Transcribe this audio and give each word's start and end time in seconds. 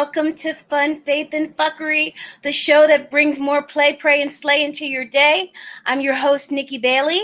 Welcome 0.00 0.34
to 0.36 0.54
Fun, 0.54 1.02
Faith, 1.02 1.34
and 1.34 1.54
Fuckery, 1.58 2.14
the 2.40 2.52
show 2.52 2.86
that 2.86 3.10
brings 3.10 3.38
more 3.38 3.62
play, 3.62 3.92
pray, 3.92 4.22
and 4.22 4.32
slay 4.32 4.64
into 4.64 4.86
your 4.86 5.04
day. 5.04 5.52
I'm 5.84 6.00
your 6.00 6.14
host, 6.14 6.50
Nikki 6.50 6.78
Bailey. 6.78 7.22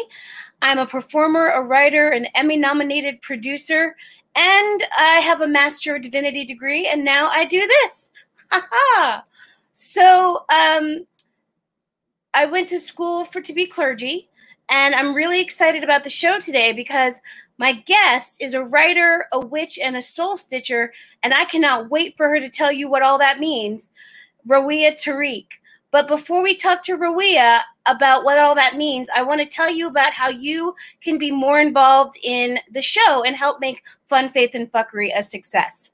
I'm 0.61 0.79
a 0.79 0.85
performer, 0.85 1.49
a 1.49 1.63
writer, 1.63 2.09
an 2.09 2.27
Emmy 2.35 2.59
nominated 2.59 3.23
producer, 3.23 3.97
and 4.35 4.85
I 4.99 5.23
have 5.25 5.41
a 5.41 5.47
Master 5.47 5.97
of 5.97 6.03
Divinity 6.03 6.45
degree, 6.45 6.87
and 6.87 7.03
now 7.03 7.29
I 7.29 7.47
do 7.47 7.67
this. 7.67 8.13
so, 9.73 10.45
um, 10.51 11.07
I 12.35 12.45
went 12.45 12.69
to 12.69 12.79
school 12.79 13.25
for 13.25 13.41
to 13.41 13.55
be 13.55 13.65
clergy, 13.65 14.29
and 14.69 14.95
I'm 14.95 15.15
really 15.15 15.41
excited 15.41 15.83
about 15.83 16.05
the 16.05 16.11
show 16.11 16.39
today 16.39 16.75
because 16.75 17.23
my 17.59 17.73
guest 17.73 18.37
is 18.41 18.55
a 18.55 18.63
writer, 18.63 19.27
a 19.33 19.41
witch, 19.41 19.79
and 19.79 19.97
a 19.97 20.03
soul 20.03 20.37
stitcher, 20.37 20.93
and 21.23 21.33
I 21.33 21.45
cannot 21.47 21.91
wait 21.91 22.17
for 22.17 22.29
her 22.29 22.41
to 22.41 22.51
tell 22.51 22.71
you 22.71 22.89
what 22.89 23.03
all 23.03 23.19
that 23.19 23.41
means. 23.41 23.91
Rawiyah 24.47 25.03
Tariq. 25.03 25.47
But 25.91 26.09
before 26.09 26.43
we 26.43 26.55
talk 26.55 26.85
to 26.85 26.99
Rawiyah 26.99 27.61
about 27.87 28.25
what 28.25 28.39
all 28.39 28.55
that 28.55 28.77
means, 28.77 29.09
I 29.15 29.23
want 29.23 29.41
to 29.41 29.47
tell 29.47 29.71
you 29.71 29.87
about 29.87 30.13
how 30.13 30.29
you 30.29 30.75
can 31.01 31.17
be 31.17 31.31
more 31.31 31.61
involved 31.61 32.19
in 32.23 32.59
the 32.71 32.83
show 32.83 33.23
and 33.25 33.35
help 33.35 33.61
make 33.61 33.83
Fun, 34.07 34.31
Faith, 34.31 34.55
and 34.55 34.71
Fuckery 34.71 35.11
a 35.17 35.23
success. 35.23 35.91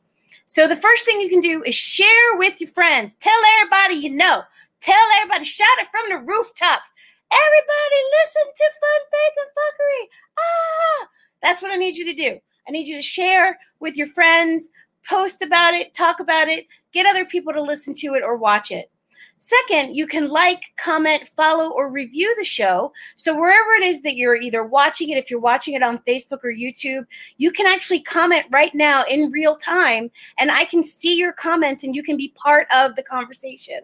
So 0.47 0.67
the 0.67 0.77
first 0.77 1.05
thing 1.05 1.21
you 1.21 1.29
can 1.29 1.41
do 1.41 1.63
is 1.63 1.75
share 1.75 2.37
with 2.37 2.61
your 2.61 2.71
friends. 2.71 3.15
Tell 3.17 3.39
everybody 3.59 3.95
you 3.95 4.11
know. 4.11 4.43
Tell 4.81 5.05
everybody. 5.21 5.45
Shout 5.45 5.69
it 5.79 5.89
from 5.93 6.11
the 6.11 6.27
rooftops. 6.27 6.91
Everybody 7.33 7.99
listen 8.21 8.53
to 8.57 8.65
Fun, 8.81 9.01
Faith, 9.13 9.37
and 9.39 9.51
Fuckery. 9.57 10.05
Ah! 10.39 11.09
That's 11.43 11.63
what 11.63 11.73
I 11.73 11.77
need 11.77 11.97
you 11.97 12.05
to 12.07 12.15
do. 12.15 12.39
I 12.67 12.71
need 12.71 12.87
you 12.87 12.97
to 12.97 13.03
share 13.03 13.59
with 13.81 13.97
your 13.97 14.07
friends, 14.07 14.69
post 15.09 15.43
about 15.43 15.75
it, 15.75 15.95
talk 15.95 16.21
about 16.21 16.49
it, 16.49 16.67
get 16.93 17.07
other 17.07 17.25
people 17.25 17.53
to 17.53 17.63
listen 17.63 17.95
to 17.95 18.15
it 18.15 18.23
or 18.23 18.37
watch 18.37 18.71
it. 18.71 18.91
Second, 19.39 19.97
you 19.97 20.07
can 20.07 20.29
like, 20.29 20.63
comment, 20.77 21.27
follow, 21.35 21.73
or 21.73 21.91
review 21.91 22.33
the 22.39 22.45
show. 22.45 22.93
So, 23.17 23.37
wherever 23.37 23.73
it 23.73 23.83
is 23.83 24.01
that 24.03 24.15
you're 24.15 24.37
either 24.37 24.63
watching 24.63 25.09
it, 25.09 25.19
if 25.19 25.33
you're 25.33 25.41
watching 25.41 25.75
it 25.75 25.83
on 25.83 25.99
Facebook 26.07 26.45
or 26.45 26.53
YouTube, 26.53 27.07
you 27.39 27.51
can 27.51 27.67
actually 27.67 28.03
comment 28.03 28.45
right 28.53 28.73
now 28.73 29.03
in 29.11 29.33
real 29.33 29.57
time, 29.57 30.13
and 30.39 30.53
I 30.53 30.65
can 30.67 30.85
see 30.85 31.17
your 31.17 31.33
comments 31.33 31.83
and 31.83 31.97
you 31.97 32.05
can 32.05 32.17
be 32.17 32.33
part 32.37 32.69
of 32.73 32.95
the 32.95 33.03
conversation. 33.03 33.81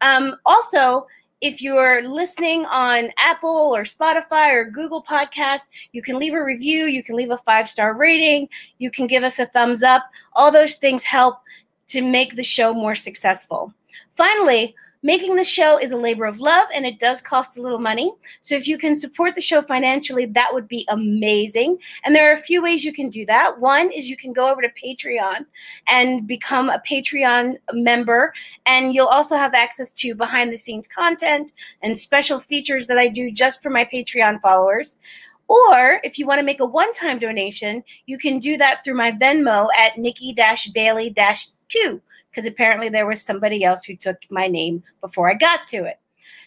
Um, 0.00 0.34
also, 0.44 1.06
if 1.40 1.62
you're 1.62 2.06
listening 2.08 2.64
on 2.66 3.10
Apple 3.16 3.72
or 3.74 3.84
Spotify 3.84 4.52
or 4.52 4.64
Google 4.64 5.02
Podcasts, 5.02 5.68
you 5.92 6.02
can 6.02 6.18
leave 6.18 6.34
a 6.34 6.42
review, 6.42 6.84
you 6.84 7.02
can 7.02 7.16
leave 7.16 7.30
a 7.30 7.38
five 7.38 7.68
star 7.68 7.94
rating, 7.94 8.48
you 8.78 8.90
can 8.90 9.06
give 9.06 9.22
us 9.22 9.38
a 9.38 9.46
thumbs 9.46 9.82
up. 9.82 10.10
All 10.34 10.50
those 10.50 10.76
things 10.76 11.04
help 11.04 11.40
to 11.88 12.02
make 12.02 12.36
the 12.36 12.42
show 12.42 12.74
more 12.74 12.94
successful. 12.94 13.72
Finally, 14.12 14.74
Making 15.02 15.36
the 15.36 15.44
show 15.44 15.78
is 15.78 15.92
a 15.92 15.96
labor 15.96 16.24
of 16.24 16.40
love 16.40 16.66
and 16.74 16.84
it 16.84 16.98
does 16.98 17.20
cost 17.20 17.56
a 17.56 17.62
little 17.62 17.78
money. 17.78 18.12
So 18.40 18.56
if 18.56 18.66
you 18.66 18.76
can 18.76 18.96
support 18.96 19.36
the 19.36 19.40
show 19.40 19.62
financially, 19.62 20.26
that 20.26 20.50
would 20.52 20.66
be 20.66 20.84
amazing. 20.88 21.78
And 22.04 22.16
there 22.16 22.28
are 22.28 22.34
a 22.34 22.42
few 22.42 22.60
ways 22.60 22.84
you 22.84 22.92
can 22.92 23.08
do 23.08 23.24
that. 23.26 23.60
One 23.60 23.92
is 23.92 24.08
you 24.08 24.16
can 24.16 24.32
go 24.32 24.50
over 24.50 24.60
to 24.60 24.68
Patreon 24.68 25.46
and 25.88 26.26
become 26.26 26.68
a 26.68 26.82
Patreon 26.84 27.58
member. 27.72 28.32
And 28.66 28.92
you'll 28.92 29.06
also 29.06 29.36
have 29.36 29.54
access 29.54 29.92
to 29.92 30.16
behind 30.16 30.52
the 30.52 30.58
scenes 30.58 30.88
content 30.88 31.52
and 31.80 31.96
special 31.96 32.40
features 32.40 32.88
that 32.88 32.98
I 32.98 33.06
do 33.06 33.30
just 33.30 33.62
for 33.62 33.70
my 33.70 33.84
Patreon 33.84 34.42
followers. 34.42 34.98
Or 35.46 36.00
if 36.02 36.18
you 36.18 36.26
want 36.26 36.40
to 36.40 36.44
make 36.44 36.60
a 36.60 36.66
one 36.66 36.92
time 36.92 37.20
donation, 37.20 37.84
you 38.06 38.18
can 38.18 38.40
do 38.40 38.56
that 38.56 38.82
through 38.84 38.96
my 38.96 39.12
Venmo 39.12 39.68
at 39.78 39.96
Nikki 39.96 40.34
Bailey 40.34 41.14
2 41.68 42.02
because 42.30 42.46
apparently 42.46 42.88
there 42.88 43.06
was 43.06 43.22
somebody 43.22 43.64
else 43.64 43.84
who 43.84 43.96
took 43.96 44.18
my 44.30 44.46
name 44.46 44.82
before 45.00 45.30
I 45.30 45.34
got 45.34 45.68
to 45.68 45.84
it. 45.84 45.98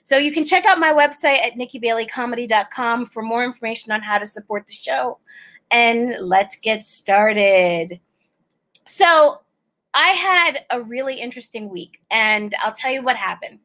So 0.03 0.17
you 0.17 0.31
can 0.31 0.45
check 0.45 0.65
out 0.65 0.79
my 0.79 0.91
website 0.93 1.39
at 1.39 1.53
nikkibaileycomedy.com 1.53 3.05
for 3.05 3.21
more 3.21 3.43
information 3.43 3.91
on 3.91 4.01
how 4.01 4.17
to 4.17 4.25
support 4.25 4.67
the 4.67 4.73
show. 4.73 5.19
And 5.69 6.15
let's 6.19 6.59
get 6.59 6.83
started. 6.83 7.99
So 8.85 9.41
I 9.93 10.09
had 10.09 10.65
a 10.69 10.81
really 10.81 11.15
interesting 11.15 11.69
week, 11.69 11.99
and 12.09 12.55
I'll 12.59 12.71
tell 12.71 12.91
you 12.91 13.01
what 13.01 13.15
happened. 13.15 13.59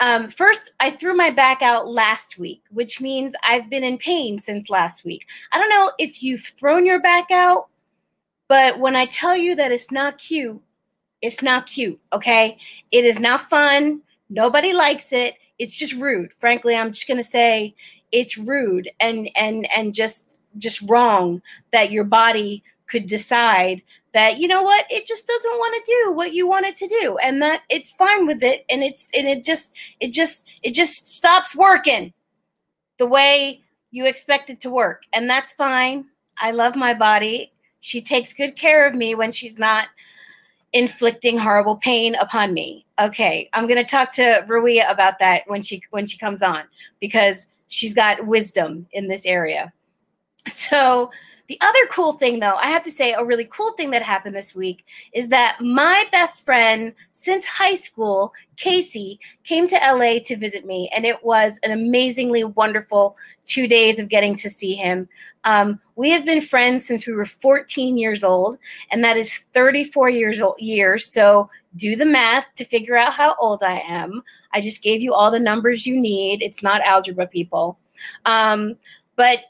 Um, 0.00 0.30
first, 0.30 0.72
I 0.80 0.90
threw 0.90 1.14
my 1.14 1.30
back 1.30 1.60
out 1.62 1.86
last 1.88 2.38
week, 2.38 2.62
which 2.70 3.00
means 3.00 3.34
I've 3.44 3.68
been 3.68 3.84
in 3.84 3.98
pain 3.98 4.38
since 4.38 4.70
last 4.70 5.04
week. 5.04 5.26
I 5.52 5.58
don't 5.58 5.68
know 5.68 5.92
if 5.98 6.22
you've 6.22 6.42
thrown 6.42 6.86
your 6.86 7.00
back 7.00 7.30
out, 7.30 7.68
but 8.48 8.78
when 8.78 8.96
I 8.96 9.06
tell 9.06 9.36
you 9.36 9.54
that 9.56 9.72
it's 9.72 9.90
not 9.90 10.16
cute, 10.18 10.60
it's 11.22 11.42
not 11.42 11.66
cute, 11.66 12.00
okay? 12.12 12.58
It 12.90 13.04
is 13.04 13.18
not 13.18 13.42
fun. 13.42 14.02
Nobody 14.28 14.72
likes 14.72 15.12
it. 15.12 15.34
It's 15.58 15.74
just 15.74 15.94
rude. 15.94 16.32
Frankly, 16.32 16.76
I'm 16.76 16.92
just 16.92 17.06
going 17.06 17.18
to 17.18 17.24
say 17.24 17.74
it's 18.12 18.38
rude 18.38 18.90
and 18.98 19.28
and 19.36 19.68
and 19.76 19.94
just 19.94 20.40
just 20.58 20.82
wrong 20.88 21.42
that 21.72 21.90
your 21.90 22.04
body 22.04 22.62
could 22.86 23.06
decide 23.06 23.82
that 24.12 24.38
you 24.38 24.48
know 24.48 24.62
what 24.62 24.84
it 24.90 25.06
just 25.06 25.26
doesn't 25.26 25.52
want 25.52 25.84
to 25.84 25.92
do 25.92 26.12
what 26.12 26.32
you 26.32 26.48
want 26.48 26.66
it 26.66 26.74
to 26.74 26.88
do 26.88 27.16
and 27.22 27.40
that 27.40 27.62
it's 27.70 27.92
fine 27.92 28.26
with 28.26 28.42
it 28.42 28.64
and 28.68 28.82
it's 28.82 29.06
and 29.14 29.28
it 29.28 29.44
just 29.44 29.76
it 30.00 30.12
just 30.12 30.48
it 30.62 30.74
just 30.74 31.06
stops 31.06 31.54
working 31.54 32.12
the 32.98 33.06
way 33.06 33.60
you 33.92 34.06
expect 34.06 34.50
it 34.50 34.60
to 34.60 34.70
work 34.70 35.04
and 35.12 35.30
that's 35.30 35.52
fine 35.52 36.04
i 36.38 36.50
love 36.50 36.74
my 36.74 36.92
body 36.92 37.52
she 37.78 38.02
takes 38.02 38.34
good 38.34 38.56
care 38.56 38.86
of 38.86 38.94
me 38.94 39.14
when 39.14 39.30
she's 39.30 39.58
not 39.58 39.86
inflicting 40.72 41.38
horrible 41.38 41.76
pain 41.76 42.14
upon 42.16 42.54
me. 42.54 42.86
Okay, 43.00 43.48
I'm 43.52 43.66
to 43.82 43.90
talk 43.90 44.12
to 44.12 44.44
Rawiyah 44.48 44.90
about 44.90 45.18
that 45.18 45.42
when 45.46 45.62
she 45.62 45.82
when 45.90 46.06
she 46.06 46.18
comes 46.18 46.42
on 46.42 46.62
because 47.00 47.48
she's 47.68 47.94
got 47.94 48.26
wisdom 48.26 48.86
in 48.92 49.08
this 49.08 49.24
area. 49.26 49.72
So, 50.48 51.10
the 51.50 51.58
other 51.62 51.84
cool 51.90 52.12
thing, 52.12 52.38
though, 52.38 52.54
I 52.54 52.66
have 52.66 52.84
to 52.84 52.92
say, 52.92 53.12
a 53.12 53.24
really 53.24 53.44
cool 53.44 53.72
thing 53.72 53.90
that 53.90 54.04
happened 54.04 54.36
this 54.36 54.54
week 54.54 54.84
is 55.12 55.30
that 55.30 55.58
my 55.60 56.06
best 56.12 56.44
friend 56.44 56.94
since 57.10 57.44
high 57.44 57.74
school, 57.74 58.32
Casey, 58.56 59.18
came 59.42 59.66
to 59.66 59.74
LA 59.74 60.20
to 60.26 60.36
visit 60.36 60.64
me, 60.64 60.88
and 60.94 61.04
it 61.04 61.24
was 61.24 61.58
an 61.64 61.72
amazingly 61.72 62.44
wonderful 62.44 63.16
two 63.46 63.66
days 63.66 63.98
of 63.98 64.08
getting 64.08 64.36
to 64.36 64.48
see 64.48 64.74
him. 64.74 65.08
Um, 65.42 65.80
we 65.96 66.10
have 66.10 66.24
been 66.24 66.40
friends 66.40 66.86
since 66.86 67.04
we 67.04 67.14
were 67.14 67.24
14 67.24 67.98
years 67.98 68.22
old, 68.22 68.56
and 68.92 69.02
that 69.02 69.16
is 69.16 69.34
34 69.52 70.08
years 70.08 70.40
old 70.40 70.54
years. 70.60 71.04
So 71.04 71.50
do 71.74 71.96
the 71.96 72.06
math 72.06 72.46
to 72.58 72.64
figure 72.64 72.96
out 72.96 73.14
how 73.14 73.34
old 73.40 73.64
I 73.64 73.80
am. 73.80 74.22
I 74.52 74.60
just 74.60 74.84
gave 74.84 75.02
you 75.02 75.14
all 75.14 75.32
the 75.32 75.40
numbers 75.40 75.84
you 75.84 76.00
need. 76.00 76.44
It's 76.44 76.62
not 76.62 76.80
algebra, 76.82 77.26
people. 77.26 77.76
Um, 78.24 78.76
but 79.16 79.40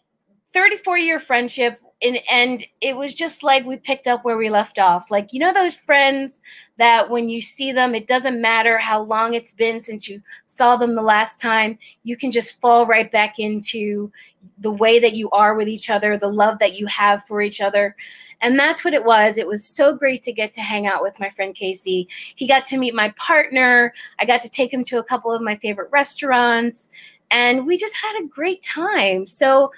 34 0.55 0.97
year 0.97 1.19
friendship 1.19 1.78
and 2.03 2.19
and 2.31 2.65
it 2.81 2.97
was 2.97 3.15
just 3.15 3.43
like 3.43 3.65
we 3.65 3.77
picked 3.77 4.06
up 4.06 4.25
where 4.25 4.37
we 4.37 4.50
left 4.50 4.78
off. 4.78 5.11
Like 5.11 5.33
you 5.33 5.41
know 5.41 5.53
those 5.53 5.77
friends 5.77 6.41
that 6.78 7.11
when 7.11 7.28
you 7.28 7.41
see 7.41 7.72
them 7.72 7.94
it 7.94 8.06
doesn't 8.06 8.41
matter 8.41 8.78
how 8.78 9.03
long 9.03 9.34
it's 9.34 9.53
been 9.53 9.81
since 9.81 10.09
you 10.09 10.22
saw 10.47 10.77
them 10.77 10.94
the 10.94 11.03
last 11.03 11.41
time 11.41 11.78
you 12.03 12.16
can 12.16 12.31
just 12.31 12.61
fall 12.61 12.87
right 12.87 13.11
back 13.11 13.38
into 13.38 14.11
the 14.59 14.71
way 14.71 14.99
that 14.99 15.15
you 15.15 15.28
are 15.31 15.55
with 15.55 15.69
each 15.69 15.91
other 15.91 16.16
the 16.16 16.27
love 16.27 16.59
that 16.59 16.78
you 16.78 16.87
have 16.87 17.25
for 17.25 17.43
each 17.43 17.61
other. 17.61 17.97
And 18.43 18.59
that's 18.59 18.87
what 18.87 18.94
it 18.94 19.05
was. 19.05 19.37
It 19.37 19.47
was 19.47 19.67
so 19.67 19.94
great 19.94 20.22
to 20.22 20.32
get 20.32 20.55
to 20.55 20.62
hang 20.62 20.87
out 20.87 21.03
with 21.03 21.21
my 21.21 21.28
friend 21.28 21.55
casey. 21.55 22.09
He 22.37 22.47
got 22.47 22.65
to 22.67 22.78
meet 22.78 22.94
my 22.94 23.11
partner. 23.19 23.93
I 24.19 24.25
got 24.25 24.43
to 24.43 24.49
take 24.49 24.72
him 24.72 24.82
to 24.84 24.99
a 24.99 25.05
couple 25.05 25.31
of 25.31 25.43
my 25.43 25.56
favorite 25.56 25.91
restaurants 25.93 26.88
and 27.31 27.67
we 27.67 27.76
just 27.76 27.94
had 27.94 28.20
a 28.20 28.26
great 28.26 28.62
time. 28.62 29.26
So 29.26 29.70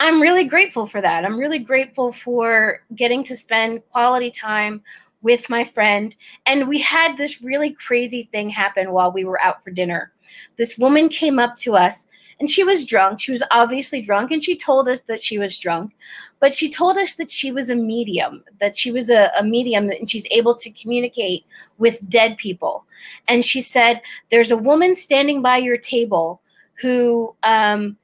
I'm 0.00 0.20
really 0.20 0.44
grateful 0.44 0.86
for 0.86 1.00
that. 1.00 1.24
I'm 1.24 1.38
really 1.38 1.58
grateful 1.58 2.12
for 2.12 2.82
getting 2.94 3.24
to 3.24 3.36
spend 3.36 3.82
quality 3.90 4.30
time 4.30 4.82
with 5.22 5.50
my 5.50 5.64
friend. 5.64 6.14
And 6.46 6.68
we 6.68 6.78
had 6.80 7.16
this 7.16 7.42
really 7.42 7.72
crazy 7.72 8.28
thing 8.30 8.48
happen 8.48 8.92
while 8.92 9.10
we 9.10 9.24
were 9.24 9.42
out 9.42 9.62
for 9.62 9.70
dinner. 9.70 10.12
This 10.56 10.78
woman 10.78 11.08
came 11.08 11.38
up 11.38 11.56
to 11.58 11.76
us 11.76 12.06
and 12.38 12.48
she 12.48 12.62
was 12.62 12.86
drunk. 12.86 13.20
She 13.20 13.32
was 13.32 13.42
obviously 13.50 14.00
drunk 14.00 14.30
and 14.30 14.42
she 14.42 14.56
told 14.56 14.88
us 14.88 15.00
that 15.02 15.20
she 15.20 15.38
was 15.38 15.58
drunk, 15.58 15.92
but 16.38 16.54
she 16.54 16.70
told 16.70 16.96
us 16.96 17.14
that 17.14 17.30
she 17.30 17.50
was 17.50 17.68
a 17.68 17.74
medium, 17.74 18.44
that 18.60 18.76
she 18.76 18.92
was 18.92 19.10
a, 19.10 19.32
a 19.38 19.42
medium 19.42 19.90
and 19.90 20.08
she's 20.08 20.26
able 20.30 20.54
to 20.54 20.70
communicate 20.70 21.44
with 21.78 22.08
dead 22.08 22.36
people. 22.36 22.84
And 23.26 23.44
she 23.44 23.60
said, 23.60 24.00
There's 24.30 24.52
a 24.52 24.56
woman 24.56 24.94
standing 24.94 25.42
by 25.42 25.56
your 25.56 25.78
table 25.78 26.40
who 26.80 27.34
um, 27.42 27.96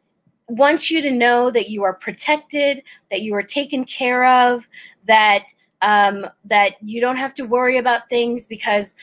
wants 0.49 0.91
you 0.91 1.00
to 1.02 1.11
know 1.11 1.50
that 1.50 1.70
you 1.70 1.82
are 1.82 1.94
protected, 1.94 2.82
that 3.11 3.23
you 3.23 3.35
are 3.35 3.43
taken 3.43 3.85
care 3.85 4.26
of, 4.26 4.69
that 5.06 5.46
um, 5.82 6.26
that 6.44 6.76
you 6.82 7.00
don't 7.00 7.17
have 7.17 7.35
to 7.35 7.43
worry 7.44 7.79
about 7.79 8.08
things 8.08 8.46
because 8.46 8.94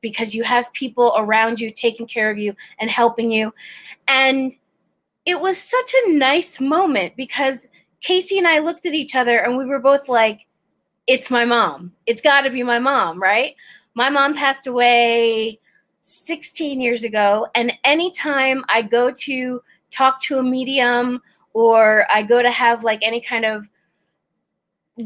because 0.00 0.34
you 0.34 0.42
have 0.42 0.72
people 0.72 1.12
around 1.18 1.60
you 1.60 1.70
taking 1.70 2.06
care 2.06 2.30
of 2.30 2.38
you 2.38 2.54
and 2.78 2.88
helping 2.88 3.30
you. 3.30 3.52
And 4.08 4.56
it 5.26 5.40
was 5.40 5.58
such 5.58 5.92
a 6.06 6.12
nice 6.16 6.60
moment 6.60 7.16
because 7.16 7.68
Casey 8.00 8.38
and 8.38 8.48
I 8.48 8.60
looked 8.60 8.86
at 8.86 8.94
each 8.94 9.14
other 9.14 9.38
and 9.38 9.58
we 9.58 9.66
were 9.66 9.78
both 9.78 10.08
like, 10.08 10.46
it's 11.06 11.30
my 11.30 11.44
mom. 11.44 11.92
It's 12.06 12.22
got 12.22 12.42
to 12.42 12.50
be 12.50 12.62
my 12.62 12.78
mom, 12.78 13.20
right? 13.20 13.54
My 13.94 14.08
mom 14.08 14.34
passed 14.34 14.66
away 14.66 15.60
16 16.00 16.80
years 16.80 17.04
ago. 17.04 17.46
And 17.54 17.72
anytime 17.84 18.64
I 18.68 18.82
go 18.82 19.10
to 19.10 19.62
talk 19.90 20.22
to 20.22 20.38
a 20.38 20.42
medium 20.42 21.20
or 21.52 22.06
I 22.10 22.22
go 22.22 22.42
to 22.42 22.50
have 22.50 22.84
like 22.84 23.00
any 23.02 23.20
kind 23.20 23.44
of 23.44 23.68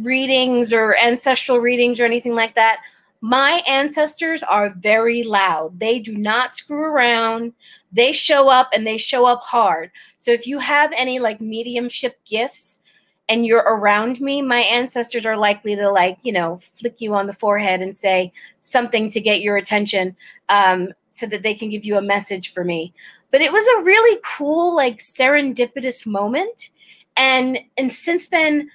readings 0.03 0.73
or 0.73 0.97
ancestral 0.99 1.59
readings 1.59 2.01
or 2.01 2.05
anything 2.05 2.35
like 2.35 2.55
that, 2.55 2.81
my 3.21 3.63
ancestors 3.67 4.43
are 4.43 4.75
very 4.77 5.23
loud. 5.23 5.81
They 5.81 5.99
do 5.99 6.17
not 6.17 6.55
screw 6.55 6.85
around. 6.85 7.55
They 7.91 8.13
show 8.13 8.51
up 8.51 8.69
and 8.75 8.87
they 8.87 8.99
show 8.99 9.25
up 9.25 9.43
hard. 9.43 9.91
So 10.19 10.31
if 10.31 10.47
you 10.47 10.59
have 10.59 10.93
any 10.95 11.19
like 11.19 11.41
mediumship 11.41 12.23
gifts 12.27 12.83
and 13.31 13.47
you're 13.47 13.61
around 13.61 14.21
me, 14.21 14.43
my 14.43 14.59
ancestors 14.61 15.25
are 15.25 15.39
likely 15.39 15.75
to 15.75 15.91
like, 15.91 16.19
you 16.23 16.33
know, 16.33 16.59
flick 16.59 17.01
you 17.01 17.15
on 17.15 17.27
the 17.27 17.33
forehead 17.33 17.81
and 17.81 17.97
say 17.97 18.31
something 18.61 19.11
to 19.11 19.21
get 19.21 19.41
your 19.41 19.57
attention 19.57 20.15
um, 20.51 20.93
so 21.09 21.25
that 21.27 21.43
they 21.43 21.55
can 21.55 21.71
give 21.71 21.87
you 21.87 21.97
a 21.97 22.03
message 22.03 22.53
for 22.53 22.63
me. 22.63 22.93
But 23.35 23.43
it 23.43 23.51
was 23.51 23.67
a 23.67 23.83
really 23.83 24.21
cool, 24.25 24.77
like 24.77 24.99
serendipitous 24.99 26.07
moment. 26.07 26.71
And 27.17 27.59
and 27.77 27.93
since 27.93 28.29
then, 28.29 28.71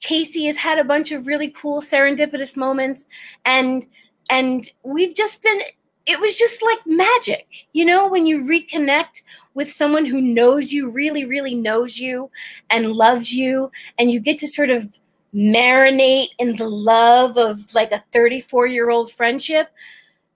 Casey 0.00 0.46
has 0.46 0.56
had 0.56 0.78
a 0.78 0.84
bunch 0.84 1.12
of 1.12 1.26
really 1.26 1.50
cool 1.50 1.82
serendipitous 1.82 2.56
moments 2.56 3.04
and 3.44 3.86
and 4.30 4.70
we've 4.82 5.14
just 5.14 5.42
been 5.42 5.60
it 6.06 6.20
was 6.20 6.36
just 6.36 6.62
like 6.62 6.78
magic 6.86 7.66
you 7.74 7.84
know 7.84 8.08
when 8.08 8.26
you 8.26 8.42
reconnect 8.44 9.22
with 9.52 9.70
someone 9.70 10.06
who 10.06 10.22
knows 10.22 10.72
you 10.72 10.88
really 10.88 11.26
really 11.26 11.54
knows 11.54 11.98
you 11.98 12.30
and 12.70 12.92
loves 12.92 13.32
you 13.32 13.70
and 13.98 14.10
you 14.10 14.20
get 14.20 14.38
to 14.38 14.48
sort 14.48 14.70
of 14.70 14.88
marinate 15.34 16.28
in 16.38 16.56
the 16.56 16.68
love 16.68 17.36
of 17.36 17.74
like 17.74 17.92
a 17.92 18.04
34 18.12 18.66
year 18.66 18.88
old 18.88 19.10
friendship 19.10 19.68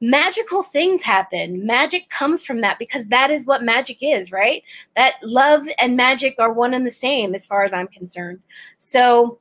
magical 0.03 0.65
things 0.65 1.01
happen 1.01 1.65
magic 1.65 2.09
comes 2.11 2.43
from 2.43 2.61
that 2.61 2.77
because 2.77 3.07
that 3.07 3.31
is 3.31 3.47
what 3.47 3.63
magic 3.63 3.99
is 4.01 4.33
right 4.33 4.65
that 4.97 5.15
love 5.23 5.63
and 5.81 5.97
magic 5.97 6.35
are 6.41 6.53
one 6.53 6.75
and 6.75 6.85
the 6.85 6.91
same 6.91 7.37
as 7.37 7.47
far 7.47 7.63
as 7.63 7.73
i'm 7.73 7.87
concerned 7.87 8.41
so 8.79 9.39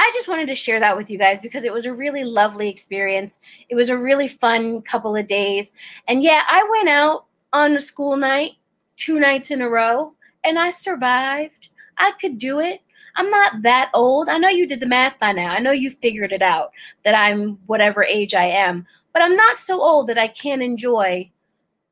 I 0.00 0.12
just 0.14 0.28
wanted 0.28 0.46
to 0.46 0.54
share 0.54 0.78
that 0.78 0.96
with 0.96 1.10
you 1.10 1.18
guys 1.18 1.40
because 1.40 1.64
it 1.64 1.72
was 1.72 1.84
a 1.84 1.92
really 1.92 2.22
lovely 2.22 2.68
experience. 2.68 3.40
It 3.68 3.74
was 3.74 3.88
a 3.88 3.98
really 3.98 4.28
fun 4.28 4.80
couple 4.82 5.16
of 5.16 5.26
days. 5.26 5.72
And 6.06 6.22
yeah, 6.22 6.44
I 6.46 6.64
went 6.70 6.88
out 6.88 7.24
on 7.52 7.72
a 7.72 7.80
school 7.80 8.16
night 8.16 8.52
two 8.96 9.18
nights 9.18 9.50
in 9.50 9.60
a 9.60 9.68
row 9.68 10.14
and 10.44 10.56
I 10.56 10.70
survived. 10.70 11.70
I 11.96 12.12
could 12.20 12.38
do 12.38 12.60
it. 12.60 12.80
I'm 13.16 13.28
not 13.28 13.62
that 13.62 13.90
old. 13.92 14.28
I 14.28 14.38
know 14.38 14.48
you 14.48 14.68
did 14.68 14.78
the 14.78 14.86
math 14.86 15.18
by 15.18 15.32
now. 15.32 15.48
I 15.48 15.58
know 15.58 15.72
you 15.72 15.90
figured 15.90 16.30
it 16.30 16.42
out 16.42 16.70
that 17.04 17.16
I'm 17.16 17.58
whatever 17.66 18.04
age 18.04 18.34
I 18.34 18.44
am, 18.44 18.86
but 19.18 19.24
I'm 19.24 19.34
not 19.34 19.58
so 19.58 19.82
old 19.82 20.06
that 20.06 20.16
I 20.16 20.28
can't 20.28 20.62
enjoy 20.62 21.28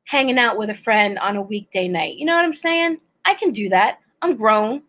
hanging 0.05 0.37
out 0.37 0.57
with 0.57 0.69
a 0.69 0.73
friend 0.73 1.19
on 1.19 1.35
a 1.35 1.41
weekday 1.41 1.89
night. 1.89 2.15
You 2.15 2.23
know 2.23 2.33
what 2.33 2.45
I'm 2.45 2.53
saying? 2.53 2.99
I 3.25 3.33
can 3.33 3.51
do 3.51 3.67
that. 3.67 3.99
I'm 4.21 4.37
grown. 4.37 4.83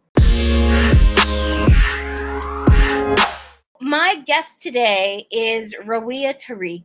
my 3.80 4.22
guest 4.24 4.62
today 4.62 5.26
is 5.32 5.74
Rawiyah 5.84 6.40
Tariq. 6.40 6.84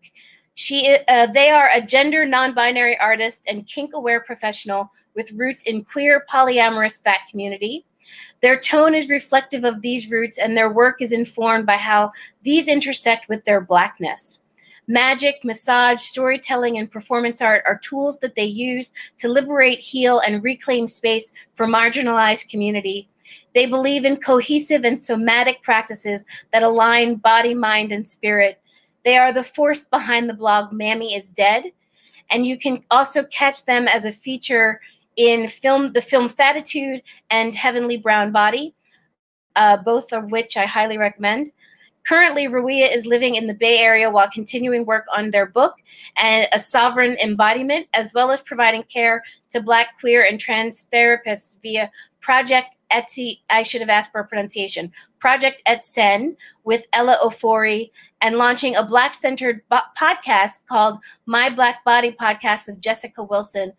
She, 0.56 0.98
uh, 1.08 1.28
they 1.28 1.52
are 1.52 1.70
a 1.72 1.82
gender 1.82 2.26
non-binary 2.26 2.98
artist 2.98 3.44
and 3.48 3.68
kink-aware 3.68 4.22
professional 4.22 4.90
with 5.14 5.32
roots 5.34 5.62
in 5.68 5.86
queer 5.86 6.26
polyamorous 6.28 7.04
fat 7.04 7.20
community. 7.30 7.86
Their 8.42 8.60
tone 8.60 8.96
is 8.96 9.08
reflective 9.10 9.64
of 9.64 9.84
these 9.84 10.10
roots, 10.10 10.40
and 10.40 10.58
their 10.58 10.72
work 10.72 11.00
is 11.00 11.12
informed 11.12 11.68
by 11.68 11.78
how 11.78 12.12
these 12.42 12.68
intersect 12.68 13.30
with 13.30 13.46
their 13.46 13.62
blackness. 13.62 14.40
Magic, 14.88 15.44
massage, 15.44 16.02
storytelling, 16.02 16.78
and 16.78 16.92
performance 16.92 17.42
art 17.42 17.64
are 17.66 17.80
tools 17.80 18.20
that 18.20 18.36
they 18.36 18.46
use 18.46 18.92
to 19.20 19.30
liberate, 19.30 19.80
heal, 19.80 20.20
and 20.20 20.44
reclaim 20.44 20.88
space 20.88 21.32
for 21.56 21.68
marginalized 21.68 22.50
community 22.50 23.08
they 23.54 23.66
believe 23.66 24.06
in 24.06 24.18
cohesive 24.18 24.84
and 24.84 25.00
somatic 25.00 25.62
practices 25.62 26.26
that 26.52 26.64
align 26.64 27.16
body, 27.16 27.54
mind, 27.54 27.92
and 27.92 28.08
spirit. 28.08 28.60
They 29.04 29.18
are 29.18 29.32
the 29.32 29.44
force 29.44 29.86
behind 29.86 30.30
the 30.30 30.34
blog 30.34 30.74
Mammy 30.74 31.16
is 31.16 31.32
Dead. 31.32 31.66
And 32.30 32.46
you 32.46 32.58
can 32.58 32.84
also 32.90 33.24
catch 33.26 33.66
them 33.66 33.88
as 33.88 34.06
a 34.06 34.12
feature 34.12 34.82
in 35.18 35.48
film, 35.48 35.94
the 35.94 36.02
film 36.02 36.30
Fatitude 36.30 37.04
and 37.30 37.54
Heavenly 37.54 37.98
Brown 37.98 38.32
Body, 38.32 38.74
uh, 39.56 39.78
both 39.78 40.12
of 40.14 40.32
which 40.32 40.58
I 40.58 40.66
highly 40.66 40.98
recommend. 40.98 41.52
Currently, 42.06 42.48
Rawiyah 42.48 42.94
is 42.94 43.06
living 43.06 43.36
in 43.36 43.48
the 43.48 43.54
Bay 43.54 43.80
Area 43.80 44.10
while 44.10 44.30
continuing 44.30 44.86
work 44.86 45.06
on 45.16 45.32
their 45.32 45.46
book 45.46 45.76
and 46.18 46.48
a 46.52 46.60
sovereign 46.60 47.18
embodiment, 47.24 47.88
as 47.94 48.14
well 48.14 48.32
as 48.32 48.42
providing 48.42 48.84
care 48.84 49.24
to 49.52 49.62
Black, 49.62 50.00
queer, 50.00 50.26
and 50.26 50.40
trans 50.40 50.88
therapists 50.92 51.62
via 51.62 51.90
Project 52.20 52.76
Etsy, 52.94 53.40
I 53.50 53.64
should 53.64 53.82
have 53.82 53.90
asked 53.90 54.12
for 54.12 54.22
a 54.22 54.28
pronunciation, 54.28 54.92
Project 55.20 55.62
Etsen 55.68 56.36
with 56.64 56.86
Ella 56.94 57.18
Ofori, 57.24 57.90
and 58.22 58.38
launching 58.38 58.76
a 58.76 58.84
Black 58.84 59.14
centered 59.16 59.62
bo- 59.70 59.80
podcast 60.00 60.66
called 60.68 61.00
My 61.26 61.50
Black 61.50 61.84
Body 61.84 62.12
Podcast 62.12 62.68
with 62.68 62.82
Jessica 62.82 63.24
Wilson. 63.24 63.74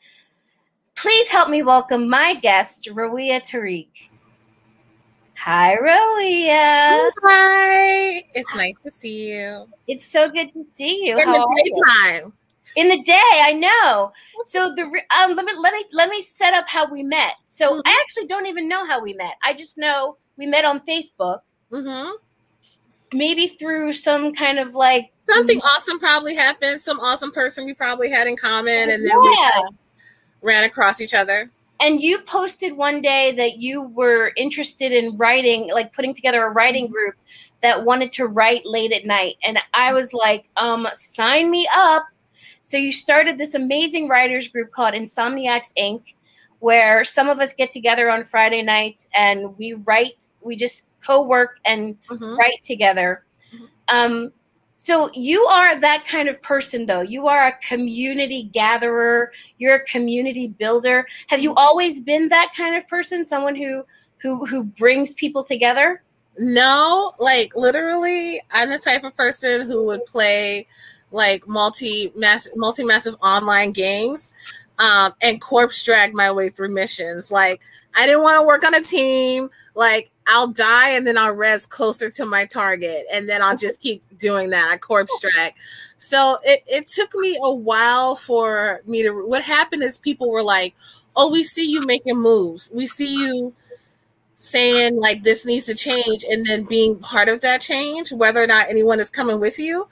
Please 0.97 1.29
help 1.29 1.49
me 1.49 1.63
welcome 1.63 2.09
my 2.09 2.35
guest, 2.35 2.89
Rawiyah 2.91 3.47
Tariq. 3.47 3.89
Hi, 5.37 5.77
Rawiyah. 5.77 7.11
Hi. 7.23 8.23
It's 8.35 8.55
nice 8.55 8.75
to 8.85 8.91
see 8.91 9.33
you. 9.33 9.69
It's 9.87 10.07
so 10.07 10.31
good 10.31 10.53
to 10.55 10.65
see 10.65 11.07
you. 11.07 11.19
In 11.19 11.27
How 11.27 11.33
the 11.33 11.63
daytime. 11.65 12.33
In 12.77 12.89
the 12.89 13.03
day, 13.05 13.43
I 13.43 13.53
know. 13.53 14.13
So 14.47 14.75
the 14.75 14.83
um, 14.83 15.37
let 15.37 15.45
me 15.45 15.53
let 15.61 15.75
me 15.75 15.85
let 15.93 16.09
me 16.09 16.23
set 16.23 16.55
up 16.55 16.65
how 16.69 16.91
we 16.91 17.03
met. 17.03 17.35
So 17.47 17.71
mm-hmm. 17.71 17.81
I 17.85 18.01
actually 18.03 18.27
don't 18.27 18.47
even 18.47 18.69
know 18.69 18.87
how 18.87 19.01
we 19.01 19.13
met. 19.13 19.35
I 19.45 19.55
just 19.55 19.79
know 19.79 20.17
we 20.37 20.47
met 20.47 20.65
on 20.65 20.81
Facebook. 20.81 21.41
Mm-hmm. 21.71 22.11
Maybe 23.13 23.47
through 23.47 23.93
some 23.93 24.35
kind 24.35 24.59
of 24.59 24.75
like 24.75 25.13
something 25.29 25.61
awesome 25.61 25.99
probably 25.99 26.35
happened. 26.35 26.81
Some 26.81 26.99
awesome 27.01 27.33
person 27.33 27.65
we 27.65 27.75
probably 27.75 28.11
had 28.11 28.27
in 28.27 28.37
common, 28.37 28.91
and 28.91 29.07
then 29.07 29.23
yeah. 29.23 29.51
we 29.61 29.77
ran 30.43 30.65
across 30.65 31.01
each 31.01 31.15
other. 31.15 31.51
And 31.81 32.01
you 32.01 32.21
posted 32.21 32.77
one 32.77 33.03
day 33.03 33.33
that 33.33 33.59
you 33.59 33.83
were 33.83 34.33
interested 34.37 34.93
in 34.93 35.17
writing, 35.17 35.71
like 35.73 35.93
putting 35.93 36.15
together 36.15 36.45
a 36.45 36.51
writing 36.51 36.87
group 36.87 37.15
that 37.63 37.85
wanted 37.85 38.13
to 38.13 38.27
write 38.27 38.65
late 38.65 38.93
at 38.93 39.05
night. 39.05 39.37
And 39.43 39.59
I 39.73 39.93
was 39.93 40.13
like, 40.13 40.49
um, 40.57 40.87
sign 40.95 41.51
me 41.51 41.69
up. 41.75 42.05
So 42.63 42.77
you 42.77 42.93
started 42.93 43.37
this 43.37 43.55
amazing 43.55 44.09
writers 44.09 44.49
group 44.49 44.71
called 44.71 44.95
Insomniacs 44.95 45.73
Inc 45.79 46.15
where 46.65 47.05
some 47.05 47.29
of 47.29 47.41
us 47.41 47.53
get 47.53 47.71
together 47.71 48.09
on 48.09 48.25
Friday 48.25 48.63
nights 48.63 49.07
and 49.15 49.55
we 49.59 49.75
write, 49.75 50.29
we 50.41 50.57
just 50.57 50.87
co-work 51.03 51.59
and 51.67 51.95
mm-hmm. 52.09 52.37
write 52.37 52.65
together. 52.65 53.23
Mm-hmm. 53.55 53.65
Um, 53.95 54.33
so 54.75 55.11
you 55.15 55.45
are 55.45 55.79
that 55.81 56.05
kind 56.07 56.29
of 56.29 56.43
person 56.43 56.87
though. 56.87 57.01
You 57.01 57.29
are 57.29 57.47
a 57.47 57.59
community 57.67 58.45
gatherer, 58.53 59.33
you're 59.59 59.77
a 59.77 59.85
community 59.85 60.49
builder. 60.49 61.07
Have 61.29 61.43
you 61.43 61.55
always 61.55 62.01
been 62.01 62.29
that 62.29 62.53
kind 62.57 62.77
of 62.77 62.87
person, 62.89 63.25
someone 63.25 63.55
who 63.55 63.85
who 64.19 64.45
who 64.47 64.65
brings 64.65 65.15
people 65.15 65.45
together? 65.45 66.03
No, 66.39 67.13
like 67.19 67.55
literally 67.55 68.41
I'm 68.51 68.71
the 68.71 68.79
type 68.79 69.05
of 69.05 69.17
person 69.17 69.63
who 69.63 69.85
would 69.87 70.05
play 70.07 70.67
like 71.13 71.47
multi 71.47 72.13
mass 72.17 72.49
multi 72.57 72.85
massive 72.85 73.15
online 73.23 73.71
games 73.71 74.33
um, 74.79 75.15
and 75.23 75.41
corpse 75.41 75.83
drag 75.83 76.15
my 76.15 76.33
way 76.33 76.49
through 76.49 76.71
missions. 76.71 77.31
Like 77.31 77.63
I 77.95 78.07
didn't 78.07 78.23
want 78.23 78.41
to 78.41 78.47
work 78.47 78.65
on 78.65 78.75
a 78.75 78.81
team. 78.81 79.51
Like 79.75 80.11
I'll 80.27 80.49
die 80.49 80.91
and 80.91 81.07
then 81.07 81.19
I'll 81.19 81.33
res 81.33 81.67
closer 81.67 82.09
to 82.11 82.25
my 82.25 82.47
target, 82.47 83.05
and 83.13 83.29
then 83.29 83.43
I'll 83.43 83.57
just 83.57 83.81
keep 83.81 84.03
doing 84.19 84.51
that. 84.51 84.71
I 84.71 84.79
corpse 84.79 85.19
drag. 85.21 85.53
So 85.99 86.39
it, 86.45 86.63
it 86.67 86.87
took 86.87 87.15
me 87.15 87.39
a 87.43 87.53
while 87.53 88.15
for 88.17 88.81
me 88.87 89.03
to. 89.03 89.11
What 89.13 89.43
happened 89.43 89.83
is 89.83 89.99
people 89.99 90.31
were 90.31 90.43
like, 90.43 90.75
"Oh, 91.17 91.31
we 91.31 91.45
see 91.45 91.71
you 91.71 91.87
making 91.87 92.19
moves. 92.21 92.71
We 92.75 92.87
see 92.87 93.15
you." 93.15 93.55
saying 94.37 94.97
like 95.01 95.23
this 95.23 95.47
needs 95.47 95.67
to 95.67 95.75
change 95.75 96.25
and 96.29 96.45
then 96.45 96.65
being 96.65 96.99
part 96.99 97.29
of 97.29 97.41
that 97.41 97.61
change 97.61 98.13
whether 98.13 98.43
or 98.43 98.47
not 98.47 98.69
anyone 98.69 98.99
is 98.99 99.11
coming 99.11 99.39
with 99.39 99.59
you 99.59 99.87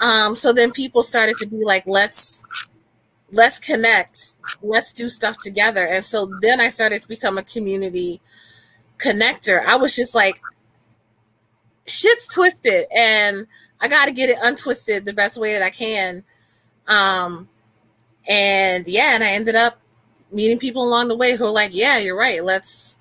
um 0.00 0.34
so 0.34 0.52
then 0.52 0.72
people 0.72 1.02
started 1.02 1.36
to 1.36 1.46
be 1.46 1.64
like 1.64 1.84
let's 1.86 2.44
let's 3.32 3.58
connect 3.58 4.32
let's 4.62 4.92
do 4.92 5.08
stuff 5.08 5.36
together 5.42 5.86
and 5.86 6.04
so 6.04 6.30
then 6.42 6.60
i 6.60 6.68
started 6.68 7.00
to 7.00 7.08
become 7.08 7.38
a 7.38 7.42
community 7.42 8.20
connector 8.98 9.64
i 9.64 9.76
was 9.76 9.94
just 9.94 10.14
like 10.14 10.40
shit's 11.86 12.26
twisted 12.28 12.86
and 12.94 13.46
i 13.80 13.88
got 13.88 14.06
to 14.06 14.12
get 14.12 14.30
it 14.30 14.38
untwisted 14.42 15.04
the 15.04 15.12
best 15.12 15.38
way 15.38 15.52
that 15.52 15.62
i 15.62 15.70
can 15.70 16.22
um 16.88 17.48
and 18.28 18.86
yeah 18.86 19.14
and 19.14 19.24
i 19.24 19.30
ended 19.30 19.54
up 19.54 19.78
meeting 20.32 20.58
people 20.58 20.86
along 20.86 21.08
the 21.08 21.16
way 21.16 21.36
who 21.36 21.44
are 21.44 21.50
like 21.50 21.74
yeah 21.74 21.98
you're 21.98 22.16
right 22.16 22.44
let's 22.44 22.98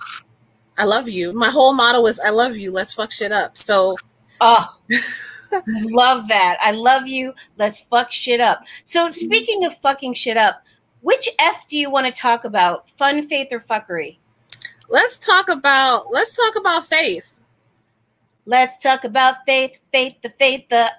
i 0.78 0.84
love 0.84 1.08
you 1.08 1.32
my 1.34 1.50
whole 1.50 1.74
motto 1.74 2.02
was 2.02 2.20
i 2.20 2.30
love 2.30 2.58
you 2.58 2.72
let's 2.72 2.94
fuck 2.94 3.12
shit 3.12 3.32
up 3.32 3.58
so 3.58 3.96
oh 4.42 4.78
love 5.68 6.28
that. 6.28 6.58
I 6.62 6.72
love 6.72 7.08
you. 7.08 7.34
Let's 7.58 7.82
fuck 7.82 8.12
shit 8.12 8.42
up. 8.42 8.64
So, 8.84 9.10
speaking 9.10 9.66
of 9.66 9.78
fucking 9.78 10.16
shit 10.16 10.38
up, 10.38 10.64
which 11.02 11.30
F 11.40 11.68
do 11.68 11.78
you 11.78 11.90
want 11.90 12.14
to 12.14 12.22
talk 12.22 12.46
about? 12.46 12.90
Fun, 12.90 13.28
faith, 13.28 13.50
or 13.52 13.60
fuckery? 13.60 14.18
Let's 14.90 15.18
talk 15.18 15.50
about 15.50 16.12
let's 16.12 16.36
talk 16.36 16.56
about 16.56 16.86
faith. 16.86 17.40
Let's 18.46 18.80
talk 18.80 19.04
about 19.04 19.38
faith, 19.46 19.80
faith, 19.92 20.16
the 20.22 20.30
faith, 20.30 20.68
the. 20.70 20.92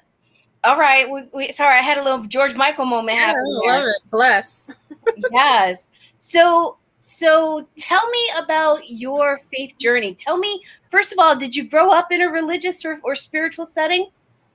All 0.65 0.79
right, 0.79 1.11
we, 1.11 1.25
we 1.35 1.53
sorry, 1.53 1.79
I 1.79 1.83
had 1.83 1.99
a 1.99 2.03
little 2.03 2.25
George 2.25 2.55
Michael 2.57 2.87
moment 2.87 3.19
Yeah, 3.19 3.27
happen. 3.27 3.61
I 3.67 3.77
love 3.77 3.85
it. 3.87 4.11
Bless. 4.11 4.67
yes. 5.31 5.89
So 6.17 6.79
so 6.99 7.69
tell 7.79 8.09
me 8.11 8.31
about 8.39 8.89
your 8.89 9.41
faith 9.53 9.77
journey. 9.79 10.15
Tell 10.15 10.39
me 10.39 10.63
first 10.89 11.13
of 11.13 11.19
all, 11.19 11.37
did 11.37 11.55
you 11.55 11.69
grow 11.69 11.93
up 11.93 12.11
in 12.11 12.23
a 12.23 12.29
religious 12.29 12.83
or, 12.85 12.99
or 13.05 13.15
spiritual 13.15 13.67
setting? 13.67 14.09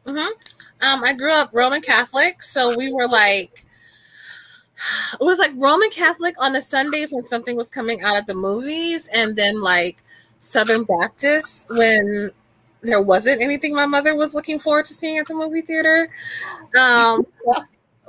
hmm 0.05 0.17
Um, 0.17 1.03
I 1.03 1.13
grew 1.13 1.31
up 1.31 1.51
Roman 1.53 1.81
Catholic, 1.81 2.41
so 2.41 2.75
we 2.75 2.91
were 2.91 3.07
like, 3.07 3.65
it 5.19 5.23
was 5.23 5.39
like 5.39 5.51
Roman 5.55 5.89
Catholic 5.89 6.35
on 6.41 6.53
the 6.53 6.61
Sundays 6.61 7.11
when 7.11 7.23
something 7.23 7.55
was 7.55 7.69
coming 7.69 8.01
out 8.01 8.15
at 8.15 8.27
the 8.27 8.33
movies, 8.33 9.09
and 9.13 9.35
then 9.35 9.61
like 9.61 9.97
Southern 10.39 10.85
Baptist 10.85 11.69
when 11.69 12.31
there 12.81 13.01
wasn't 13.01 13.41
anything 13.41 13.75
my 13.75 13.85
mother 13.85 14.15
was 14.15 14.33
looking 14.33 14.59
forward 14.59 14.85
to 14.85 14.93
seeing 14.93 15.17
at 15.17 15.27
the 15.27 15.33
movie 15.33 15.61
theater. 15.61 16.09
Um, 16.79 17.25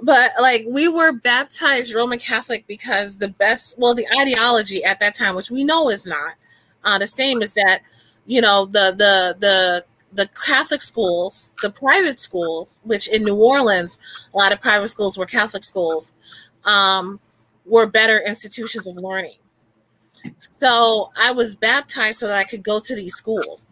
but 0.03 0.31
like 0.41 0.65
we 0.69 0.89
were 0.89 1.13
baptized 1.13 1.95
Roman 1.95 2.19
Catholic 2.19 2.67
because 2.67 3.19
the 3.19 3.29
best, 3.29 3.79
well, 3.79 3.95
the 3.95 4.07
ideology 4.21 4.85
at 4.85 5.01
that 5.01 5.15
time, 5.15 5.35
which 5.35 5.51
we 5.51 5.65
know 5.65 5.91
is 5.91 6.07
not 6.07 6.35
uh, 6.85 6.99
the 6.99 7.07
same, 7.07 7.43
is 7.43 7.55
that 7.55 7.81
you 8.27 8.41
know 8.41 8.67
the 8.67 8.95
the 8.97 9.37
the 9.39 9.85
the 10.13 10.29
Catholic 10.45 10.83
schools, 10.83 11.55
the 11.63 11.71
private 11.71 12.19
schools, 12.19 12.81
which 12.85 13.09
in 13.09 13.25
New 13.25 13.37
Orleans, 13.37 13.99
a 14.35 14.39
lot 14.39 14.53
of 14.53 14.61
private 14.61 14.89
schools 14.89 15.17
were 15.17 15.27
Catholic 15.27 15.65
schools, 15.65 16.15
um, 16.65 17.21
were 17.65 17.87
better 17.87 18.19
institutions 18.19 18.87
of 18.87 18.97
learning. 18.97 19.37
So 20.39 21.11
I 21.17 21.33
was 21.33 21.57
baptized 21.57 22.19
so 22.19 22.27
that 22.27 22.39
I 22.39 22.45
could 22.45 22.63
go 22.63 22.81
to 22.81 22.95
these 22.95 23.15
schools. 23.15 23.67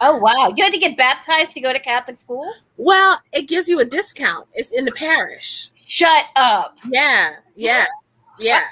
Oh 0.00 0.18
wow. 0.18 0.52
You 0.56 0.64
had 0.64 0.72
to 0.72 0.78
get 0.78 0.96
baptized 0.96 1.54
to 1.54 1.60
go 1.60 1.72
to 1.72 1.78
Catholic 1.78 2.16
school? 2.16 2.52
Well, 2.76 3.20
it 3.32 3.48
gives 3.48 3.68
you 3.68 3.80
a 3.80 3.84
discount. 3.84 4.48
It's 4.54 4.72
in 4.72 4.84
the 4.84 4.92
parish. 4.92 5.70
Shut 5.86 6.26
up. 6.36 6.76
Yeah, 6.90 7.36
yeah, 7.54 7.84
yeah. 8.38 8.64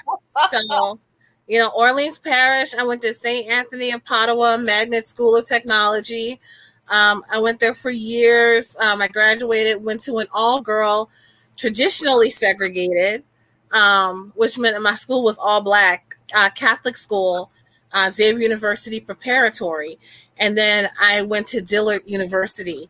So, 0.51 0.99
you 1.47 1.59
know, 1.59 1.69
Orleans 1.69 2.19
Parish. 2.19 2.73
I 2.73 2.83
went 2.83 3.01
to 3.03 3.13
St. 3.13 3.49
Anthony 3.49 3.91
of 3.91 4.03
Padua 4.03 4.57
Magnet 4.57 5.07
School 5.07 5.35
of 5.37 5.47
Technology. 5.47 6.41
Um, 6.89 7.23
I 7.31 7.39
went 7.39 7.59
there 7.59 7.73
for 7.73 7.91
years. 7.91 8.75
Um, 8.77 9.01
I 9.01 9.07
graduated, 9.07 9.83
went 9.83 10.01
to 10.01 10.17
an 10.17 10.27
all 10.33 10.59
girl, 10.61 11.09
traditionally 11.57 12.29
segregated, 12.29 13.23
um, 13.71 14.33
which 14.35 14.57
meant 14.57 14.75
that 14.75 14.81
my 14.81 14.95
school 14.95 15.23
was 15.23 15.37
all 15.37 15.61
black, 15.61 16.15
uh, 16.35 16.49
Catholic 16.51 16.97
school, 16.97 17.51
uh, 17.91 18.09
Xavier 18.09 18.41
University 18.41 18.99
Preparatory. 18.99 19.97
And 20.37 20.57
then 20.57 20.89
I 20.99 21.21
went 21.21 21.47
to 21.47 21.61
Dillard 21.61 22.01
University, 22.05 22.89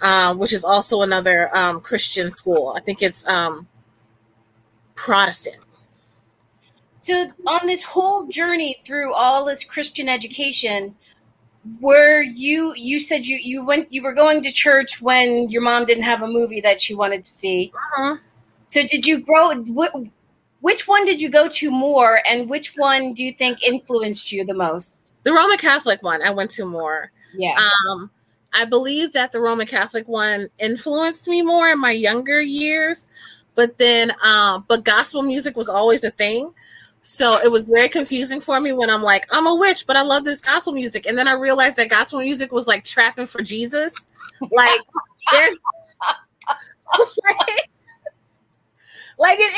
um, 0.00 0.38
which 0.38 0.52
is 0.52 0.64
also 0.64 1.02
another 1.02 1.54
um, 1.56 1.80
Christian 1.80 2.30
school. 2.30 2.74
I 2.76 2.80
think 2.80 3.02
it's 3.02 3.26
um, 3.26 3.66
Protestant. 4.94 5.56
So 6.92 7.32
on 7.48 7.66
this 7.66 7.82
whole 7.82 8.26
journey 8.28 8.76
through 8.84 9.12
all 9.12 9.44
this 9.44 9.64
Christian 9.64 10.08
education, 10.08 10.94
were 11.80 12.22
you 12.22 12.74
you 12.74 12.98
said 12.98 13.24
you 13.26 13.36
you 13.36 13.64
went 13.64 13.92
you 13.92 14.02
were 14.02 14.12
going 14.12 14.42
to 14.42 14.50
church 14.50 15.00
when 15.00 15.48
your 15.48 15.62
mom 15.62 15.84
didn't 15.84 16.02
have 16.02 16.22
a 16.22 16.26
movie 16.26 16.60
that 16.60 16.82
she 16.82 16.94
wanted 16.94 17.24
to 17.24 17.30
see. 17.30 17.72
Uh-huh. 17.74 18.16
So 18.64 18.82
did 18.86 19.06
you 19.06 19.20
grow 19.20 19.54
wh- 19.64 19.94
which 20.60 20.88
one 20.88 21.04
did 21.04 21.20
you 21.20 21.28
go 21.28 21.48
to 21.48 21.70
more 21.70 22.20
and 22.28 22.48
which 22.48 22.74
one 22.76 23.14
do 23.14 23.22
you 23.22 23.32
think 23.32 23.62
influenced 23.62 24.32
you 24.32 24.44
the 24.44 24.54
most? 24.54 25.12
The 25.24 25.32
Roman 25.32 25.58
Catholic 25.58 26.02
one 26.02 26.22
I 26.22 26.30
went 26.30 26.50
to 26.52 26.64
more. 26.64 27.12
Yeah. 27.34 27.56
Um, 27.90 28.10
I 28.52 28.64
believe 28.64 29.12
that 29.12 29.32
the 29.32 29.40
Roman 29.40 29.66
Catholic 29.66 30.08
one 30.08 30.48
influenced 30.58 31.26
me 31.28 31.42
more 31.42 31.68
in 31.68 31.80
my 31.80 31.92
younger 31.92 32.40
years, 32.40 33.06
but 33.54 33.78
then, 33.78 34.12
um, 34.24 34.64
but 34.68 34.84
gospel 34.84 35.22
music 35.22 35.56
was 35.56 35.68
always 35.68 36.04
a 36.04 36.10
thing. 36.10 36.52
So 37.02 37.40
it 37.42 37.50
was 37.50 37.68
very 37.68 37.88
confusing 37.88 38.40
for 38.40 38.60
me 38.60 38.72
when 38.72 38.88
I'm 38.88 39.02
like, 39.02 39.26
I'm 39.30 39.48
a 39.48 39.54
witch, 39.56 39.86
but 39.88 39.96
I 39.96 40.02
love 40.02 40.24
this 40.24 40.40
gospel 40.40 40.72
music. 40.72 41.04
And 41.06 41.18
then 41.18 41.26
I 41.26 41.32
realized 41.32 41.76
that 41.76 41.90
gospel 41.90 42.20
music 42.20 42.52
was 42.52 42.68
like 42.68 42.84
trapping 42.84 43.26
for 43.26 43.42
Jesus. 43.42 44.08
Like, 44.50 44.80
there's 45.32 45.56
like 49.18 49.38
it 49.38 49.52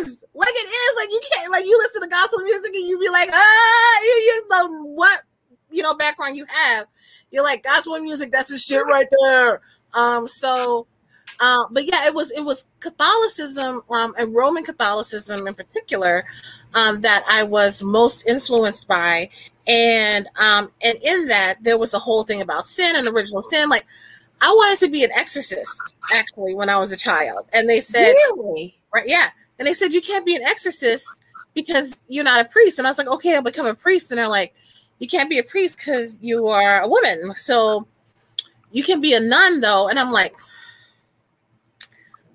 is. 0.00 0.24
Like 0.34 0.48
it 0.48 0.68
is. 0.68 0.96
Like 0.96 1.10
you 1.10 1.20
can't 1.32 1.52
like 1.52 1.64
you 1.64 1.78
listen 1.78 2.02
to 2.02 2.08
gospel 2.08 2.40
music 2.40 2.74
and 2.74 2.88
you 2.88 2.98
be 2.98 3.08
like, 3.08 3.30
ah, 3.32 4.00
you, 4.02 4.08
you 4.08 4.46
know 4.50 4.82
what 4.82 5.22
you 5.70 5.82
know 5.82 5.94
background 5.94 6.36
you 6.36 6.46
have. 6.48 6.86
You're 7.30 7.44
like 7.44 7.62
gospel 7.62 7.98
music, 8.00 8.30
that's 8.32 8.50
the 8.50 8.58
shit 8.58 8.84
right 8.86 9.06
there. 9.20 9.60
Um, 9.94 10.26
so 10.26 10.86
uh, 11.40 11.64
but 11.70 11.84
yeah, 11.84 12.06
it 12.06 12.14
was 12.14 12.30
it 12.32 12.44
was 12.44 12.66
Catholicism 12.80 13.82
um, 13.90 14.14
and 14.18 14.34
Roman 14.34 14.64
Catholicism 14.64 15.46
in 15.46 15.54
particular 15.54 16.24
um, 16.74 17.00
that 17.02 17.24
I 17.28 17.44
was 17.44 17.82
most 17.82 18.26
influenced 18.26 18.88
by, 18.88 19.28
and 19.66 20.26
um, 20.40 20.70
and 20.82 20.98
in 21.02 21.28
that 21.28 21.56
there 21.62 21.78
was 21.78 21.94
a 21.94 21.98
whole 21.98 22.24
thing 22.24 22.40
about 22.40 22.66
sin 22.66 22.96
and 22.96 23.06
original 23.06 23.42
sin. 23.42 23.68
Like 23.68 23.86
I 24.40 24.50
wanted 24.50 24.84
to 24.84 24.90
be 24.90 25.04
an 25.04 25.10
exorcist 25.14 25.94
actually 26.12 26.54
when 26.54 26.68
I 26.68 26.78
was 26.78 26.90
a 26.90 26.96
child, 26.96 27.48
and 27.52 27.68
they 27.68 27.80
said 27.80 28.14
really? 28.14 28.76
right, 28.92 29.06
yeah, 29.06 29.28
and 29.58 29.68
they 29.68 29.74
said 29.74 29.92
you 29.92 30.00
can't 30.00 30.26
be 30.26 30.34
an 30.34 30.42
exorcist 30.42 31.22
because 31.54 32.02
you're 32.08 32.24
not 32.24 32.44
a 32.44 32.48
priest, 32.48 32.78
and 32.78 32.86
I 32.86 32.90
was 32.90 32.98
like, 32.98 33.08
okay, 33.08 33.36
I'll 33.36 33.42
become 33.42 33.66
a 33.66 33.74
priest, 33.74 34.10
and 34.10 34.18
they're 34.18 34.28
like, 34.28 34.54
you 34.98 35.06
can't 35.06 35.30
be 35.30 35.38
a 35.38 35.44
priest 35.44 35.78
because 35.78 36.18
you 36.20 36.48
are 36.48 36.80
a 36.80 36.88
woman, 36.88 37.32
so 37.36 37.86
you 38.72 38.82
can 38.82 39.00
be 39.00 39.14
a 39.14 39.20
nun 39.20 39.60
though, 39.60 39.88
and 39.88 40.00
I'm 40.00 40.10
like. 40.10 40.34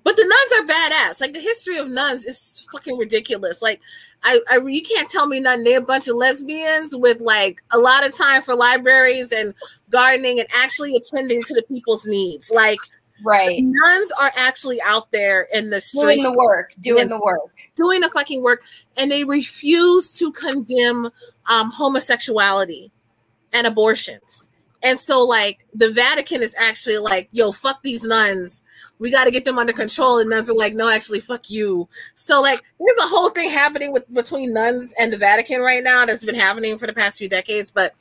But 0.04 0.16
the 0.16 0.24
nuns 0.24 0.70
are 0.70 0.74
badass. 0.74 1.20
Like 1.20 1.32
the 1.32 1.40
history 1.40 1.78
of 1.78 1.88
nuns 1.88 2.24
is 2.24 2.68
fucking 2.70 2.98
ridiculous. 2.98 3.62
Like 3.62 3.80
I, 4.22 4.38
I 4.50 4.58
you 4.58 4.82
can't 4.82 5.10
tell 5.10 5.26
me 5.26 5.40
nothing. 5.40 5.64
They're 5.64 5.78
a 5.78 5.82
bunch 5.82 6.08
of 6.08 6.16
lesbians 6.16 6.94
with 6.94 7.20
like 7.20 7.62
a 7.72 7.78
lot 7.78 8.06
of 8.06 8.14
time 8.14 8.42
for 8.42 8.54
libraries 8.54 9.32
and 9.32 9.54
gardening 9.90 10.38
and 10.40 10.48
actually 10.54 10.94
attending 10.94 11.42
to 11.44 11.54
the 11.54 11.62
people's 11.62 12.04
needs. 12.06 12.50
Like 12.54 12.78
Right. 13.24 13.60
nuns 13.62 14.12
are 14.20 14.32
actually 14.36 14.82
out 14.82 15.10
there 15.12 15.46
in 15.54 15.70
the 15.70 15.80
street 15.80 16.16
Doing 16.16 16.22
the 16.24 16.32
work, 16.32 16.72
doing 16.80 17.08
the 17.08 17.18
work. 17.18 17.40
doing 17.76 18.00
the 18.00 18.08
fucking 18.10 18.42
work, 18.42 18.62
and 18.96 19.10
they 19.10 19.22
refuse 19.24 20.10
to 20.14 20.32
condemn 20.32 21.10
um, 21.48 21.70
homosexuality 21.70 22.90
and 23.52 23.66
abortions. 23.68 24.48
And 24.82 24.98
so, 24.98 25.24
like, 25.24 25.64
the 25.72 25.90
Vatican 25.92 26.42
is 26.42 26.54
actually 26.58 26.98
like, 26.98 27.28
yo, 27.30 27.52
fuck 27.52 27.82
these 27.82 28.02
nuns. 28.02 28.63
We 28.98 29.10
got 29.10 29.24
to 29.24 29.30
get 29.30 29.44
them 29.44 29.58
under 29.58 29.72
control. 29.72 30.18
And 30.18 30.30
nuns 30.30 30.48
are 30.48 30.54
like, 30.54 30.74
no, 30.74 30.88
actually, 30.88 31.20
fuck 31.20 31.50
you. 31.50 31.88
So, 32.14 32.40
like, 32.40 32.62
there's 32.78 32.98
a 32.98 33.08
whole 33.08 33.30
thing 33.30 33.50
happening 33.50 33.92
with 33.92 34.12
between 34.12 34.52
nuns 34.52 34.94
and 34.98 35.12
the 35.12 35.16
Vatican 35.16 35.60
right 35.60 35.82
now 35.82 36.06
that's 36.06 36.24
been 36.24 36.34
happening 36.34 36.78
for 36.78 36.86
the 36.86 36.92
past 36.92 37.18
few 37.18 37.28
decades. 37.28 37.70
But 37.70 37.94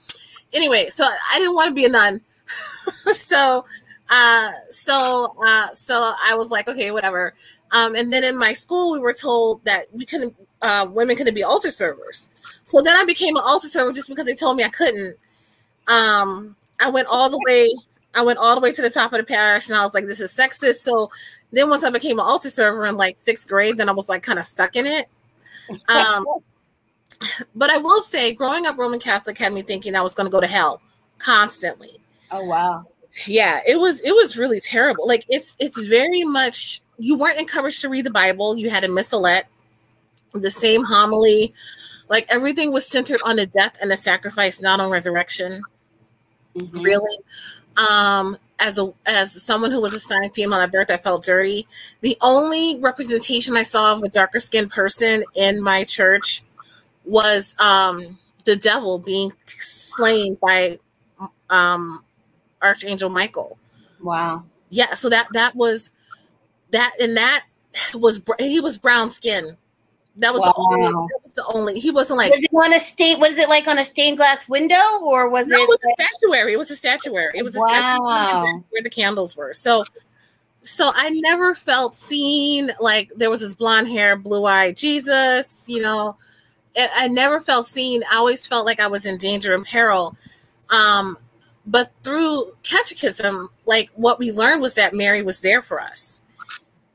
anyway, 0.54 0.90
so 0.90 1.06
I 1.06 1.40
didn't 1.40 1.56
want 1.56 1.70
to 1.70 1.76
be 1.76 1.86
a 1.86 1.90
nun. 1.90 2.22
so, 3.12 3.66
uh, 4.10 4.52
so, 4.70 5.28
uh, 5.46 5.68
so 5.70 6.14
I 6.24 6.36
was 6.36 6.52
like, 6.52 6.68
okay, 6.68 6.92
whatever. 6.92 7.34
Um, 7.72 7.96
and 7.96 8.14
then 8.14 8.24
in 8.24 8.38
my 8.38 8.54
school, 8.54 8.92
we 8.92 9.00
were 9.00 9.14
told 9.14 9.66
that 9.66 9.86
we 9.92 10.06
couldn't, 10.06 10.36
uh, 10.62 10.88
women 10.90 11.16
couldn't 11.16 11.34
be 11.34 11.44
altar 11.44 11.72
servers. 11.72 12.30
So 12.64 12.82
then 12.82 12.96
I 12.96 13.04
became 13.04 13.36
an 13.36 13.44
altar 13.46 13.68
server 13.68 13.92
just 13.92 14.10
because 14.10 14.26
they 14.26 14.36
told 14.36 14.58
me 14.58 14.64
I 14.64 14.70
couldn't. 14.70 15.18
Um, 15.88 16.56
I 16.80 16.90
went 16.90 17.08
all 17.10 17.30
the 17.30 17.40
way. 17.46 17.70
I 18.16 18.24
went 18.24 18.40
all 18.40 18.56
the 18.56 18.62
way 18.62 18.72
to 18.72 18.82
the 18.82 18.90
top 18.90 19.14
of 19.14 19.20
the 19.20 19.26
parish, 19.26 19.70
and 19.70 19.78
I 19.78 19.84
was 19.84 19.94
like, 19.94 20.06
"This 20.06 20.20
is 20.20 20.32
sexist." 20.32 20.78
So 20.78 21.12
then, 21.52 21.70
once 21.70 21.84
I 21.84 21.90
became 21.90 22.20
an 22.20 22.26
altar 22.26 22.50
server 22.50 22.86
in 22.86 22.96
like 22.96 23.18
sixth 23.18 23.48
grade, 23.48 23.78
then 23.78 23.90
I 23.90 23.94
was 23.94 24.10
like 24.10 24.24
kind 24.24 24.40
of 24.40 24.46
stuck 24.46 24.76
in 24.76 24.86
it. 24.86 25.08
Um, 25.90 26.26
but 27.56 27.70
I 27.70 27.78
will 27.78 28.02
say, 28.02 28.34
growing 28.34 28.66
up 28.66 28.78
Roman 28.78 29.00
Catholic 29.00 29.38
had 29.38 29.54
me 29.54 29.62
thinking 29.62 29.96
I 29.96 30.02
was 30.02 30.14
going 30.14 30.26
to 30.26 30.32
go 30.32 30.42
to 30.42 30.48
hell 30.48 30.82
constantly. 31.18 32.00
Oh 32.32 32.46
wow. 32.46 32.86
Yeah, 33.26 33.62
it 33.68 33.80
was 33.80 34.02
it 34.02 34.12
was 34.12 34.38
really 34.38 34.60
terrible. 34.60 35.08
Like 35.08 35.26
it's 35.30 35.56
it's 35.60 35.84
very 35.86 36.24
much 36.24 36.82
you 36.98 37.18
weren't 37.18 37.40
encouraged 37.40 37.82
to 37.82 37.90
read 37.90 38.06
the 38.06 38.12
Bible. 38.12 38.58
You 38.58 38.70
had 38.70 38.84
a 38.84 38.88
missalette, 38.88 39.46
the 40.34 40.52
same 40.52 40.84
homily. 40.84 41.54
Like 42.10 42.26
everything 42.30 42.72
was 42.72 42.88
centered 42.88 43.22
on 43.24 43.38
the 43.38 43.46
death 43.46 43.78
and 43.82 43.90
the 43.90 43.98
sacrifice, 43.98 44.62
not 44.62 44.80
on 44.80 44.92
resurrection 44.92 45.64
Mhm. 46.58 46.84
really 46.84 47.18
um 47.78 48.38
as 48.60 48.78
a 48.80 48.94
as 49.06 49.42
someone 49.42 49.72
who 49.72 49.82
was 49.82 49.94
assigned 49.94 50.34
female 50.34 50.60
at 50.60 50.72
birth 50.72 50.92
i 50.92 50.98
felt 50.98 51.24
dirty 51.24 51.68
the 52.02 52.18
only 52.22 52.78
representation 52.80 53.58
i 53.58 53.64
saw 53.64 53.94
of 53.96 54.04
a 54.04 54.10
darker 54.10 54.40
skinned 54.40 54.70
person 54.70 55.24
in 55.36 55.62
my 55.62 55.84
church 55.84 56.44
was 57.06 57.56
um 57.60 58.20
the 58.46 58.56
devil 58.56 59.00
being 59.00 59.32
slain 59.48 60.36
by 60.42 60.78
um 61.50 62.04
archangel 62.62 63.10
michael 63.10 63.58
Wow. 64.02 64.44
yeah, 64.70 64.96
so 64.96 65.10
that 65.10 65.30
that 65.34 65.56
was 65.56 65.92
that 66.72 66.94
and 67.02 67.16
that 67.18 67.46
was 67.94 68.22
he 68.40 68.60
was 68.60 68.78
brown 68.78 69.10
skin. 69.10 69.58
That 70.18 70.32
was, 70.32 70.42
wow. 70.42 70.54
the 70.56 70.76
only, 70.76 70.88
that 70.90 71.20
was 71.24 71.32
the 71.32 71.46
only. 71.48 71.80
He 71.80 71.90
wasn't 71.90 72.18
like. 72.18 72.32
Was 72.32 72.44
it 72.44 72.56
on 72.56 72.74
a 72.74 72.80
state? 72.80 73.20
Was 73.20 73.38
it 73.38 73.50
like 73.50 73.68
on 73.68 73.80
a 73.80 73.86
stained 73.86 74.18
glass 74.18 74.48
window, 74.48 75.00
or 75.02 75.28
was 75.28 75.48
no, 75.48 75.58
it? 75.58 75.62
it 75.62 75.68
was 75.68 75.82
a 75.84 76.04
statuary. 76.04 76.54
It 76.54 76.58
was 76.58 76.70
a 76.70 76.76
statuary. 76.76 77.34
It 77.36 77.44
was 77.44 77.56
a 77.56 77.60
statuary 77.60 78.64
where 78.70 78.84
the 78.84 78.92
candles 78.92 79.36
were. 79.36 79.54
So, 79.54 79.86
so 80.62 80.92
I 80.94 81.10
never 81.10 81.56
felt 81.56 81.96
seen. 81.96 82.72
Like 82.80 83.12
there 83.16 83.32
was 83.32 83.42
this 83.42 83.56
blonde 83.56 83.88
hair, 83.88 84.16
blue 84.16 84.46
eyed 84.46 84.78
Jesus. 84.78 85.68
You 85.68 85.82
know, 85.82 86.16
I 86.78 87.08
never 87.08 87.40
felt 87.40 87.66
seen. 87.66 88.04
I 88.12 88.18
always 88.18 88.46
felt 88.46 88.68
like 88.68 88.80
I 88.80 88.88
was 88.88 89.08
in 89.08 89.18
danger 89.18 89.56
and 89.56 89.66
peril. 89.66 90.16
Um, 90.70 91.18
but 91.66 91.92
through 92.04 92.54
catechism, 92.64 93.50
like 93.66 93.90
what 93.96 94.20
we 94.20 94.32
learned 94.32 94.62
was 94.62 94.76
that 94.76 94.94
Mary 94.94 95.22
was 95.22 95.42
there 95.42 95.62
for 95.62 95.80
us. 95.80 96.13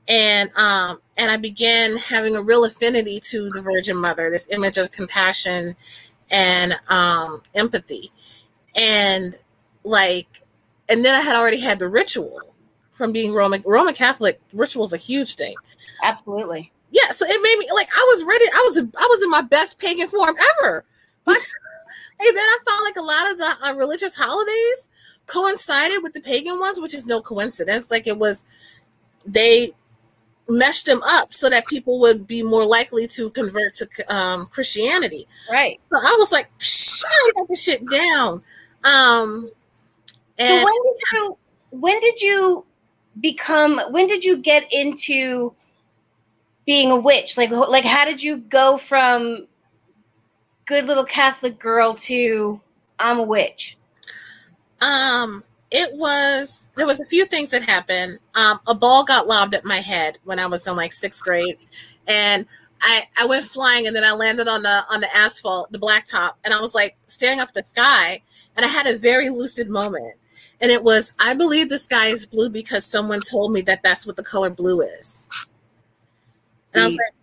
And 0.09 0.51
um, 0.57 1.01
and 1.17 1.31
I 1.31 1.37
began 1.37 1.97
having 1.97 2.35
a 2.35 2.43
real 2.43 2.65
affinity 2.65 3.21
to 3.25 3.51
the 3.51 3.61
Virgin 3.61 3.97
Mother, 3.97 4.31
this 4.31 4.49
image 4.51 4.79
of 4.79 4.91
compassion 4.91 5.77
and 6.31 6.77
um, 6.89 7.43
empathy. 7.55 8.11
And 8.77 9.35
like, 9.85 10.43
and 10.89 11.05
then 11.05 11.15
I 11.15 11.21
had 11.21 11.37
already 11.37 11.61
had 11.61 11.79
the 11.79 11.89
ritual 11.89 12.41
from 12.93 13.13
being 13.13 13.33
Roman 13.33 13.63
Roman 13.67 13.95
Catholic. 13.95 14.41
Ritual 14.53 14.85
is 14.85 14.93
a 14.93 14.99
huge 14.99 15.35
thing. 15.35 15.55
Absolutely. 16.03 16.73
Yeah. 16.91 17.11
So 17.11 17.27
it 17.27 17.43
made 17.43 17.59
me 17.59 17.71
like 17.75 17.89
I 17.95 18.05
was 18.15 18.25
ready. 18.25 18.45
I 18.47 18.63
was 18.67 18.79
I 18.79 19.07
was 19.11 19.23
in 19.23 19.31
my 19.31 19.43
best 19.43 19.79
pagan 19.79 20.09
form 20.09 20.35
ever. 20.61 20.85
But 21.25 21.37
and 22.21 22.29
then 22.29 22.37
I 22.37 22.59
found 22.67 22.85
like 22.85 22.97
a 22.97 23.03
lot 23.03 23.31
of 23.31 23.39
the 23.39 23.67
uh, 23.67 23.75
religious 23.75 24.17
holidays 24.17 24.91
coincided 25.27 26.03
with 26.03 26.15
the 26.15 26.21
pagan 26.21 26.59
ones, 26.59 26.81
which 26.81 26.95
is 26.95 27.07
no 27.07 27.21
coincidence. 27.21 27.91
Like 27.91 28.07
it 28.07 28.19
was, 28.19 28.45
they 29.25 29.75
meshed 30.49 30.87
them 30.87 31.03
up 31.05 31.33
so 31.33 31.51
that 31.51 31.67
people 31.67 32.01
would 32.01 32.27
be 32.27 32.43
more 32.43 32.65
likely 32.65 33.07
to 33.07 33.31
convert 33.31 33.75
to 33.75 33.89
um, 34.15 34.47
Christianity. 34.47 35.27
Right. 35.51 35.81
So 35.91 35.99
I 35.99 36.17
was 36.19 36.33
like, 36.33 36.51
I 36.61 37.31
got 37.37 37.49
this 37.49 37.63
shit 37.63 37.83
down. 37.89 38.43
Um, 38.85 39.51
and 40.39 40.49
so 40.49 40.65
when 40.65 40.83
did 40.85 41.03
you 41.13 41.39
when 41.71 42.01
did 42.01 42.21
you 42.21 42.65
become 43.21 43.79
when 43.91 44.07
did 44.07 44.25
you 44.25 44.39
get 44.39 44.73
into 44.73 45.55
being 46.65 46.91
a 46.91 46.97
witch? 46.97 47.37
Like 47.37 47.51
like 47.51 47.85
how 47.85 48.05
did 48.05 48.23
you 48.23 48.39
go 48.39 48.79
from 48.79 49.47
good 50.65 50.87
little 50.87 51.05
Catholic 51.05 51.59
girl 51.59 51.95
to 51.95 52.61
I'm 52.99 53.19
a 53.19 53.23
witch? 53.23 53.77
Um, 54.81 55.43
it 55.71 55.95
was 55.95 56.67
there 56.77 56.87
was 56.87 57.01
a 57.01 57.07
few 57.07 57.27
things 57.27 57.51
that 57.51 57.63
happened. 57.63 58.19
Um, 58.35 58.61
a 58.67 58.75
ball 58.75 59.05
got 59.05 59.27
lobbed 59.27 59.55
at 59.55 59.65
my 59.65 59.77
head 59.77 60.19
when 60.25 60.39
I 60.39 60.47
was 60.47 60.67
in 60.67 60.77
like 60.77 60.93
sixth 60.93 61.23
grade, 61.23 61.59
and 62.07 62.47
I 62.81 63.05
I 63.21 63.27
went 63.27 63.45
flying 63.45 63.87
and 63.87 63.95
then 63.95 64.05
I 64.05 64.13
landed 64.13 64.49
on 64.49 64.63
the 64.63 64.85
on 64.91 65.01
the 65.01 65.15
asphalt, 65.15 65.71
the 65.73 65.79
blacktop, 65.79 66.35
and 66.45 66.55
I 66.55 66.61
was 66.61 66.75
like 66.75 66.97
staring 67.07 67.41
up 67.41 67.49
at 67.49 67.55
the 67.55 67.65
sky, 67.65 68.23
and 68.57 68.65
I 68.65 68.69
had 68.69 68.87
a 68.87 68.97
very 68.97 69.29
lucid 69.31 69.69
moment, 69.69 70.17
and 70.61 70.71
it 70.71 70.83
was 70.83 71.13
I 71.19 71.35
believe 71.35 71.69
the 71.69 71.79
sky 71.79 72.07
is 72.07 72.25
blue 72.27 72.49
because 72.51 72.85
someone 72.87 73.21
told 73.21 73.53
me 73.53 73.61
that 73.63 73.83
that's 73.83 74.07
what 74.07 74.17
the 74.17 74.25
color 74.25 74.51
blue 74.51 74.81
is, 74.81 75.29
and 76.75 76.83
I 76.83 76.87
was 76.87 76.95
like, 76.97 77.15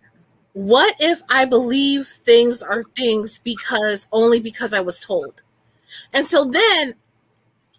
what 0.52 0.94
if 1.00 1.20
I 1.30 1.44
believe 1.44 2.06
things 2.06 2.62
are 2.62 2.84
things 2.96 3.38
because 3.38 4.08
only 4.12 4.40
because 4.40 4.72
I 4.72 4.80
was 4.80 5.00
told? 5.00 5.42
And 6.12 6.26
so 6.26 6.44
then, 6.44 6.94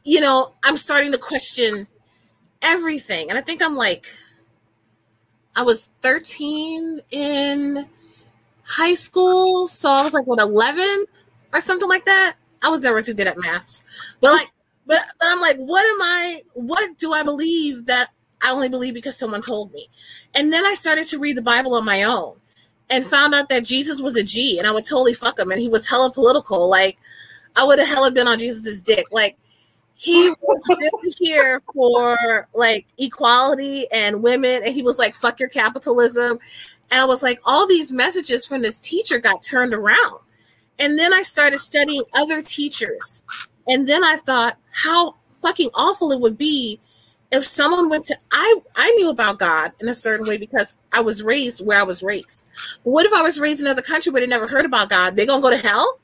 you 0.07 0.21
know, 0.21 0.53
I'm 0.63 0.77
starting 0.77 1.11
to 1.11 1.17
question 1.17 1.85
everything. 2.61 3.29
And 3.29 3.37
I 3.37 3.41
think 3.41 3.61
I'm 3.61 3.75
like, 3.75 4.07
I 5.53 5.63
was 5.63 5.89
13 6.01 7.01
in 7.11 7.89
high 8.63 8.93
school. 8.93 9.67
So 9.67 9.89
I 9.89 10.01
was 10.03 10.13
like, 10.13 10.25
what, 10.25 10.39
11 10.39 11.05
or 11.53 11.59
something 11.59 11.89
like 11.89 12.05
that? 12.05 12.35
I 12.63 12.69
was 12.69 12.79
never 12.79 13.01
too 13.01 13.15
good 13.15 13.27
at 13.27 13.37
math. 13.37 13.83
But 14.21 14.31
like, 14.31 14.49
but, 14.85 15.01
but 15.19 15.27
I'm 15.29 15.41
like, 15.41 15.57
what 15.57 15.85
am 15.85 16.01
I, 16.01 16.41
what 16.53 16.97
do 16.97 17.11
I 17.11 17.23
believe 17.23 17.85
that 17.87 18.07
I 18.41 18.51
only 18.51 18.69
believe 18.69 18.93
because 18.93 19.17
someone 19.17 19.41
told 19.41 19.73
me? 19.73 19.89
And 20.33 20.53
then 20.53 20.65
I 20.65 20.75
started 20.75 21.05
to 21.07 21.19
read 21.19 21.35
the 21.35 21.41
Bible 21.41 21.75
on 21.75 21.83
my 21.83 22.03
own 22.03 22.37
and 22.89 23.03
found 23.03 23.35
out 23.35 23.49
that 23.49 23.65
Jesus 23.65 24.01
was 24.01 24.15
a 24.15 24.23
G 24.23 24.57
and 24.57 24.65
I 24.65 24.71
would 24.71 24.85
totally 24.85 25.13
fuck 25.13 25.37
him 25.37 25.51
and 25.51 25.59
he 25.59 25.67
was 25.67 25.89
hella 25.89 26.13
political. 26.13 26.69
Like 26.69 26.97
I 27.57 27.65
would 27.65 27.77
have 27.77 27.89
hella 27.89 28.11
been 28.11 28.29
on 28.29 28.39
Jesus's 28.39 28.81
dick. 28.81 29.07
Like 29.11 29.37
he 29.97 30.29
was 30.41 30.65
really 30.69 31.13
here 31.19 31.61
for 31.73 32.47
like 32.53 32.85
equality 32.99 33.87
and 33.91 34.21
women 34.21 34.61
and 34.63 34.73
he 34.73 34.83
was 34.83 34.99
like 34.99 35.15
fuck 35.15 35.39
your 35.39 35.49
capitalism. 35.49 36.37
And 36.91 37.01
I 37.01 37.05
was 37.05 37.23
like 37.23 37.39
all 37.43 37.67
these 37.67 37.91
messages 37.91 38.45
from 38.45 38.61
this 38.61 38.79
teacher 38.79 39.17
got 39.17 39.41
turned 39.41 39.73
around. 39.73 40.19
And 40.79 40.99
then 40.99 41.13
I 41.13 41.23
started 41.23 41.57
studying 41.57 42.03
other 42.13 42.43
teachers. 42.43 43.23
And 43.67 43.87
then 43.89 44.03
I 44.03 44.17
thought 44.17 44.57
how 44.71 45.15
fucking 45.31 45.69
awful 45.73 46.11
it 46.11 46.19
would 46.19 46.37
be 46.37 46.79
if 47.31 47.43
someone 47.43 47.89
went 47.89 48.05
to 48.05 48.17
I 48.31 48.59
I 48.75 48.91
knew 48.91 49.09
about 49.09 49.39
God 49.39 49.73
in 49.81 49.89
a 49.89 49.95
certain 49.95 50.27
way 50.27 50.37
because 50.37 50.75
I 50.93 51.01
was 51.01 51.23
raised 51.23 51.65
where 51.65 51.79
I 51.79 51.83
was 51.83 52.03
raised. 52.03 52.45
But 52.83 52.91
what 52.91 53.05
if 53.07 53.13
I 53.13 53.23
was 53.23 53.39
raised 53.39 53.61
in 53.61 53.65
another 53.65 53.81
country 53.81 54.11
where 54.11 54.21
they 54.21 54.27
never 54.27 54.47
heard 54.47 54.65
about 54.65 54.89
God? 54.89 55.15
They 55.15 55.25
gonna 55.25 55.41
go 55.41 55.49
to 55.49 55.57
hell? 55.57 55.99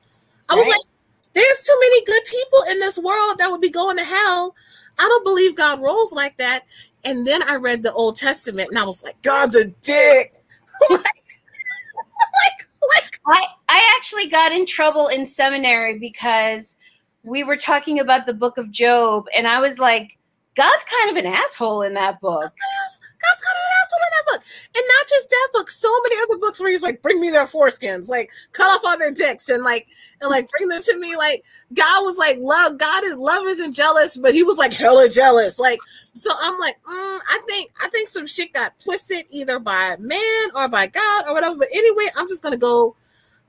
I 0.50 0.56
was 0.56 0.64
right. 0.64 0.72
like, 0.72 0.93
there's 1.34 1.64
too 1.64 1.78
many 1.80 2.06
good 2.06 2.24
people 2.26 2.64
in 2.70 2.80
this 2.80 2.98
world 2.98 3.38
that 3.40 3.50
would 3.50 3.62
be 3.62 3.70
going 3.70 3.98
to 3.98 4.04
hell. 4.04 4.56
I 5.00 5.04
don't 5.08 5.24
believe 5.24 5.56
God 5.56 5.82
rolls 5.82 6.12
like 6.12 6.38
that. 6.38 6.62
And 7.04 7.28
then 7.28 7.42
I 7.50 7.56
read 7.56 7.84
the 7.84 7.94
Old 7.94 8.16
Testament 8.16 8.70
and 8.70 8.78
I 8.78 8.86
was 8.86 9.04
like, 9.04 9.22
God's 9.22 9.56
a 9.56 9.66
dick. 9.66 10.34
like, 10.90 11.00
like, 11.00 12.70
like 12.96 13.20
I, 13.28 13.46
I 13.70 13.96
actually 13.98 14.28
got 14.28 14.52
in 14.52 14.66
trouble 14.66 15.08
in 15.08 15.26
seminary 15.26 16.00
because 16.00 16.76
we 17.24 17.44
were 17.44 17.58
talking 17.58 18.00
about 18.00 18.26
the 18.26 18.34
book 18.34 18.58
of 18.58 18.70
Job, 18.70 19.28
and 19.36 19.48
I 19.48 19.60
was 19.60 19.80
like, 19.80 20.18
God's 20.56 20.84
kind 20.84 21.18
of 21.18 21.26
an 21.26 21.32
asshole 21.32 21.82
in 21.82 21.94
that 21.94 22.20
book. 22.22 22.52
God's 23.24 23.42
kind 23.42 23.58
of 23.58 23.64
an 23.64 23.78
asshole 23.82 24.00
in 24.04 24.14
that 24.14 24.26
book. 24.32 24.42
And 24.76 24.86
not 25.00 25.08
just 25.08 25.30
that 25.30 25.50
book, 25.54 25.70
so 25.70 25.90
many 26.04 26.22
other 26.24 26.38
books 26.40 26.60
where 26.60 26.72
he's 26.72 26.84
like, 26.84 27.02
bring 27.02 27.20
me 27.22 27.30
their 27.30 27.46
foreskins, 27.46 28.10
like 28.10 28.32
cut 28.52 28.70
off 28.70 28.82
all 28.86 28.98
their 28.98 29.12
dicks 29.12 29.50
and 29.50 29.64
like 29.64 29.88
and 30.22 30.30
like 30.30 30.50
bring 30.50 30.68
them 30.68 30.82
to 30.82 31.00
me. 31.00 31.16
Like 31.16 31.44
God 31.74 32.04
was 32.04 32.18
like, 32.18 32.38
love, 32.40 32.78
God 32.78 33.04
is 33.06 33.16
love 33.16 33.46
isn't 33.48 33.74
jealous, 33.74 34.18
but 34.18 34.34
he 34.34 34.44
was 34.44 34.58
like 34.58 34.74
hella 34.74 35.10
jealous. 35.10 35.60
Like, 35.60 35.80
so 36.14 36.32
I'm 36.42 36.60
like, 36.60 36.76
mm, 36.76 37.20
I 37.30 37.42
think 37.48 37.72
I 37.82 37.90
think 37.90 38.10
some 38.10 38.28
shit 38.28 38.54
got 38.54 38.80
twisted 38.80 39.26
either 39.30 39.60
by 39.60 39.96
man 40.00 40.50
or 40.56 40.68
by 40.68 40.88
God 40.88 41.26
or 41.28 41.34
whatever. 41.34 41.56
But 41.56 41.70
anyway, 41.74 42.06
I'm 42.16 42.28
just 42.28 42.44
gonna 42.44 42.58
go 42.58 42.96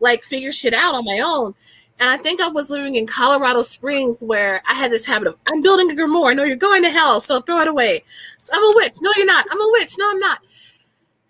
like 0.01 0.25
figure 0.25 0.53
shit 0.53 0.75
out 0.75 0.95
on 0.95 1.05
my 1.05 1.21
own. 1.25 1.55
And 2.01 2.11
I 2.11 2.17
think 2.17 2.41
I 2.41 2.49
was 2.49 2.71
living 2.71 2.97
in 2.97 3.07
Colorado 3.07 3.63
Springs 3.63 4.19
where 4.21 4.63
I 4.67 4.75
had 4.75 4.91
this 4.91 5.07
habit 5.07 5.29
of 5.29 5.37
I'm 5.47 5.63
building 5.63 5.91
a 5.91 5.95
grimoire. 5.95 6.35
No, 6.35 6.43
you're 6.45 6.57
going 6.57 6.83
to 6.83 6.91
hell, 6.91 7.21
so 7.21 7.41
throw 7.41 7.61
it 7.61 7.69
away. 7.69 8.03
So 8.39 8.53
I'm 8.55 8.65
a 8.65 8.75
witch. 8.77 8.95
No, 9.01 9.13
you're 9.17 9.27
not. 9.27 9.47
I'm 9.51 9.61
a 9.61 9.71
witch. 9.73 9.95
No, 9.99 10.11
I'm 10.11 10.19
not. 10.19 10.41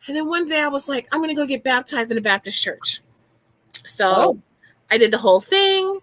And 0.07 0.16
then 0.16 0.29
one 0.29 0.46
day 0.46 0.61
I 0.61 0.68
was 0.68 0.88
like, 0.88 1.07
I'm 1.12 1.20
gonna 1.20 1.35
go 1.35 1.46
get 1.46 1.64
baptized 1.64 2.11
in 2.11 2.18
a 2.18 2.22
Baptist 2.22 2.62
church. 2.62 3.00
So 3.85 4.07
oh. 4.09 4.38
I 4.90 4.98
did 4.98 5.11
the 5.11 5.18
whole 5.18 5.40
thing. 5.40 6.00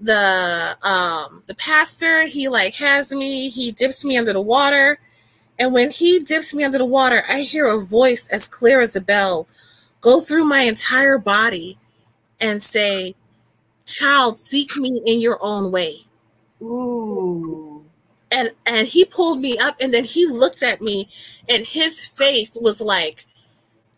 The 0.00 0.76
um 0.82 1.42
the 1.46 1.54
pastor, 1.54 2.22
he 2.22 2.48
like 2.48 2.74
has 2.74 3.12
me, 3.12 3.48
he 3.48 3.72
dips 3.72 4.04
me 4.04 4.16
under 4.16 4.32
the 4.32 4.40
water. 4.40 4.98
And 5.58 5.74
when 5.74 5.90
he 5.90 6.20
dips 6.20 6.54
me 6.54 6.64
under 6.64 6.78
the 6.78 6.86
water, 6.86 7.22
I 7.28 7.42
hear 7.42 7.66
a 7.66 7.78
voice 7.78 8.28
as 8.28 8.48
clear 8.48 8.80
as 8.80 8.96
a 8.96 9.00
bell 9.00 9.46
go 10.00 10.20
through 10.20 10.44
my 10.44 10.60
entire 10.60 11.18
body 11.18 11.78
and 12.40 12.62
say, 12.62 13.14
child, 13.90 14.38
seek 14.38 14.76
me 14.76 15.02
in 15.04 15.20
your 15.20 15.38
own 15.40 15.70
way. 15.70 16.06
Ooh. 16.62 17.84
And 18.30 18.52
and 18.64 18.86
he 18.86 19.04
pulled 19.04 19.40
me 19.40 19.58
up 19.58 19.76
and 19.80 19.92
then 19.92 20.04
he 20.04 20.26
looked 20.26 20.62
at 20.62 20.80
me 20.80 21.08
and 21.48 21.66
his 21.66 22.06
face 22.06 22.56
was 22.60 22.80
like 22.80 23.26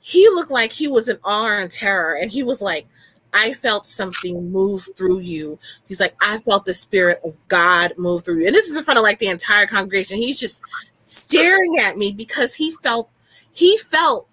he 0.01 0.27
looked 0.31 0.51
like 0.51 0.73
he 0.73 0.89
was 0.89 1.09
in 1.09 1.19
awe 1.23 1.59
and 1.59 1.71
terror 1.71 2.15
and 2.15 2.31
he 2.31 2.43
was 2.43 2.63
like 2.63 2.87
I 3.35 3.55
felt 3.55 3.87
something 3.87 4.51
move 4.53 4.87
through 4.97 5.21
you. 5.21 5.59
He's 5.87 6.01
like, 6.01 6.15
I 6.21 6.39
felt 6.39 6.67
the 6.67 6.75
spirit 6.75 7.19
of 7.25 7.35
God 7.49 7.95
move 7.97 8.25
through 8.25 8.41
you. 8.41 8.47
And 8.47 8.55
this 8.55 8.69
is 8.69 8.77
in 8.77 8.85
front 8.85 8.99
of 8.99 9.05
like 9.05 9.19
the 9.21 9.29
entire 9.29 9.67
congregation. 9.67 10.19
He's 10.19 10.39
just 10.39 10.61
staring 10.97 11.79
at 11.83 11.97
me 11.97 12.13
because 12.13 12.55
he 12.55 12.73
felt 12.83 13.11
he 13.53 13.79
felt 13.79 14.29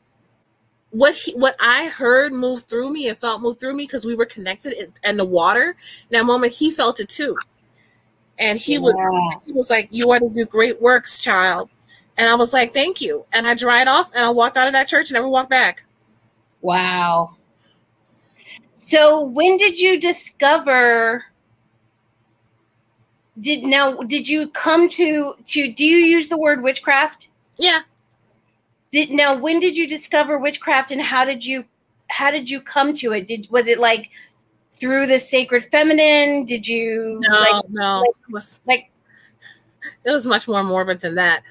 what 0.92 1.14
he, 1.14 1.34
what 1.34 1.56
I 1.60 1.88
heard 1.88 2.34
moved 2.34 2.68
through 2.68 2.92
me 2.92 3.08
and 3.08 3.18
felt 3.18 3.42
moved 3.42 3.60
through 3.60 3.76
me 3.76 3.84
because 3.84 4.06
we 4.06 4.16
were 4.16 4.26
connected 4.26 4.74
in, 4.74 4.94
in, 5.08 5.18
the 5.18 5.26
water. 5.26 5.76
In 6.10 6.18
that 6.18 6.26
moment, 6.26 6.54
he 6.54 6.72
felt 6.72 7.00
it 7.00 7.10
too, 7.10 7.38
and 8.38 8.58
he 8.58 8.74
yeah. 8.74 8.80
was 8.80 9.42
he 9.46 9.52
was 9.52 9.70
like, 9.70 9.88
"You 9.92 10.12
are 10.12 10.20
to 10.20 10.30
do 10.30 10.46
great 10.46 10.82
works, 10.82 11.20
child." 11.20 11.70
And 12.18 12.28
I 12.28 12.36
was 12.36 12.54
like, 12.54 12.74
"Thank 12.74 13.02
you." 13.02 13.26
And 13.34 13.48
I 13.48 13.54
dried 13.56 13.88
off, 13.88 14.14
and 14.16 14.26
I 14.26 14.30
walked 14.30 14.58
out 14.58 14.68
of 14.68 14.74
that 14.74 14.88
church 14.88 15.10
and 15.10 15.16
never 15.16 15.30
walked 15.30 15.50
back. 15.50 15.86
Wow. 16.62 17.36
So 18.72 19.24
when 19.24 19.58
did 19.58 19.80
you 19.80 20.00
discover? 20.00 21.26
did 23.42 23.64
now 23.64 23.94
did 23.96 24.28
you 24.28 24.50
come 24.50 24.90
to 24.90 25.36
to 25.46 25.72
do 25.72 25.84
you 25.84 25.98
use 25.98 26.28
the 26.28 26.38
word 26.38 26.62
witchcraft? 26.62 27.30
Yeah. 27.58 27.80
Did 28.92 29.12
now 29.12 29.36
when 29.36 29.60
did 29.60 29.78
you 29.78 29.88
discover 29.88 30.38
witchcraft 30.38 30.92
and 30.92 31.02
how 31.02 31.26
did 31.26 31.46
you 31.46 31.66
how 32.10 32.32
did 32.32 32.50
you 32.50 32.60
come 32.62 32.94
to 32.96 33.14
it? 33.14 33.28
Did 33.28 33.48
was 33.52 33.68
it 33.68 33.80
like 33.80 34.10
through 34.74 35.08
the 35.08 35.20
sacred 35.20 35.66
feminine? 35.72 36.46
Did 36.46 36.68
you 36.68 37.20
No, 37.22 37.40
like 37.40 37.64
no. 37.70 38.00
like- 38.00 38.10
it 38.10 38.32
was 38.34 38.60
like 38.66 38.92
it 40.06 40.12
was 40.12 40.26
much 40.26 40.48
more 40.48 40.64
morbid 40.64 41.02
than 41.02 41.16
that. 41.16 41.42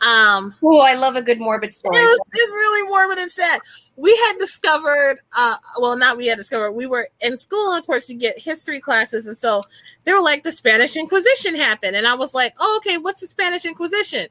Um 0.00 0.54
oh 0.62 0.80
I 0.80 0.94
love 0.94 1.16
a 1.16 1.22
good 1.22 1.38
morbid 1.40 1.74
story. 1.74 1.96
it 1.96 2.00
was, 2.02 2.20
it's 2.32 2.52
really 2.52 2.88
morbid 2.88 3.18
and 3.18 3.30
sad. 3.30 3.60
We 3.96 4.14
had 4.28 4.38
discovered, 4.38 5.18
uh, 5.36 5.56
well, 5.80 5.96
not 5.96 6.16
we 6.16 6.28
had 6.28 6.38
discovered. 6.38 6.70
We 6.70 6.86
were 6.86 7.08
in 7.20 7.36
school, 7.36 7.72
of 7.76 7.84
course, 7.84 8.08
you 8.08 8.16
get 8.16 8.38
history 8.38 8.78
classes, 8.78 9.26
and 9.26 9.36
so 9.36 9.64
they 10.04 10.12
were 10.12 10.20
like, 10.20 10.44
the 10.44 10.52
Spanish 10.52 10.96
Inquisition 10.96 11.56
happened, 11.56 11.96
and 11.96 12.06
I 12.06 12.14
was 12.14 12.32
like, 12.32 12.54
oh, 12.60 12.76
okay, 12.80 12.96
what's 12.96 13.20
the 13.22 13.26
Spanish 13.26 13.64
Inquisition? 13.66 14.28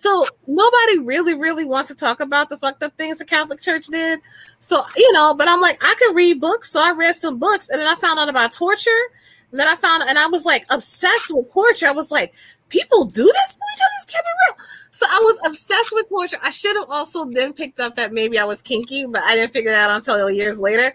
So 0.00 0.24
nobody 0.46 0.98
really, 0.98 1.34
really 1.34 1.66
wants 1.66 1.90
to 1.90 1.94
talk 1.94 2.20
about 2.20 2.48
the 2.48 2.56
fucked 2.56 2.82
up 2.82 2.96
things 2.96 3.18
the 3.18 3.26
Catholic 3.26 3.60
Church 3.60 3.86
did. 3.88 4.18
So 4.58 4.82
you 4.96 5.12
know, 5.12 5.34
but 5.34 5.46
I'm 5.46 5.60
like, 5.60 5.76
I 5.82 5.94
can 5.98 6.14
read 6.14 6.40
books, 6.40 6.72
so 6.72 6.80
I 6.82 6.92
read 6.92 7.16
some 7.16 7.38
books, 7.38 7.68
and 7.68 7.78
then 7.78 7.86
I 7.86 7.94
found 7.96 8.18
out 8.18 8.30
about 8.30 8.50
torture, 8.50 9.02
and 9.50 9.60
then 9.60 9.68
I 9.68 9.74
found, 9.74 10.02
and 10.08 10.18
I 10.18 10.26
was 10.28 10.46
like 10.46 10.64
obsessed 10.70 11.30
with 11.34 11.52
torture. 11.52 11.86
I 11.86 11.92
was 11.92 12.10
like, 12.10 12.32
people 12.70 13.04
do 13.04 13.24
this 13.24 13.54
to 13.54 13.60
each 13.74 13.80
other. 13.82 13.92
This 13.98 14.14
can't 14.14 14.24
be 14.24 14.30
real. 14.48 14.66
So 14.90 15.04
I 15.06 15.20
was 15.22 15.38
obsessed 15.46 15.92
with 15.92 16.08
torture. 16.08 16.38
I 16.42 16.48
should 16.48 16.76
have 16.76 16.88
also 16.88 17.26
then 17.26 17.52
picked 17.52 17.78
up 17.78 17.96
that 17.96 18.14
maybe 18.14 18.38
I 18.38 18.44
was 18.44 18.62
kinky, 18.62 19.04
but 19.04 19.20
I 19.24 19.34
didn't 19.34 19.52
figure 19.52 19.70
that 19.70 19.90
out 19.90 19.96
until 19.96 20.30
years 20.30 20.58
later. 20.58 20.94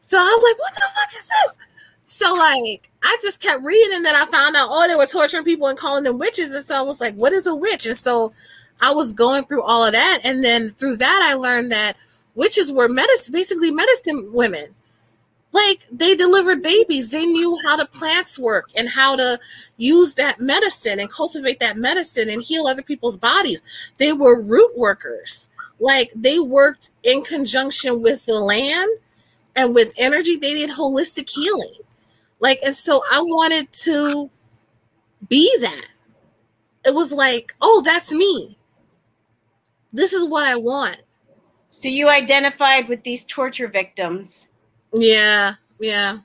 So 0.00 0.16
I 0.16 0.22
was 0.22 0.42
like, 0.50 0.58
what 0.58 0.74
the 0.74 0.80
fuck 0.94 1.12
is 1.12 1.28
this? 1.28 1.58
So 2.06 2.34
like 2.34 2.90
I 3.06 3.16
just 3.22 3.40
kept 3.40 3.62
reading, 3.62 3.94
and 3.94 4.04
then 4.04 4.16
I 4.16 4.24
found 4.24 4.56
out, 4.56 4.66
oh, 4.68 4.88
they 4.88 4.96
were 4.96 5.06
torturing 5.06 5.44
people 5.44 5.68
and 5.68 5.78
calling 5.78 6.02
them 6.02 6.18
witches. 6.18 6.50
And 6.50 6.64
so 6.64 6.76
I 6.76 6.82
was 6.82 7.00
like, 7.00 7.14
what 7.14 7.32
is 7.32 7.46
a 7.46 7.54
witch? 7.54 7.86
And 7.86 7.96
so 7.96 8.32
I 8.80 8.92
was 8.92 9.12
going 9.12 9.44
through 9.44 9.62
all 9.62 9.86
of 9.86 9.92
that. 9.92 10.20
And 10.24 10.42
then 10.44 10.70
through 10.70 10.96
that, 10.96 11.20
I 11.22 11.34
learned 11.34 11.70
that 11.70 11.96
witches 12.34 12.72
were 12.72 12.88
medicine, 12.88 13.32
basically 13.32 13.70
medicine 13.70 14.32
women. 14.32 14.74
Like 15.52 15.82
they 15.90 16.16
delivered 16.16 16.62
babies. 16.64 17.12
They 17.12 17.26
knew 17.26 17.56
how 17.64 17.76
the 17.76 17.86
plants 17.86 18.40
work 18.40 18.70
and 18.76 18.88
how 18.88 19.14
to 19.14 19.38
use 19.76 20.16
that 20.16 20.40
medicine 20.40 20.98
and 20.98 21.08
cultivate 21.08 21.60
that 21.60 21.76
medicine 21.76 22.28
and 22.28 22.42
heal 22.42 22.66
other 22.66 22.82
people's 22.82 23.16
bodies. 23.16 23.62
They 23.98 24.12
were 24.12 24.38
root 24.38 24.76
workers. 24.76 25.48
Like 25.78 26.10
they 26.16 26.40
worked 26.40 26.90
in 27.04 27.22
conjunction 27.22 28.02
with 28.02 28.26
the 28.26 28.40
land 28.40 28.90
and 29.54 29.76
with 29.76 29.94
energy. 29.96 30.36
They 30.36 30.54
did 30.54 30.70
holistic 30.70 31.30
healing. 31.30 31.74
Like, 32.40 32.60
and 32.64 32.74
so 32.74 33.02
I 33.12 33.20
wanted 33.22 33.72
to 33.84 34.30
be 35.28 35.56
that. 35.60 35.86
It 36.84 36.94
was 36.94 37.12
like, 37.12 37.54
oh, 37.60 37.82
that's 37.84 38.12
me. 38.12 38.58
This 39.92 40.12
is 40.12 40.28
what 40.28 40.46
I 40.46 40.56
want. 40.56 40.98
So 41.68 41.88
you 41.88 42.08
identified 42.08 42.88
with 42.88 43.02
these 43.02 43.24
torture 43.24 43.68
victims. 43.68 44.48
Yeah, 44.92 45.54
yeah. 45.80 46.18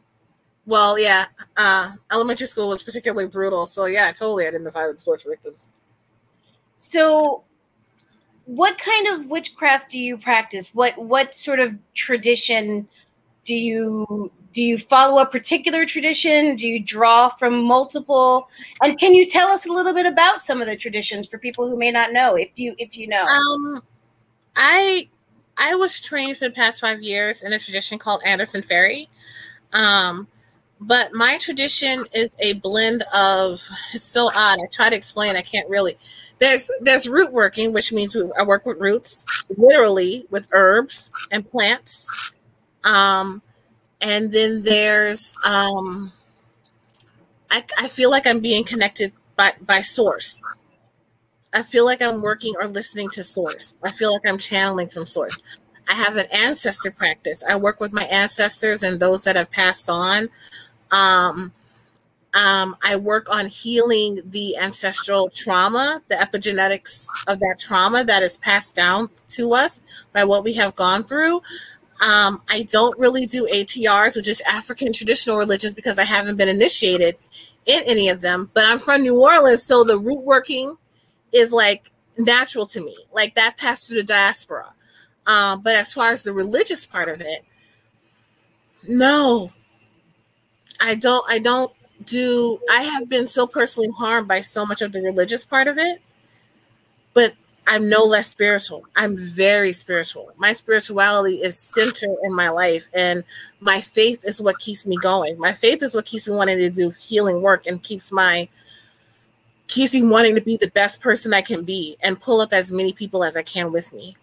Well, 0.65 0.99
yeah. 0.99 1.25
Uh, 1.57 1.93
elementary 2.11 2.47
school 2.47 2.69
was 2.69 2.83
particularly 2.83 3.27
brutal, 3.27 3.65
so 3.65 3.85
yeah, 3.85 4.07
I 4.07 4.11
totally 4.11 4.45
identify 4.45 4.87
with 4.87 5.03
torture 5.03 5.29
victims. 5.29 5.67
So 6.73 7.43
what 8.45 8.77
kind 8.77 9.07
of 9.07 9.27
witchcraft 9.27 9.91
do 9.91 9.99
you 9.99 10.17
practice? 10.17 10.73
What 10.73 10.97
what 10.97 11.35
sort 11.35 11.59
of 11.59 11.75
tradition 11.93 12.87
do 13.45 13.53
you 13.53 14.31
do 14.53 14.61
you 14.61 14.77
follow 14.77 15.21
a 15.21 15.25
particular 15.25 15.85
tradition? 15.85 16.55
Do 16.55 16.67
you 16.67 16.79
draw 16.79 17.29
from 17.29 17.63
multiple? 17.63 18.49
And 18.83 18.99
can 18.99 19.13
you 19.13 19.25
tell 19.25 19.47
us 19.47 19.65
a 19.65 19.71
little 19.71 19.93
bit 19.93 20.05
about 20.05 20.41
some 20.41 20.61
of 20.61 20.67
the 20.67 20.75
traditions 20.75 21.27
for 21.27 21.37
people 21.37 21.69
who 21.69 21.77
may 21.77 21.91
not 21.91 22.11
know, 22.11 22.35
if 22.35 22.57
you 22.57 22.75
if 22.77 22.97
you 22.97 23.07
know? 23.07 23.25
Um, 23.25 23.81
I 24.55 25.09
I 25.57 25.75
was 25.75 25.99
trained 25.99 26.37
for 26.37 26.45
the 26.45 26.53
past 26.53 26.81
five 26.81 27.01
years 27.01 27.43
in 27.43 27.53
a 27.53 27.59
tradition 27.59 27.97
called 27.97 28.21
Anderson 28.25 28.61
Feri, 28.61 29.07
Um, 29.73 30.27
but 30.79 31.13
my 31.13 31.37
tradition 31.37 32.03
is 32.13 32.35
a 32.41 32.53
blend 32.53 33.03
of 33.15 33.61
it's 33.93 34.03
so 34.03 34.27
odd. 34.27 34.59
I 34.59 34.67
try 34.71 34.89
to 34.89 34.95
explain, 34.95 35.35
I 35.35 35.41
can't 35.41 35.69
really. 35.69 35.97
There's 36.39 36.71
there's 36.81 37.07
root 37.07 37.31
working, 37.31 37.71
which 37.71 37.93
means 37.93 38.15
we, 38.15 38.29
I 38.37 38.43
work 38.43 38.65
with 38.65 38.79
roots, 38.79 39.25
literally 39.55 40.25
with 40.31 40.47
herbs 40.51 41.11
and 41.31 41.49
plants. 41.49 42.11
Um, 42.83 43.43
and 44.01 44.31
then 44.31 44.63
there's 44.63 45.35
um, 45.43 46.11
I 47.49 47.63
I 47.79 47.87
feel 47.87 48.09
like 48.09 48.27
I'm 48.27 48.39
being 48.39 48.63
connected 48.63 49.13
by 49.35 49.53
by 49.61 49.81
source. 49.81 50.41
I 51.53 51.63
feel 51.63 51.85
like 51.85 52.01
I'm 52.01 52.21
working 52.21 52.53
or 52.59 52.67
listening 52.67 53.09
to 53.11 53.23
source. 53.23 53.77
I 53.83 53.91
feel 53.91 54.13
like 54.13 54.25
I'm 54.25 54.37
channeling 54.37 54.87
from 54.87 55.05
source. 55.05 55.41
I 55.89 55.93
have 55.93 56.15
an 56.15 56.27
ancestor 56.33 56.91
practice. 56.91 57.43
I 57.47 57.57
work 57.57 57.81
with 57.81 57.91
my 57.91 58.03
ancestors 58.03 58.83
and 58.83 58.99
those 58.99 59.25
that 59.25 59.35
have 59.35 59.51
passed 59.51 59.89
on. 59.89 60.29
Um, 60.91 61.51
um, 62.33 62.77
I 62.81 62.95
work 62.95 63.29
on 63.29 63.47
healing 63.47 64.21
the 64.25 64.55
ancestral 64.57 65.29
trauma, 65.29 66.01
the 66.07 66.15
epigenetics 66.15 67.07
of 67.27 67.39
that 67.39 67.57
trauma 67.59 68.05
that 68.05 68.23
is 68.23 68.37
passed 68.37 68.75
down 68.75 69.09
to 69.29 69.53
us 69.53 69.81
by 70.13 70.23
what 70.23 70.45
we 70.45 70.53
have 70.53 70.75
gone 70.75 71.03
through. 71.03 71.41
Um, 72.01 72.41
I 72.49 72.63
don't 72.63 72.97
really 72.97 73.25
do 73.25 73.47
ATRs, 73.47 74.15
which 74.15 74.27
is 74.27 74.41
African 74.41 74.91
traditional 74.91 75.37
religions, 75.37 75.75
because 75.75 75.99
I 75.99 76.03
haven't 76.03 76.35
been 76.35 76.49
initiated 76.49 77.15
in 77.65 77.83
any 77.85 78.09
of 78.09 78.21
them. 78.21 78.49
But 78.53 78.65
I'm 78.65 78.79
from 78.79 79.03
New 79.03 79.21
Orleans, 79.21 79.63
so 79.63 79.83
the 79.83 79.99
root 79.99 80.21
working 80.21 80.75
is 81.31 81.51
like 81.51 81.91
natural 82.17 82.65
to 82.67 82.81
me. 82.83 82.97
Like 83.13 83.35
that 83.35 83.57
passed 83.57 83.87
through 83.87 83.97
the 83.97 84.03
diaspora. 84.03 84.73
Um, 85.27 85.61
but 85.61 85.75
as 85.75 85.93
far 85.93 86.11
as 86.11 86.23
the 86.23 86.33
religious 86.33 86.85
part 86.85 87.07
of 87.07 87.21
it, 87.21 87.45
no, 88.87 89.51
I 90.79 90.95
don't. 90.95 91.23
I 91.29 91.39
don't 91.39 91.71
do. 92.05 92.59
I 92.69 92.83
have 92.83 93.07
been 93.07 93.27
so 93.27 93.45
personally 93.45 93.89
harmed 93.97 94.27
by 94.27 94.41
so 94.41 94.65
much 94.65 94.81
of 94.81 94.91
the 94.91 95.01
religious 95.01 95.45
part 95.45 95.67
of 95.67 95.77
it, 95.77 96.01
but 97.13 97.33
I'm 97.67 97.89
no 97.89 98.03
less 98.03 98.27
spiritual. 98.27 98.85
I'm 98.95 99.15
very 99.17 99.71
spiritual. 99.73 100.31
My 100.37 100.53
spirituality 100.53 101.35
is 101.41 101.57
center 101.57 102.15
in 102.23 102.33
my 102.33 102.49
life, 102.49 102.87
and 102.93 103.23
my 103.59 103.81
faith 103.81 104.21
is 104.27 104.41
what 104.41 104.59
keeps 104.59 104.85
me 104.85 104.97
going. 104.97 105.39
My 105.39 105.53
faith 105.53 105.83
is 105.83 105.95
what 105.95 106.05
keeps 106.05 106.27
me 106.27 106.35
wanting 106.35 106.57
to 106.57 106.69
do 106.69 106.89
healing 106.91 107.41
work 107.41 107.67
and 107.67 107.81
keeps 107.81 108.11
my 108.11 108.49
keeps 109.67 109.93
me 109.93 110.03
wanting 110.03 110.35
to 110.35 110.41
be 110.41 110.57
the 110.57 110.71
best 110.71 110.99
person 111.01 111.33
I 111.33 111.41
can 111.41 111.63
be 111.63 111.95
and 112.03 112.19
pull 112.19 112.41
up 112.41 112.51
as 112.51 112.71
many 112.71 112.91
people 112.93 113.23
as 113.23 113.37
I 113.37 113.43
can 113.43 113.71
with 113.71 113.93
me. 113.93 114.17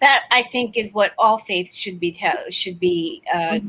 that 0.00 0.24
I 0.30 0.42
think 0.44 0.76
is 0.76 0.92
what 0.92 1.12
all 1.18 1.38
faiths 1.38 1.76
should 1.76 2.00
be 2.00 2.12
tell 2.12 2.36
should 2.50 2.78
be 2.80 3.22
uh, 3.32 3.60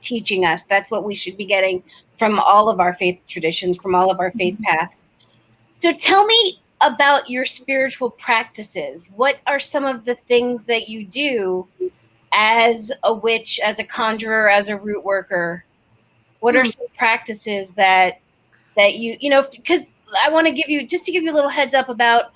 teaching 0.00 0.44
us. 0.44 0.62
That's 0.64 0.90
what 0.90 1.04
we 1.04 1.14
should 1.14 1.36
be 1.36 1.44
getting 1.46 1.82
from 2.16 2.38
all 2.40 2.68
of 2.68 2.80
our 2.80 2.94
faith 2.94 3.22
traditions, 3.26 3.78
from 3.78 3.94
all 3.94 4.10
of 4.10 4.20
our 4.20 4.30
faith 4.32 4.58
paths. 4.62 5.08
So 5.74 5.92
tell 5.92 6.26
me 6.26 6.60
about 6.80 7.30
your 7.30 7.44
spiritual 7.44 8.10
practices. 8.10 9.10
What 9.14 9.38
are 9.46 9.58
some 9.58 9.84
of 9.84 10.04
the 10.04 10.14
things 10.14 10.64
that 10.64 10.88
you 10.88 11.04
do 11.04 11.66
as 12.32 12.92
a 13.02 13.12
witch, 13.12 13.60
as 13.64 13.78
a 13.78 13.84
conjurer, 13.84 14.48
as 14.50 14.68
a 14.68 14.76
root 14.76 15.04
worker? 15.04 15.64
What 16.40 16.54
are 16.54 16.64
some 16.64 16.86
practices 16.96 17.72
that 17.72 18.20
that 18.76 18.96
you 18.98 19.16
you 19.20 19.30
know 19.30 19.46
because 19.50 19.82
I 20.24 20.30
want 20.30 20.46
to 20.46 20.52
give 20.52 20.68
you 20.68 20.86
just 20.86 21.04
to 21.06 21.12
give 21.12 21.22
you 21.22 21.32
a 21.32 21.34
little 21.34 21.50
heads 21.50 21.74
up 21.74 21.88
about 21.88 22.32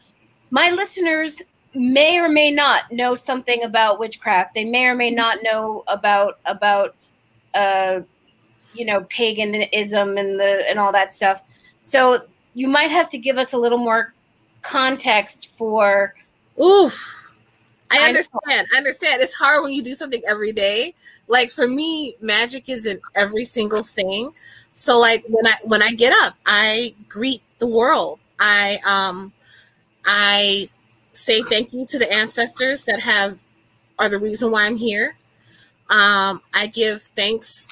my 0.50 0.70
listeners 0.70 1.40
may 1.74 2.18
or 2.18 2.28
may 2.28 2.50
not 2.50 2.90
know 2.90 3.14
something 3.14 3.62
about 3.62 4.00
witchcraft. 4.00 4.54
They 4.54 4.64
may 4.64 4.86
or 4.86 4.94
may 4.94 5.10
not 5.10 5.38
know 5.42 5.84
about 5.86 6.40
about 6.46 6.96
uh 7.54 8.00
you 8.74 8.84
know 8.84 9.02
paganism 9.10 10.16
and 10.16 10.40
the 10.40 10.64
and 10.68 10.78
all 10.78 10.92
that 10.92 11.12
stuff. 11.12 11.42
So 11.82 12.18
you 12.54 12.66
might 12.68 12.90
have 12.90 13.08
to 13.10 13.18
give 13.18 13.38
us 13.38 13.52
a 13.52 13.58
little 13.58 13.78
more 13.78 14.12
context 14.62 15.50
for 15.56 16.14
Oof. 16.62 17.20
I 17.90 18.06
understand. 18.06 18.68
I 18.72 18.76
understand. 18.76 19.20
It's 19.20 19.34
hard 19.34 19.64
when 19.64 19.72
you 19.72 19.82
do 19.82 19.94
something 19.94 20.22
every 20.28 20.52
day. 20.52 20.94
Like 21.26 21.50
for 21.50 21.66
me, 21.66 22.16
magic 22.20 22.68
is 22.68 22.86
in 22.86 23.00
every 23.16 23.44
single 23.44 23.82
thing. 23.82 24.32
So 24.72 24.98
like 24.98 25.24
when 25.28 25.46
I 25.46 25.54
when 25.64 25.82
I 25.82 25.90
get 25.90 26.12
up, 26.24 26.34
I 26.46 26.94
greet 27.08 27.42
the 27.58 27.66
world. 27.66 28.20
I 28.38 28.78
um 28.86 29.32
I 30.04 30.68
say 31.12 31.42
thank 31.42 31.72
you 31.72 31.84
to 31.86 31.98
the 31.98 32.12
ancestors 32.12 32.84
that 32.84 33.00
have 33.00 33.42
are 33.98 34.08
the 34.08 34.18
reason 34.18 34.52
why 34.52 34.66
I'm 34.66 34.76
here. 34.76 35.16
Um 35.88 36.42
I 36.54 36.70
give 36.72 37.02
thanks 37.02 37.66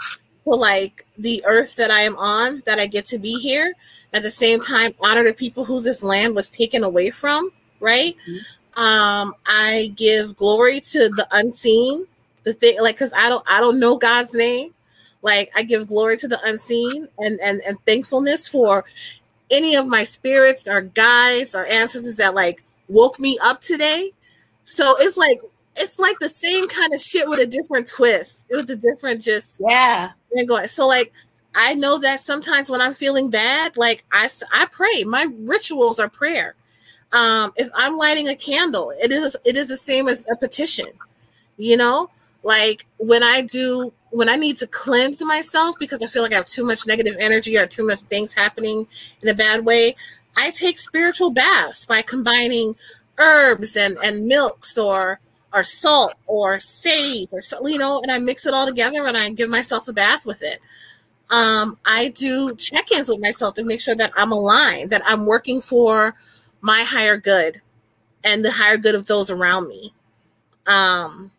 to 0.44 0.50
like 0.50 1.06
the 1.16 1.44
earth 1.46 1.76
that 1.76 1.92
I 1.92 2.00
am 2.00 2.16
on 2.16 2.62
that 2.66 2.80
I 2.80 2.86
get 2.86 3.06
to 3.06 3.18
be 3.18 3.34
here. 3.38 3.74
At 4.12 4.22
the 4.22 4.30
same 4.30 4.60
time 4.60 4.92
honor 5.00 5.24
the 5.24 5.34
people 5.34 5.64
whose 5.64 5.84
this 5.84 6.02
land 6.02 6.34
was 6.34 6.50
taken 6.50 6.82
away 6.84 7.10
from, 7.10 7.50
right? 7.80 8.16
um 8.76 9.34
i 9.46 9.92
give 9.96 10.36
glory 10.36 10.80
to 10.80 11.08
the 11.08 11.26
unseen 11.32 12.06
the 12.44 12.52
thing 12.52 12.80
like 12.80 12.94
because 12.94 13.12
i 13.16 13.28
don't 13.28 13.44
i 13.48 13.60
don't 13.60 13.80
know 13.80 13.96
god's 13.96 14.34
name 14.34 14.72
Like 15.22 15.50
I 15.56 15.62
give 15.64 15.88
glory 15.88 16.16
to 16.18 16.28
the 16.28 16.38
unseen 16.44 17.08
and 17.18 17.40
and 17.42 17.60
and 17.66 17.78
thankfulness 17.84 18.46
for 18.48 18.84
any 19.50 19.76
of 19.76 19.86
my 19.86 20.04
spirits 20.04 20.68
or 20.68 20.82
guides 20.82 21.54
or 21.54 21.66
ancestors 21.66 22.16
that 22.16 22.34
like 22.34 22.62
woke 22.88 23.18
me 23.18 23.38
up 23.42 23.60
today. 23.60 24.12
So 24.64 24.96
it's 24.98 25.16
like 25.16 25.40
it's 25.76 25.98
like 25.98 26.18
the 26.20 26.28
same 26.28 26.68
kind 26.68 26.92
of 26.94 27.00
shit 27.00 27.28
with 27.28 27.40
a 27.40 27.46
different 27.46 27.88
twist, 27.88 28.46
with 28.50 28.70
a 28.70 28.76
different 28.76 29.22
just 29.22 29.60
yeah. 29.66 30.10
And 30.32 30.48
going 30.48 30.66
so 30.68 30.86
like 30.86 31.12
I 31.58 31.74
know 31.74 31.98
that 31.98 32.20
sometimes 32.20 32.70
when 32.70 32.80
I'm 32.80 32.94
feeling 32.94 33.30
bad, 33.30 33.76
like 33.76 34.04
I 34.12 34.28
I 34.52 34.66
pray. 34.66 35.02
My 35.02 35.26
rituals 35.40 35.98
are 35.98 36.08
prayer. 36.08 36.54
Um, 37.12 37.52
if 37.56 37.68
I'm 37.74 37.96
lighting 37.96 38.28
a 38.28 38.36
candle, 38.36 38.92
it 39.02 39.10
is 39.10 39.36
it 39.44 39.56
is 39.56 39.68
the 39.68 39.76
same 39.76 40.06
as 40.06 40.24
a 40.30 40.36
petition. 40.36 40.86
You 41.56 41.76
know, 41.76 42.10
like 42.44 42.86
when 42.98 43.24
I 43.24 43.40
do 43.42 43.92
when 44.10 44.28
I 44.28 44.36
need 44.36 44.56
to 44.58 44.68
cleanse 44.68 45.20
myself 45.24 45.76
because 45.80 46.00
I 46.00 46.06
feel 46.06 46.22
like 46.22 46.32
I 46.32 46.36
have 46.36 46.46
too 46.46 46.64
much 46.64 46.86
negative 46.86 47.16
energy 47.18 47.58
or 47.58 47.66
too 47.66 47.84
much 47.84 48.00
things 48.02 48.34
happening 48.34 48.86
in 49.20 49.28
a 49.28 49.34
bad 49.34 49.64
way, 49.64 49.96
I 50.36 50.52
take 50.52 50.78
spiritual 50.78 51.30
baths 51.32 51.84
by 51.84 52.02
combining 52.02 52.76
herbs 53.18 53.76
and 53.76 53.98
and 54.04 54.28
milks 54.28 54.78
or 54.78 55.18
or 55.52 55.64
salt 55.64 56.14
or 56.28 56.60
sage 56.60 57.30
or 57.32 57.40
you 57.68 57.78
know, 57.78 58.00
and 58.00 58.12
I 58.12 58.18
mix 58.20 58.46
it 58.46 58.54
all 58.54 58.68
together 58.68 59.04
and 59.08 59.16
I 59.16 59.30
give 59.30 59.50
myself 59.50 59.88
a 59.88 59.92
bath 59.92 60.24
with 60.24 60.44
it. 60.44 60.60
Um, 61.30 61.78
I 61.84 62.08
do 62.08 62.54
check-ins 62.56 63.08
with 63.08 63.20
myself 63.20 63.54
to 63.54 63.64
make 63.64 63.80
sure 63.80 63.94
that 63.94 64.12
I'm 64.16 64.32
aligned, 64.32 64.90
that 64.90 65.02
I'm 65.06 65.26
working 65.26 65.60
for 65.60 66.14
my 66.60 66.82
higher 66.82 67.16
good 67.16 67.60
and 68.24 68.44
the 68.44 68.52
higher 68.52 68.78
good 68.78 68.94
of 68.94 69.06
those 69.06 69.30
around 69.30 69.68
me. 69.68 69.94
Um, 70.66 71.32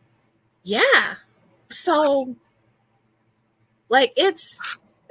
yeah. 0.63 1.15
So 1.69 2.35
like 3.89 4.13
it's 4.15 4.59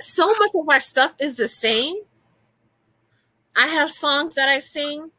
so 0.00 0.26
much 0.34 0.50
of 0.54 0.68
our 0.68 0.80
stuff 0.80 1.14
is 1.20 1.36
the 1.36 1.48
same. 1.48 1.96
I 3.56 3.66
have 3.66 3.90
songs 3.90 4.34
that 4.36 4.48
I 4.48 4.58
sing. 4.60 5.10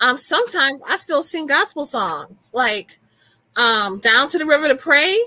Um, 0.00 0.16
sometimes 0.16 0.82
I 0.88 0.96
still 0.96 1.22
sing 1.22 1.46
gospel 1.46 1.86
songs, 1.86 2.50
like 2.54 2.98
um, 3.56 4.00
"Down 4.00 4.28
to 4.30 4.38
the 4.38 4.46
River 4.46 4.68
to 4.68 4.76
Pray." 4.76 5.18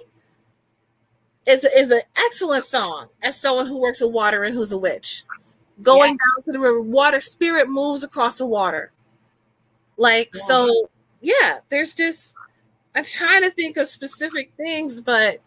Is 1.47 1.63
is 1.63 1.91
an 1.91 2.01
excellent 2.17 2.65
song 2.65 3.07
as 3.23 3.39
someone 3.39 3.67
who 3.67 3.79
works 3.79 4.01
with 4.01 4.11
water 4.11 4.43
and 4.43 4.53
who's 4.53 4.71
a 4.71 4.77
witch. 4.77 5.23
Going 5.81 6.11
yeah. 6.11 6.17
down 6.37 6.43
to 6.45 6.51
the 6.51 6.59
river, 6.59 6.81
water 6.81 7.21
spirit 7.21 7.69
moves 7.69 8.03
across 8.03 8.37
the 8.37 8.45
water. 8.45 8.91
Like 9.95 10.31
yeah. 10.35 10.41
so, 10.47 10.89
yeah. 11.21 11.59
There's 11.69 11.95
just 11.95 12.33
I'm 12.95 13.03
trying 13.03 13.43
to 13.43 13.51
think 13.51 13.77
of 13.77 13.87
specific 13.87 14.51
things, 14.59 15.01
but 15.01 15.39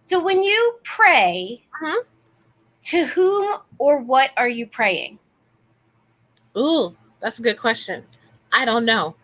so 0.00 0.22
when 0.22 0.42
you 0.42 0.78
pray, 0.84 1.62
uh-huh. 1.82 2.02
to 2.84 3.06
whom 3.06 3.56
or 3.78 3.98
what 3.98 4.30
are 4.36 4.48
you 4.48 4.66
praying? 4.66 5.18
Ooh, 6.56 6.96
that's 7.20 7.38
a 7.38 7.42
good 7.42 7.58
question. 7.58 8.04
I 8.52 8.64
don't 8.64 8.84
know. 8.84 9.16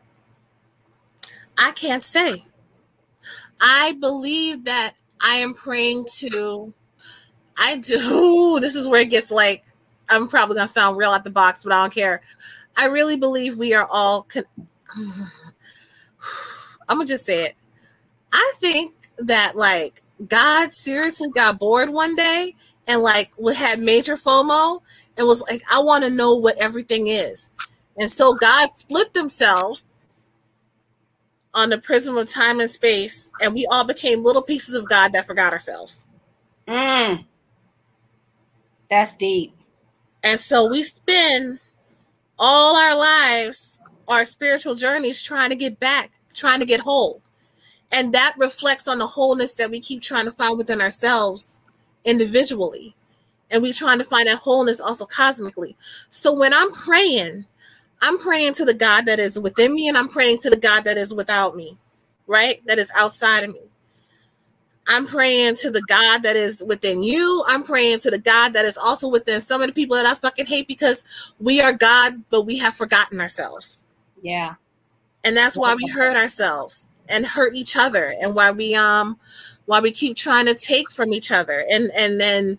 I 1.57 1.73
can't 1.73 2.03
say. 2.03 2.47
I 3.61 3.93
believe 3.93 4.65
that 4.65 4.95
I 5.23 5.37
am 5.37 5.55
praying 5.55 6.07
to, 6.19 6.73
I 7.57 7.77
do, 7.77 8.59
this 8.61 8.75
is 8.75 8.89
where 8.89 9.03
it 9.03 9.11
gets 9.11 9.31
like, 9.31 9.65
I'm 10.09 10.29
probably 10.29 10.57
going 10.57 10.67
to 10.67 10.73
sound 10.73 10.97
real 10.97 11.13
at 11.13 11.25
the 11.25 11.31
box, 11.31 11.63
but 11.63 11.73
I 11.73 11.83
don't 11.83 11.93
care. 11.93 12.21
I 12.77 12.87
really 12.87 13.17
believe 13.17 13.57
we 13.57 13.75
are 13.75 13.87
all, 13.91 14.23
con- 14.23 14.45
I'm 16.89 16.97
going 16.97 17.07
to 17.07 17.13
just 17.13 17.27
say 17.27 17.45
it. 17.45 17.55
I 18.33 18.53
think 18.57 18.95
that 19.19 19.55
like 19.55 20.03
God 20.29 20.73
seriously 20.73 21.29
got 21.35 21.59
bored 21.59 21.91
one 21.91 22.15
day 22.15 22.55
and 22.87 23.03
like 23.03 23.31
had 23.55 23.79
major 23.79 24.17
FOMO 24.17 24.83
and 25.17 25.27
was 25.27 25.43
like, 25.43 25.63
I 25.73 25.81
want 25.81 26.05
to 26.05 26.11
know 26.11 26.35
what 26.35 26.59
everything 26.59 27.09
is. 27.09 27.51
And 27.99 28.11
so 28.11 28.35
God 28.35 28.71
split 28.75 29.15
themselves 29.15 29.85
on 31.55 31.71
the 31.71 31.79
prism 31.79 32.17
of 32.17 32.29
time 32.29 32.61
and 32.61 32.71
space, 32.71 33.31
and 33.43 33.55
we 33.55 33.67
all 33.67 33.85
became 33.85 34.23
little 34.23 34.43
pieces 34.43 34.75
of 34.75 34.89
God 34.89 35.13
that 35.13 35.27
forgot 35.27 35.53
ourselves. 35.53 36.07
Mm. 36.69 37.25
That's 38.89 39.17
deep. 39.17 39.55
And 40.23 40.39
so 40.39 40.69
we 40.69 40.83
spend 40.83 41.61
all 42.39 42.77
our 42.77 42.97
lives, 42.97 43.79
our 44.07 44.25
spiritual 44.25 44.75
journeys, 44.75 45.23
trying 45.23 45.51
to 45.51 45.57
get 45.57 45.81
back, 45.81 46.13
trying 46.35 46.61
to 46.61 46.67
get 46.67 46.81
whole. 46.81 47.23
And 47.93 48.13
that 48.15 48.35
reflects 48.39 48.87
on 48.87 48.99
the 48.99 49.07
wholeness 49.07 49.55
that 49.55 49.71
we 49.71 49.81
keep 49.81 50.03
trying 50.03 50.27
to 50.27 50.31
find 50.31 50.57
within 50.57 50.81
ourselves 50.81 51.63
individually. 52.05 52.95
And 53.51 53.63
we 53.63 53.73
trying 53.73 53.99
to 53.99 54.05
find 54.05 54.29
that 54.29 54.39
wholeness 54.39 54.81
also 54.81 55.07
cosmically. 55.07 55.77
So 56.09 56.33
when 56.33 56.55
I'm 56.55 56.71
praying, 56.73 57.47
I'm 58.03 58.19
praying 58.19 58.55
to 58.55 58.65
the 58.65 58.75
God 58.75 59.07
that 59.07 59.19
is 59.19 59.39
within 59.39 59.75
me 59.75 59.89
and 59.89 59.97
I'm 59.97 60.09
praying 60.09 60.39
to 60.39 60.51
the 60.51 60.57
God 60.57 60.85
that 60.85 60.97
is 60.97 61.13
without 61.13 61.57
me, 61.57 61.77
right? 62.27 62.61
That 62.67 62.79
is 62.79 62.91
outside 62.95 63.45
of 63.45 63.53
me. 63.53 63.61
I'm 64.89 65.07
praying 65.07 65.57
to 65.57 65.71
the 65.71 65.83
God 65.83 66.23
that 66.23 66.37
is 66.37 66.65
within 66.67 67.03
you. 67.03 67.45
I'm 67.47 67.63
praying 67.63 68.01
to 68.01 68.11
the 68.11 68.19
God 68.19 68.55
that 68.55 68.65
is 68.65 68.77
also 68.77 69.09
within 69.09 69.41
some 69.41 69.61
of 69.61 69.69
the 69.69 69.73
people 69.75 69.97
that 69.97 70.07
I 70.07 70.15
fucking 70.15 70.47
hate 70.47 70.67
because 70.67 71.05
we 71.39 71.61
are 71.61 71.73
God, 71.73 72.23
but 72.31 72.43
we 72.43 72.59
have 72.59 72.75
forgotten 72.75 73.21
ourselves. 73.21 73.85
Yeah. 74.23 74.55
And 75.23 75.37
that's 75.37 75.57
why 75.57 75.75
we 75.75 75.87
hurt 75.89 76.17
ourselves 76.17 76.89
and 77.09 77.27
hurt 77.27 77.55
each 77.55 77.77
other 77.77 78.15
and 78.21 78.35
why 78.35 78.51
we 78.51 78.75
um 78.75 79.19
why 79.67 79.81
we 79.81 79.91
keep 79.91 80.17
trying 80.17 80.47
to 80.47 80.55
take 80.55 80.91
from 80.91 81.13
each 81.13 81.31
other 81.31 81.65
and 81.71 81.91
and 81.97 82.21
then 82.21 82.59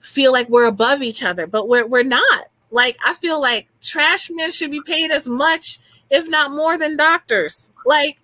feel 0.00 0.32
like 0.32 0.48
we're 0.48 0.66
above 0.66 1.02
each 1.02 1.24
other, 1.24 1.46
but 1.46 1.68
we're 1.68 1.86
we're 1.86 2.04
not. 2.04 2.46
Like 2.70 2.98
I 3.04 3.14
feel 3.14 3.40
like 3.40 3.68
trash 3.80 4.30
men 4.30 4.52
should 4.52 4.70
be 4.70 4.80
paid 4.80 5.10
as 5.10 5.28
much, 5.28 5.78
if 6.10 6.28
not 6.28 6.50
more, 6.50 6.76
than 6.76 6.96
doctors. 6.96 7.70
Like, 7.84 8.20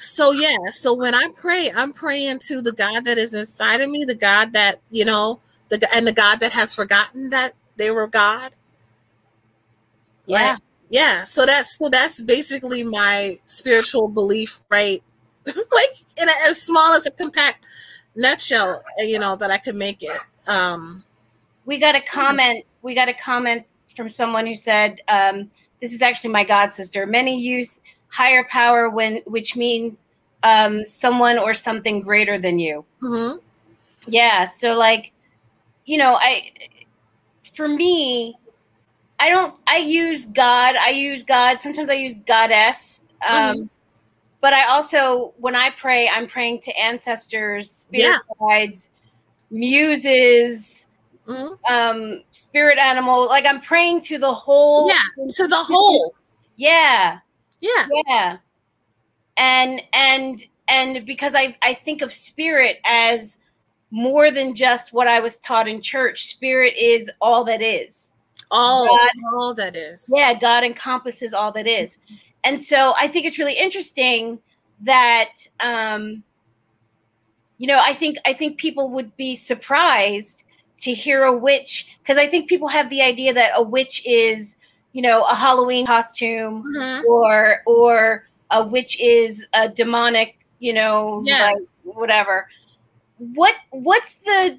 so 0.00 0.32
yeah. 0.32 0.70
So 0.70 0.94
when 0.94 1.14
I 1.14 1.28
pray, 1.34 1.70
I'm 1.74 1.92
praying 1.92 2.40
to 2.48 2.62
the 2.62 2.72
God 2.72 3.04
that 3.04 3.18
is 3.18 3.34
inside 3.34 3.80
of 3.80 3.90
me, 3.90 4.04
the 4.04 4.14
God 4.14 4.52
that 4.52 4.80
you 4.90 5.04
know, 5.04 5.40
the 5.68 5.88
and 5.94 6.06
the 6.06 6.12
God 6.12 6.40
that 6.40 6.52
has 6.52 6.74
forgotten 6.74 7.30
that 7.30 7.52
they 7.76 7.90
were 7.90 8.06
God. 8.06 8.52
Yeah. 10.26 10.52
Like, 10.52 10.62
yeah. 10.90 11.24
So 11.24 11.46
that's 11.46 11.78
so 11.78 11.88
that's 11.88 12.22
basically 12.22 12.84
my 12.84 13.38
spiritual 13.46 14.08
belief, 14.08 14.60
right? 14.70 15.02
like 15.46 16.04
in 16.20 16.28
a, 16.28 16.32
as 16.44 16.62
small 16.62 16.92
as 16.94 17.06
a 17.06 17.10
compact 17.10 17.64
nutshell, 18.14 18.82
you 18.98 19.18
know, 19.18 19.36
that 19.36 19.50
I 19.50 19.58
could 19.58 19.76
make 19.76 20.02
it. 20.02 20.20
Um 20.46 21.04
we 21.64 21.78
got 21.78 21.96
a 21.96 22.00
comment 22.00 22.64
we 22.86 22.94
got 22.94 23.08
a 23.08 23.14
comment 23.14 23.64
from 23.96 24.08
someone 24.08 24.46
who 24.46 24.54
said, 24.54 25.00
um, 25.08 25.50
"This 25.82 25.92
is 25.92 26.00
actually 26.00 26.30
my 26.30 26.44
god 26.44 26.70
sister." 26.70 27.04
Many 27.04 27.38
use 27.38 27.82
higher 28.08 28.44
power 28.48 28.88
when, 28.88 29.18
which 29.26 29.56
means 29.56 30.06
um, 30.44 30.86
someone 30.86 31.36
or 31.36 31.52
something 31.52 32.00
greater 32.00 32.38
than 32.38 32.60
you. 32.60 32.84
Mm-hmm. 33.02 33.38
Yeah. 34.06 34.44
So, 34.44 34.76
like, 34.76 35.12
you 35.84 35.98
know, 35.98 36.16
I, 36.20 36.52
for 37.54 37.66
me, 37.66 38.36
I 39.18 39.30
don't. 39.30 39.60
I 39.66 39.78
use 39.78 40.26
God. 40.26 40.76
I 40.76 40.90
use 40.90 41.24
God. 41.24 41.58
Sometimes 41.58 41.90
I 41.90 41.94
use 41.94 42.14
goddess. 42.26 43.04
Um, 43.28 43.36
mm-hmm. 43.36 43.66
But 44.40 44.52
I 44.52 44.68
also, 44.68 45.34
when 45.38 45.56
I 45.56 45.70
pray, 45.70 46.08
I'm 46.08 46.28
praying 46.28 46.60
to 46.60 46.78
ancestors, 46.78 47.68
spirit 47.68 48.04
yeah. 48.04 48.18
guides, 48.38 48.90
muses, 49.50 50.86
mm-hmm. 51.26 51.72
um, 51.72 52.22
spirit 52.32 52.78
animal. 52.78 53.26
Like 53.26 53.46
I'm 53.46 53.60
praying 53.60 54.02
to 54.02 54.18
the 54.18 54.32
whole. 54.32 54.88
Yeah, 54.88 55.26
to 55.36 55.48
the 55.48 55.56
whole. 55.56 56.14
Yeah. 56.56 57.18
Yeah. 57.60 57.88
Yeah. 58.06 58.36
And 59.36 59.82
and 59.92 60.44
and 60.68 61.06
because 61.06 61.34
I 61.34 61.56
I 61.62 61.74
think 61.74 62.02
of 62.02 62.12
spirit 62.12 62.80
as 62.86 63.38
more 63.90 64.30
than 64.30 64.54
just 64.54 64.92
what 64.92 65.06
I 65.06 65.20
was 65.20 65.38
taught 65.38 65.68
in 65.68 65.80
church. 65.80 66.26
Spirit 66.26 66.74
is 66.78 67.10
all 67.20 67.44
that 67.44 67.62
is. 67.62 68.14
All, 68.50 68.86
God, 68.86 69.10
all 69.34 69.54
that 69.54 69.76
is. 69.76 70.08
Yeah, 70.12 70.34
God 70.38 70.64
encompasses 70.64 71.32
all 71.32 71.50
that 71.52 71.66
is. 71.66 71.98
And 72.44 72.62
so 72.62 72.94
I 72.96 73.08
think 73.08 73.26
it's 73.26 73.38
really 73.38 73.58
interesting 73.58 74.38
that 74.82 75.32
um 75.60 76.22
you 77.58 77.66
know, 77.66 77.80
I 77.82 77.94
think 77.94 78.18
I 78.26 78.32
think 78.32 78.58
people 78.58 78.90
would 78.90 79.16
be 79.16 79.34
surprised 79.34 80.44
to 80.78 80.92
hear 80.92 81.24
a 81.24 81.36
witch 81.36 81.96
because 82.02 82.18
I 82.18 82.26
think 82.26 82.48
people 82.48 82.68
have 82.68 82.90
the 82.90 83.02
idea 83.02 83.32
that 83.34 83.52
a 83.56 83.62
witch 83.62 84.04
is, 84.06 84.56
you 84.92 85.02
know, 85.02 85.24
a 85.24 85.34
Halloween 85.34 85.86
costume 85.86 86.62
mm-hmm. 86.62 87.06
or 87.06 87.62
or 87.66 88.26
a 88.50 88.64
witch 88.64 89.00
is 89.00 89.46
a 89.54 89.68
demonic, 89.68 90.38
you 90.58 90.72
know, 90.72 91.22
yeah. 91.24 91.52
like 91.52 91.62
whatever. 91.82 92.48
What 93.18 93.54
what's 93.70 94.16
the 94.16 94.58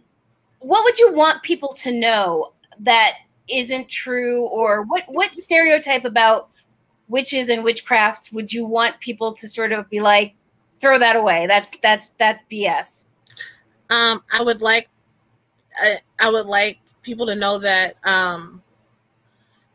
what 0.60 0.84
would 0.84 0.98
you 1.00 1.14
want 1.14 1.44
people 1.44 1.74
to 1.74 1.92
know 1.92 2.54
that 2.80 3.14
isn't 3.50 3.90
true 3.90 4.46
or 4.48 4.84
what 4.84 5.04
what 5.08 5.34
stereotype 5.36 6.06
about 6.06 6.50
witches 7.08 7.48
and 7.48 7.64
witchcraft 7.64 8.34
would 8.34 8.52
you 8.52 8.66
want 8.66 9.00
people 9.00 9.32
to 9.32 9.48
sort 9.48 9.72
of 9.72 9.90
be 9.90 10.02
like 10.02 10.34
throw 10.80 11.00
that 11.00 11.16
away 11.16 11.48
that's 11.48 11.72
that's 11.82 12.10
that's 12.20 12.44
bs 12.52 13.06
Um, 13.90 14.22
I 14.34 14.42
would 14.44 14.62
like, 14.62 14.90
I, 15.78 16.00
I 16.20 16.32
would 16.32 16.46
like 16.46 16.80
people 17.04 17.26
to 17.26 17.36
know 17.36 17.60
that 17.60 17.94
um, 18.04 18.62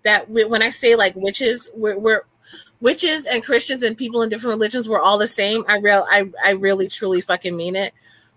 that 0.05 0.29
we, 0.29 0.45
when 0.45 0.63
I 0.63 0.71
say 0.71 0.97
like 0.97 1.15
witches, 1.17 1.71
we're, 1.75 1.99
we're 1.99 2.23
witches 2.81 3.27
and 3.27 3.45
Christians 3.45 3.83
and 3.83 3.97
people 3.97 4.23
in 4.23 4.29
different 4.29 4.57
religions, 4.57 4.89
we're 4.89 5.01
all 5.01 5.19
the 5.19 5.29
same. 5.29 5.65
I 5.69 5.79
real, 5.79 6.05
I, 6.11 6.31
I 6.45 6.53
really 6.53 6.89
truly 6.89 7.21
fucking 7.21 7.57
mean 7.57 7.77
it. 7.77 7.93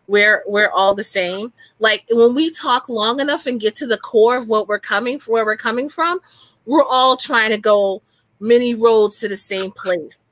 We're 0.07 0.43
we're 0.45 0.69
all 0.69 0.93
the 0.93 1.03
same. 1.03 1.51
Like 1.79 2.05
when 2.11 2.35
we 2.35 2.51
talk 2.51 2.87
long 2.89 3.19
enough 3.19 3.47
and 3.47 3.59
get 3.59 3.73
to 3.75 3.87
the 3.87 3.97
core 3.97 4.37
of 4.37 4.47
what 4.47 4.67
we're 4.67 4.79
coming, 4.79 5.19
where 5.25 5.43
we're 5.43 5.55
coming 5.57 5.89
from, 5.89 6.19
we're 6.65 6.83
all 6.83 7.17
trying 7.17 7.49
to 7.49 7.57
go 7.57 8.03
many 8.39 8.75
roads 8.75 9.17
to 9.19 9.27
the 9.27 9.35
same 9.35 9.71
place. 9.71 10.23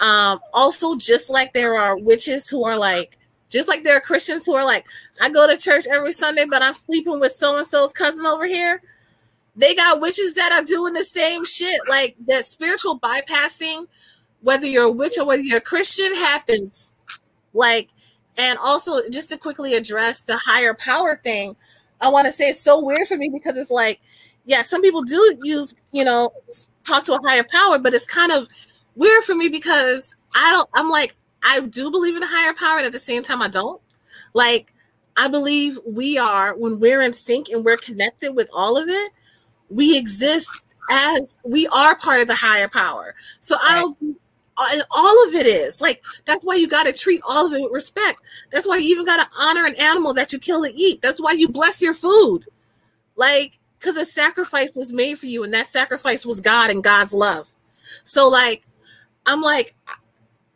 Um, 0.00 0.40
also, 0.52 0.96
just 0.96 1.30
like 1.30 1.52
there 1.52 1.78
are 1.78 1.96
witches 1.96 2.48
who 2.48 2.64
are 2.64 2.76
like, 2.76 3.16
just 3.52 3.68
like 3.68 3.84
there 3.84 3.96
are 3.96 4.00
Christians 4.00 4.46
who 4.46 4.54
are 4.54 4.64
like, 4.64 4.86
I 5.20 5.28
go 5.28 5.46
to 5.46 5.56
church 5.56 5.84
every 5.88 6.12
Sunday, 6.12 6.46
but 6.48 6.62
I'm 6.62 6.74
sleeping 6.74 7.20
with 7.20 7.32
so 7.32 7.56
and 7.56 7.66
so's 7.66 7.92
cousin 7.92 8.24
over 8.26 8.46
here. 8.46 8.82
They 9.54 9.74
got 9.74 10.00
witches 10.00 10.34
that 10.34 10.52
are 10.52 10.64
doing 10.64 10.94
the 10.94 11.04
same 11.04 11.44
shit. 11.44 11.78
Like 11.88 12.16
that 12.26 12.46
spiritual 12.46 12.98
bypassing, 12.98 13.86
whether 14.40 14.66
you're 14.66 14.84
a 14.84 14.90
witch 14.90 15.18
or 15.18 15.26
whether 15.26 15.42
you're 15.42 15.58
a 15.58 15.60
Christian, 15.60 16.14
happens. 16.14 16.94
Like, 17.52 17.90
and 18.38 18.58
also 18.58 19.08
just 19.10 19.30
to 19.30 19.36
quickly 19.36 19.74
address 19.74 20.24
the 20.24 20.38
higher 20.38 20.72
power 20.72 21.20
thing, 21.22 21.54
I 22.00 22.08
want 22.08 22.26
to 22.26 22.32
say 22.32 22.48
it's 22.48 22.62
so 22.62 22.82
weird 22.82 23.06
for 23.06 23.18
me 23.18 23.28
because 23.28 23.58
it's 23.58 23.70
like, 23.70 24.00
yeah, 24.46 24.62
some 24.62 24.80
people 24.80 25.02
do 25.02 25.38
use, 25.42 25.74
you 25.92 26.04
know, 26.04 26.32
talk 26.84 27.04
to 27.04 27.12
a 27.12 27.18
higher 27.28 27.44
power, 27.44 27.78
but 27.78 27.92
it's 27.92 28.06
kind 28.06 28.32
of 28.32 28.48
weird 28.96 29.22
for 29.24 29.34
me 29.34 29.48
because 29.48 30.16
I 30.34 30.50
don't, 30.50 30.68
I'm 30.74 30.88
like, 30.88 31.14
I 31.42 31.60
do 31.60 31.90
believe 31.90 32.16
in 32.16 32.22
a 32.22 32.26
higher 32.26 32.54
power, 32.54 32.78
and 32.78 32.86
at 32.86 32.92
the 32.92 32.98
same 32.98 33.22
time, 33.22 33.42
I 33.42 33.48
don't. 33.48 33.80
Like, 34.34 34.72
I 35.16 35.28
believe 35.28 35.78
we 35.86 36.18
are, 36.18 36.54
when 36.54 36.80
we're 36.80 37.00
in 37.00 37.12
sync 37.12 37.48
and 37.48 37.64
we're 37.64 37.76
connected 37.76 38.34
with 38.34 38.48
all 38.52 38.76
of 38.76 38.88
it, 38.88 39.12
we 39.68 39.96
exist 39.96 40.66
as 40.90 41.38
we 41.44 41.66
are 41.68 41.96
part 41.96 42.20
of 42.20 42.28
the 42.28 42.34
higher 42.34 42.68
power. 42.68 43.14
So 43.40 43.56
I 43.62 43.80
don't, 43.80 44.18
uh, 44.56 44.66
and 44.72 44.82
all 44.90 45.28
of 45.28 45.34
it 45.34 45.46
is 45.46 45.80
like 45.80 46.02
that's 46.26 46.44
why 46.44 46.54
you 46.54 46.68
got 46.68 46.84
to 46.84 46.92
treat 46.92 47.22
all 47.26 47.46
of 47.46 47.52
it 47.52 47.62
with 47.62 47.72
respect. 47.72 48.20
That's 48.50 48.68
why 48.68 48.76
you 48.76 48.90
even 48.90 49.06
got 49.06 49.24
to 49.24 49.30
honor 49.36 49.64
an 49.64 49.74
animal 49.80 50.12
that 50.14 50.32
you 50.32 50.38
kill 50.38 50.62
to 50.64 50.70
eat. 50.70 51.00
That's 51.00 51.20
why 51.20 51.32
you 51.32 51.48
bless 51.48 51.80
your 51.80 51.94
food, 51.94 52.46
like 53.16 53.58
because 53.78 53.96
a 53.96 54.04
sacrifice 54.04 54.74
was 54.74 54.92
made 54.92 55.18
for 55.18 55.26
you, 55.26 55.42
and 55.42 55.52
that 55.54 55.66
sacrifice 55.66 56.26
was 56.26 56.40
God 56.40 56.70
and 56.70 56.84
God's 56.84 57.14
love. 57.14 57.52
So 58.04 58.28
like 58.28 58.66
I'm 59.24 59.40
like, 59.40 59.74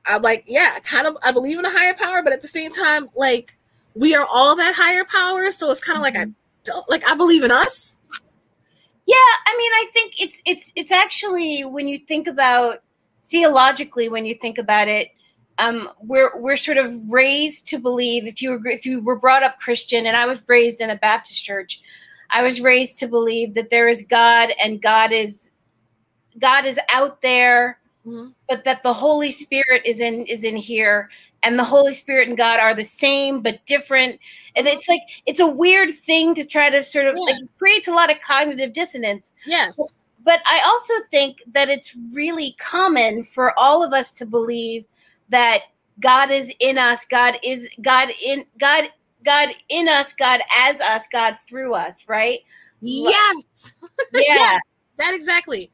I'm 0.07 0.23
like, 0.23 0.45
yeah, 0.47 0.79
kind 0.81 1.07
of, 1.07 1.16
I 1.23 1.33
believe 1.33 1.59
in 1.59 1.64
a 1.64 1.71
higher 1.71 1.95
power, 1.95 2.23
but 2.23 2.33
at 2.33 2.40
the 2.40 2.49
same 2.49 2.73
time, 2.73 3.09
like, 3.16 3.57
we 3.97 4.14
are 4.14 4.27
all 4.31 4.55
that 4.55 4.75
higher 4.77 5.05
power. 5.05 5.51
So 5.51 5.71
it's 5.71 5.81
kind 5.81 5.97
of 5.97 6.03
like 6.03 6.14
I 6.14 6.25
mm-hmm. 6.25 6.33
don't 6.64 6.88
like 6.88 7.03
I 7.09 7.14
believe 7.16 7.42
in 7.42 7.51
us. 7.51 7.99
Yeah, 9.07 9.14
I 9.16 9.57
mean, 9.57 9.73
I 9.73 9.87
think 9.92 10.14
it's 10.21 10.42
it's 10.45 10.73
it's 10.77 10.92
actually 10.92 11.64
when 11.64 11.88
you 11.88 11.99
think 11.99 12.27
about 12.27 12.83
theologically, 13.25 14.09
when 14.09 14.27
you 14.27 14.35
think 14.35 14.59
about 14.59 14.88
it, 14.88 15.09
um, 15.59 15.88
we're 16.01 16.38
we're 16.38 16.57
sort 16.57 16.77
of 16.77 17.11
raised 17.11 17.66
to 17.69 17.79
believe. 17.79 18.27
If 18.27 18.42
you 18.42 18.51
were 18.51 18.69
if 18.69 18.85
you 18.85 19.01
were 19.01 19.19
brought 19.19 19.42
up 19.42 19.59
Christian, 19.59 20.07
and 20.07 20.16
I 20.16 20.27
was 20.27 20.45
raised 20.47 20.81
in 20.81 20.90
a 20.90 20.97
Baptist 20.97 21.45
church, 21.45 21.81
I 22.31 22.42
was 22.42 22.61
raised 22.61 22.99
to 22.99 23.09
believe 23.09 23.55
that 23.55 23.71
there 23.71 23.88
is 23.88 24.05
God, 24.09 24.51
and 24.62 24.83
God 24.83 25.12
is 25.12 25.53
God 26.38 26.66
is 26.66 26.79
out 26.92 27.23
there 27.23 27.79
mm-hmm. 28.07 28.29
but 28.49 28.64
that 28.64 28.83
the 28.83 28.92
Holy 28.92 29.31
Spirit 29.31 29.83
is 29.85 30.01
in 30.01 30.23
is 30.27 30.45
in 30.45 30.57
here, 30.57 31.11
and 31.42 31.59
the 31.59 31.64
Holy 31.64 31.95
Spirit 31.95 32.29
and 32.29 32.37
God 32.37 32.61
are 32.61 32.75
the 32.75 32.85
same 32.85 33.40
but 33.40 33.64
different. 33.66 34.21
And 34.55 34.66
it's 34.66 34.88
like 34.88 35.03
it's 35.27 35.40
a 35.40 35.47
weird 35.47 35.95
thing 35.95 36.35
to 36.35 36.45
try 36.45 36.71
to 36.71 36.83
sort 36.83 37.07
of 37.07 37.16
yeah. 37.16 37.35
like 37.35 37.42
creates 37.59 37.88
a 37.88 37.92
lot 37.92 38.11
of 38.11 38.21
cognitive 38.21 38.73
dissonance. 38.73 39.33
Yes. 39.45 39.77
But, 39.77 39.87
but 40.25 40.40
I 40.47 40.61
also 40.66 41.07
think 41.11 41.42
that 41.53 41.69
it's 41.69 41.97
really 42.12 42.57
common 42.59 43.25
for 43.25 43.53
all 43.59 43.85
of 43.85 43.92
us 43.92 44.12
to 44.14 44.27
believe 44.27 44.85
that 45.29 45.62
God 46.01 46.31
is 46.31 46.53
in 46.61 46.79
us, 46.79 47.07
God 47.07 47.37
is 47.42 47.69
God 47.83 48.11
in 48.25 48.45
God 48.59 48.88
God 49.25 49.49
in 49.69 49.88
us, 49.88 50.14
God 50.14 50.40
as 50.57 50.81
us, 50.81 51.07
God 51.12 51.37
through 51.49 51.75
us, 51.75 52.09
right? 52.09 52.40
Yes. 52.81 53.73
Yeah. 54.12 54.23
yes, 54.29 54.61
that 54.99 55.14
exactly 55.14 55.71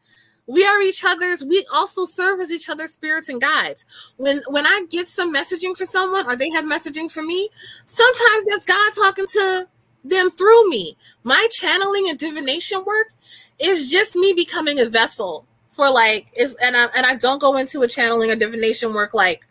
we 0.53 0.67
are 0.67 0.81
each 0.81 1.03
other's 1.05 1.43
we 1.45 1.65
also 1.73 2.05
serve 2.05 2.39
as 2.39 2.53
each 2.53 2.69
other's 2.69 2.93
spirits 2.93 3.29
and 3.29 3.41
guides 3.41 3.87
when 4.19 4.43
when 4.49 4.67
i 4.67 4.85
get 4.91 5.09
some 5.09 5.35
messaging 5.35 5.75
for 5.77 5.87
someone 5.87 6.27
or 6.27 6.37
they 6.37 6.51
have 6.51 6.65
messaging 6.65 7.11
for 7.11 7.23
me 7.23 7.49
sometimes 7.87 8.51
that's 8.51 8.65
god 8.65 8.93
talking 8.95 9.27
to 9.27 9.67
them 10.05 10.31
through 10.31 10.69
me 10.69 10.97
my 11.25 11.47
channeling 11.51 12.07
and 12.09 12.19
divination 12.19 12.85
work 12.85 13.15
is 13.59 13.91
just 13.91 14.15
me 14.15 14.33
becoming 14.35 14.79
a 14.79 14.85
vessel 14.85 15.47
for 15.71 15.91
like 15.91 16.27
is 16.37 16.55
and 16.63 16.77
i 16.77 16.87
and 16.97 17.07
i 17.07 17.15
don't 17.15 17.41
go 17.41 17.57
into 17.57 17.81
a 17.81 17.89
channeling 17.89 18.31
or 18.31 18.37
divination 18.37 18.93
work 18.93 19.15
like 19.15 19.47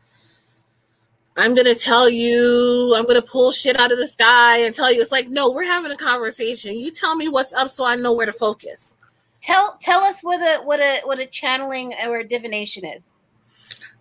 I'm 1.38 1.56
gonna 1.56 1.76
tell 1.76 2.10
you, 2.10 2.94
I'm 2.94 3.08
gonna 3.08 3.22
pull 3.22 3.52
shit 3.54 3.80
out 3.80 3.90
of 3.94 3.98
the 3.98 4.06
sky 4.06 4.58
and 4.58 4.76
tell 4.76 4.92
you. 4.92 5.00
It's 5.02 5.14
like, 5.14 5.30
no, 5.30 5.50
we're 5.50 5.64
having 5.64 5.90
a 5.90 5.96
conversation. 5.96 6.78
You 6.78 6.92
tell 6.92 7.16
me 7.16 7.30
what's 7.30 7.54
up 7.54 7.70
so 7.70 7.86
I 7.86 7.96
know 7.96 8.12
where 8.14 8.26
to 8.26 8.34
focus 8.34 8.98
tell 9.42 9.78
tell 9.80 10.02
us 10.02 10.22
what 10.22 10.42
a 10.42 10.64
what 10.64 10.80
a 10.80 11.02
what 11.04 11.20
a 11.20 11.26
channeling 11.26 11.94
or 12.08 12.20
a 12.20 12.28
divination 12.28 12.86
is. 12.86 13.18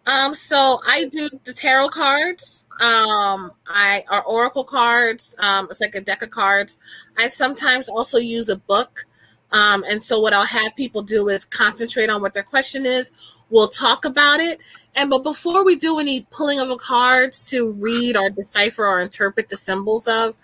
Um, 0.06 0.34
so 0.34 0.80
I 0.86 1.06
do 1.06 1.28
the 1.44 1.52
tarot 1.52 1.88
cards. 1.88 2.66
Um, 2.80 3.52
I 3.66 4.02
are 4.10 4.22
oracle 4.22 4.64
cards. 4.64 5.36
Um, 5.38 5.68
it's 5.70 5.80
like 5.80 5.94
a 5.94 6.00
deck 6.00 6.22
of 6.22 6.30
cards. 6.30 6.78
I 7.18 7.28
sometimes 7.28 7.88
also 7.88 8.18
use 8.18 8.48
a 8.48 8.56
book. 8.56 9.04
Um, 9.52 9.84
and 9.88 10.02
so 10.02 10.20
what 10.20 10.32
I'll 10.32 10.46
have 10.46 10.74
people 10.76 11.02
do 11.02 11.28
is 11.28 11.44
concentrate 11.44 12.08
on 12.08 12.22
what 12.22 12.34
their 12.34 12.42
question 12.42 12.86
is. 12.86 13.12
We'll 13.50 13.68
talk 13.68 14.04
about 14.04 14.40
it. 14.40 14.60
And 14.94 15.10
but 15.10 15.22
before 15.22 15.64
we 15.64 15.76
do 15.76 15.98
any 15.98 16.26
pulling 16.30 16.60
of 16.60 16.68
the 16.68 16.76
cards 16.76 17.48
to 17.50 17.72
read 17.72 18.16
or 18.16 18.30
decipher 18.30 18.86
or 18.86 19.00
interpret 19.00 19.48
the 19.48 19.56
symbols 19.56 20.06
of, 20.08 20.34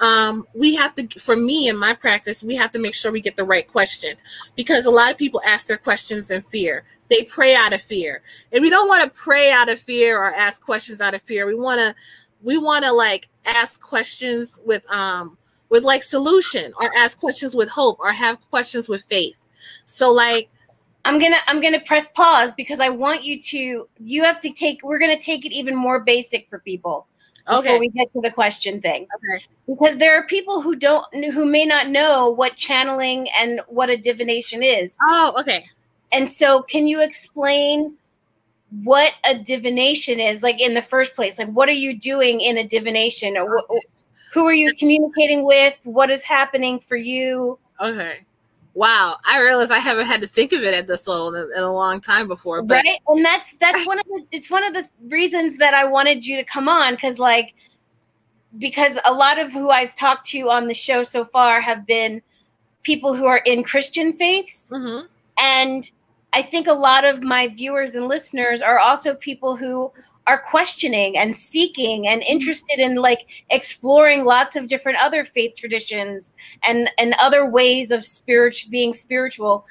um, 0.00 0.46
we 0.54 0.74
have 0.76 0.94
to, 0.94 1.06
for 1.20 1.36
me 1.36 1.68
in 1.68 1.76
my 1.76 1.92
practice, 1.92 2.42
we 2.42 2.56
have 2.56 2.70
to 2.70 2.78
make 2.78 2.94
sure 2.94 3.12
we 3.12 3.20
get 3.20 3.36
the 3.36 3.44
right 3.44 3.66
question 3.66 4.14
because 4.56 4.86
a 4.86 4.90
lot 4.90 5.10
of 5.10 5.18
people 5.18 5.42
ask 5.46 5.66
their 5.66 5.76
questions 5.76 6.30
in 6.30 6.40
fear. 6.40 6.84
They 7.10 7.24
pray 7.24 7.54
out 7.54 7.74
of 7.74 7.82
fear, 7.82 8.22
and 8.52 8.62
we 8.62 8.70
don't 8.70 8.88
want 8.88 9.04
to 9.04 9.10
pray 9.10 9.50
out 9.50 9.68
of 9.68 9.78
fear 9.78 10.18
or 10.18 10.32
ask 10.32 10.62
questions 10.62 11.00
out 11.00 11.14
of 11.14 11.20
fear. 11.22 11.46
We 11.46 11.54
want 11.54 11.80
to, 11.80 11.94
we 12.40 12.56
want 12.56 12.84
to 12.84 12.92
like 12.92 13.28
ask 13.44 13.80
questions 13.80 14.60
with 14.64 14.90
um 14.90 15.36
with 15.68 15.84
like 15.84 16.02
solution, 16.02 16.72
or 16.80 16.88
ask 16.96 17.18
questions 17.20 17.54
with 17.54 17.68
hope, 17.68 17.98
or 18.00 18.12
have 18.12 18.40
questions 18.50 18.88
with 18.88 19.04
faith. 19.04 19.36
So 19.84 20.10
like. 20.10 20.48
I'm 21.02 21.18
gonna 21.18 21.38
I'm 21.48 21.62
gonna 21.62 21.80
press 21.80 22.12
pause 22.12 22.52
because 22.52 22.78
I 22.78 22.90
want 22.90 23.24
you 23.24 23.40
to 23.40 23.88
you 24.00 24.22
have 24.22 24.38
to 24.40 24.52
take 24.52 24.82
we're 24.82 24.98
gonna 24.98 25.18
take 25.18 25.46
it 25.46 25.52
even 25.52 25.74
more 25.74 26.00
basic 26.00 26.46
for 26.46 26.58
people 26.58 27.06
before 27.50 27.72
okay. 27.72 27.78
we 27.78 27.88
get 27.88 28.12
to 28.12 28.20
the 28.20 28.30
question 28.30 28.80
thing. 28.80 29.06
Okay. 29.16 29.44
Because 29.66 29.98
there 29.98 30.16
are 30.16 30.24
people 30.24 30.60
who 30.60 30.76
don't 30.76 31.04
who 31.32 31.44
may 31.44 31.64
not 31.64 31.88
know 31.88 32.30
what 32.30 32.56
channeling 32.56 33.28
and 33.38 33.60
what 33.68 33.90
a 33.90 33.96
divination 33.96 34.62
is. 34.62 34.96
Oh, 35.02 35.34
okay. 35.40 35.64
And 36.12 36.30
so 36.30 36.62
can 36.62 36.86
you 36.86 37.00
explain 37.00 37.96
what 38.82 39.14
a 39.24 39.36
divination 39.36 40.20
is 40.20 40.42
like 40.42 40.60
in 40.60 40.74
the 40.74 40.82
first 40.82 41.14
place? 41.14 41.38
Like 41.38 41.50
what 41.50 41.68
are 41.68 41.72
you 41.72 41.98
doing 41.98 42.40
in 42.40 42.56
a 42.58 42.66
divination 42.66 43.36
or 43.36 43.62
who 44.32 44.46
are 44.46 44.54
you 44.54 44.72
communicating 44.74 45.44
with? 45.44 45.78
What 45.84 46.10
is 46.10 46.24
happening 46.24 46.78
for 46.78 46.96
you? 46.96 47.58
Okay 47.80 48.20
wow, 48.74 49.16
I 49.24 49.40
realize 49.40 49.70
I 49.70 49.78
haven't 49.78 50.06
had 50.06 50.20
to 50.22 50.28
think 50.28 50.52
of 50.52 50.62
it 50.62 50.74
at 50.74 50.86
this 50.86 51.06
level 51.06 51.34
in, 51.34 51.50
in 51.56 51.62
a 51.62 51.72
long 51.72 52.00
time 52.00 52.28
before. 52.28 52.62
But 52.62 52.84
right, 52.84 52.98
and 53.08 53.24
that's 53.24 53.56
that's 53.56 53.86
one 53.86 53.98
of 53.98 54.04
the 54.06 54.26
it's 54.32 54.50
one 54.50 54.64
of 54.64 54.74
the 54.74 54.88
reasons 55.08 55.58
that 55.58 55.74
I 55.74 55.84
wanted 55.84 56.26
you 56.26 56.36
to 56.36 56.44
come 56.44 56.68
on 56.68 56.94
because 56.94 57.18
like 57.18 57.54
because 58.58 58.98
a 59.06 59.12
lot 59.12 59.38
of 59.38 59.52
who 59.52 59.70
I've 59.70 59.94
talked 59.94 60.26
to 60.28 60.50
on 60.50 60.66
the 60.66 60.74
show 60.74 61.02
so 61.02 61.24
far 61.24 61.60
have 61.60 61.86
been 61.86 62.22
people 62.82 63.14
who 63.14 63.26
are 63.26 63.42
in 63.44 63.62
Christian 63.62 64.12
faiths, 64.12 64.72
mm-hmm. 64.74 65.06
and 65.38 65.90
I 66.32 66.42
think 66.42 66.66
a 66.66 66.72
lot 66.72 67.04
of 67.04 67.22
my 67.22 67.48
viewers 67.48 67.94
and 67.94 68.06
listeners 68.06 68.62
are 68.62 68.78
also 68.78 69.14
people 69.14 69.56
who 69.56 69.92
are 70.26 70.38
questioning 70.38 71.16
and 71.16 71.36
seeking 71.36 72.06
and 72.06 72.22
mm-hmm. 72.22 72.32
interested 72.32 72.78
in 72.78 72.96
like 72.96 73.26
exploring 73.50 74.24
lots 74.24 74.56
of 74.56 74.68
different 74.68 74.98
other 75.00 75.24
faith 75.24 75.56
traditions 75.56 76.34
and 76.62 76.88
and 76.98 77.14
other 77.20 77.46
ways 77.46 77.90
of 77.90 78.04
spiritual 78.04 78.70
being 78.70 78.94
spiritual 78.94 79.66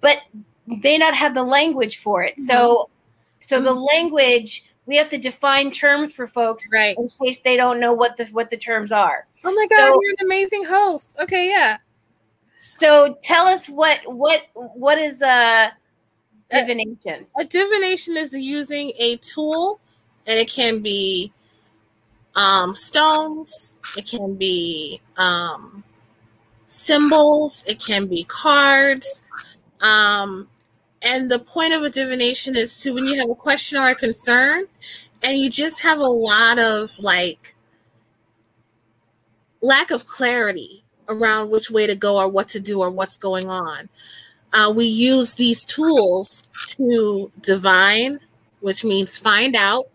but 0.00 0.22
they 0.82 0.96
not 0.98 1.14
have 1.14 1.34
the 1.34 1.42
language 1.42 1.98
for 1.98 2.22
it 2.22 2.38
so 2.38 2.54
mm-hmm. 2.54 2.92
so 3.40 3.60
the 3.60 3.70
mm-hmm. 3.70 3.80
language 3.80 4.70
we 4.86 4.96
have 4.96 5.08
to 5.08 5.18
define 5.18 5.70
terms 5.70 6.12
for 6.12 6.26
folks 6.26 6.64
right 6.72 6.96
in 6.98 7.10
case 7.22 7.40
they 7.40 7.56
don't 7.56 7.80
know 7.80 7.92
what 7.92 8.16
the 8.16 8.26
what 8.26 8.50
the 8.50 8.56
terms 8.56 8.92
are 8.92 9.26
oh 9.44 9.52
my 9.52 9.66
god 9.70 9.86
so, 9.86 9.98
you're 10.00 10.14
an 10.18 10.26
amazing 10.26 10.64
host 10.64 11.16
okay 11.20 11.48
yeah 11.48 11.78
so 12.56 13.16
tell 13.22 13.46
us 13.46 13.68
what 13.68 14.00
what 14.06 14.42
what 14.54 14.98
is 14.98 15.22
a 15.22 15.72
divination 16.50 17.26
a, 17.38 17.42
a 17.42 17.44
divination 17.44 18.16
is 18.16 18.32
using 18.32 18.92
a 18.98 19.16
tool 19.16 19.80
and 20.26 20.38
it 20.38 20.50
can 20.50 20.80
be 20.80 21.32
um, 22.34 22.74
stones, 22.74 23.76
it 23.96 24.06
can 24.06 24.34
be 24.34 25.00
um, 25.16 25.84
symbols, 26.66 27.62
it 27.66 27.78
can 27.84 28.06
be 28.06 28.24
cards. 28.24 29.22
Um, 29.80 30.48
and 31.02 31.30
the 31.30 31.38
point 31.38 31.74
of 31.74 31.82
a 31.82 31.90
divination 31.90 32.56
is 32.56 32.80
to 32.82 32.92
when 32.92 33.04
you 33.04 33.18
have 33.18 33.30
a 33.30 33.34
question 33.34 33.78
or 33.78 33.88
a 33.88 33.94
concern, 33.94 34.66
and 35.22 35.38
you 35.38 35.50
just 35.50 35.82
have 35.82 35.98
a 35.98 36.02
lot 36.02 36.58
of 36.58 36.98
like 36.98 37.54
lack 39.60 39.90
of 39.90 40.06
clarity 40.06 40.82
around 41.08 41.50
which 41.50 41.70
way 41.70 41.86
to 41.86 41.94
go 41.94 42.18
or 42.18 42.28
what 42.28 42.48
to 42.48 42.60
do 42.60 42.80
or 42.80 42.90
what's 42.90 43.16
going 43.16 43.48
on. 43.48 43.88
Uh, 44.52 44.72
we 44.74 44.84
use 44.84 45.34
these 45.34 45.64
tools 45.64 46.48
to 46.68 47.30
divine, 47.40 48.20
which 48.60 48.84
means 48.84 49.18
find 49.18 49.56
out, 49.56 49.88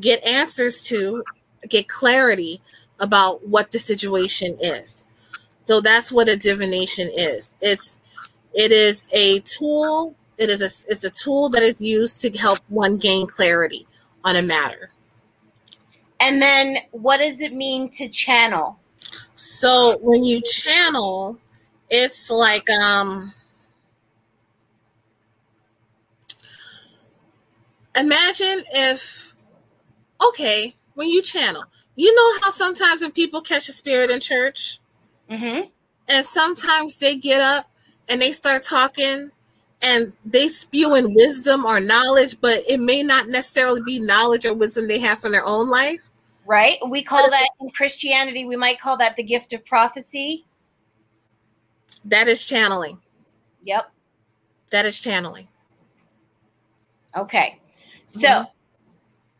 get 0.00 0.24
answers 0.26 0.80
to, 0.82 1.24
get 1.68 1.88
clarity 1.88 2.60
about 3.00 3.46
what 3.46 3.72
the 3.72 3.78
situation 3.78 4.56
is. 4.60 5.06
So 5.56 5.80
that's 5.80 6.12
what 6.12 6.28
a 6.28 6.36
divination 6.36 7.08
is. 7.16 7.56
It's 7.60 7.98
it 8.54 8.70
is 8.70 9.06
a 9.12 9.40
tool. 9.40 10.14
It 10.38 10.50
is 10.50 10.60
a 10.60 10.92
it's 10.92 11.04
a 11.04 11.10
tool 11.10 11.48
that 11.50 11.62
is 11.62 11.80
used 11.80 12.20
to 12.22 12.30
help 12.36 12.58
one 12.68 12.98
gain 12.98 13.26
clarity 13.26 13.86
on 14.24 14.36
a 14.36 14.42
matter. 14.42 14.90
And 16.20 16.40
then 16.40 16.76
what 16.92 17.18
does 17.18 17.40
it 17.40 17.52
mean 17.52 17.90
to 17.90 18.08
channel? 18.08 18.78
So 19.34 19.98
when 20.00 20.24
you 20.24 20.40
channel, 20.42 21.38
it's 21.90 22.30
like 22.30 22.68
um 22.70 23.32
imagine 27.96 28.62
if 28.72 29.23
okay, 30.28 30.74
when 30.94 31.08
you 31.08 31.22
channel, 31.22 31.64
you 31.96 32.14
know 32.14 32.38
how 32.42 32.50
sometimes 32.50 33.02
when 33.02 33.12
people 33.12 33.40
catch 33.40 33.68
a 33.68 33.72
spirit 33.72 34.10
in 34.10 34.20
church, 34.20 34.80
Mm-hmm. 35.30 35.68
and 36.08 36.24
sometimes 36.24 36.98
they 36.98 37.16
get 37.16 37.40
up 37.40 37.70
and 38.08 38.20
they 38.20 38.30
start 38.30 38.62
talking 38.62 39.30
and 39.80 40.12
they 40.24 40.48
spewing 40.48 41.14
wisdom 41.14 41.64
or 41.64 41.80
knowledge, 41.80 42.38
but 42.40 42.58
it 42.68 42.78
may 42.80 43.02
not 43.02 43.28
necessarily 43.28 43.80
be 43.82 44.00
knowledge 44.00 44.44
or 44.44 44.52
wisdom 44.54 44.86
they 44.86 44.98
have 44.98 45.18
from 45.18 45.32
their 45.32 45.46
own 45.46 45.68
life. 45.70 46.10
Right? 46.46 46.76
We 46.86 47.02
call 47.02 47.30
that 47.30 47.48
in 47.60 47.70
Christianity, 47.70 48.44
we 48.44 48.56
might 48.56 48.78
call 48.80 48.98
that 48.98 49.16
the 49.16 49.22
gift 49.22 49.54
of 49.54 49.64
prophecy. 49.64 50.44
That 52.04 52.28
is 52.28 52.44
channeling. 52.44 52.98
Yep. 53.62 53.90
That 54.70 54.84
is 54.84 55.00
channeling. 55.00 55.48
Okay. 57.16 57.58
So 58.06 58.28
Mhm. 58.28 58.48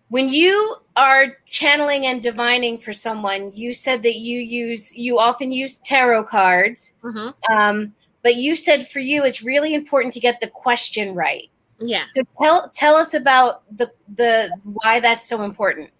When 0.09 0.29
you 0.29 0.77
are 0.97 1.37
channeling 1.47 2.07
and 2.07 2.23
divining 2.23 2.79
for 2.79 2.93
someone, 2.93 3.53
you 3.53 3.73
said 3.73 4.03
that 4.03 4.17
you 4.17 4.39
use 4.39 4.95
you 4.95 5.19
often 5.19 5.53
use 5.53 5.79
tarot 5.79 6.25
cards. 6.25 6.93
hmm 7.03 7.31
Um, 7.51 7.95
but 8.23 8.37
you 8.37 8.57
said 8.57 8.89
for 8.89 9.01
you 9.01 9.25
it's 9.25 9.43
really 9.43 9.75
important 9.75 10.15
to 10.15 10.21
get 10.21 10.41
the 10.41 10.49
question 10.49 11.15
right. 11.15 11.51
Yeah. 11.81 12.05
So 12.15 12.23
tell 12.41 12.71
tell 12.71 12.97
us 12.97 13.15
about 13.15 13.63
the 13.77 13.91
the 14.15 14.51
why 14.63 15.01
that's 15.01 15.29
so 15.29 15.43
important. 15.43 15.91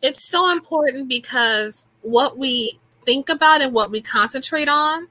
It's 0.00 0.22
so 0.22 0.50
important 0.50 1.08
because 1.08 1.86
what 2.02 2.36
we 2.36 2.78
think 3.04 3.28
about 3.28 3.60
and 3.60 3.72
what 3.72 3.90
we 3.90 4.00
concentrate 4.00 4.68
on, 4.68 5.08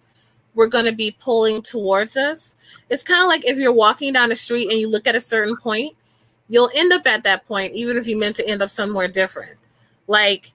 we're 0.53 0.67
going 0.67 0.85
to 0.85 0.95
be 0.95 1.15
pulling 1.19 1.61
towards 1.61 2.17
us. 2.17 2.55
It's 2.89 3.03
kind 3.03 3.21
of 3.21 3.27
like 3.27 3.45
if 3.45 3.57
you're 3.57 3.73
walking 3.73 4.13
down 4.13 4.29
the 4.29 4.35
street 4.35 4.69
and 4.69 4.79
you 4.79 4.89
look 4.89 5.07
at 5.07 5.15
a 5.15 5.21
certain 5.21 5.55
point, 5.55 5.95
you'll 6.51 6.69
end 6.75 6.91
up 6.91 7.07
at 7.07 7.23
that 7.23 7.47
point, 7.47 7.71
even 7.71 7.95
if 7.95 8.05
you 8.05 8.19
meant 8.19 8.35
to 8.35 8.47
end 8.47 8.61
up 8.61 8.69
somewhere 8.69 9.07
different. 9.07 9.55
Like 10.05 10.51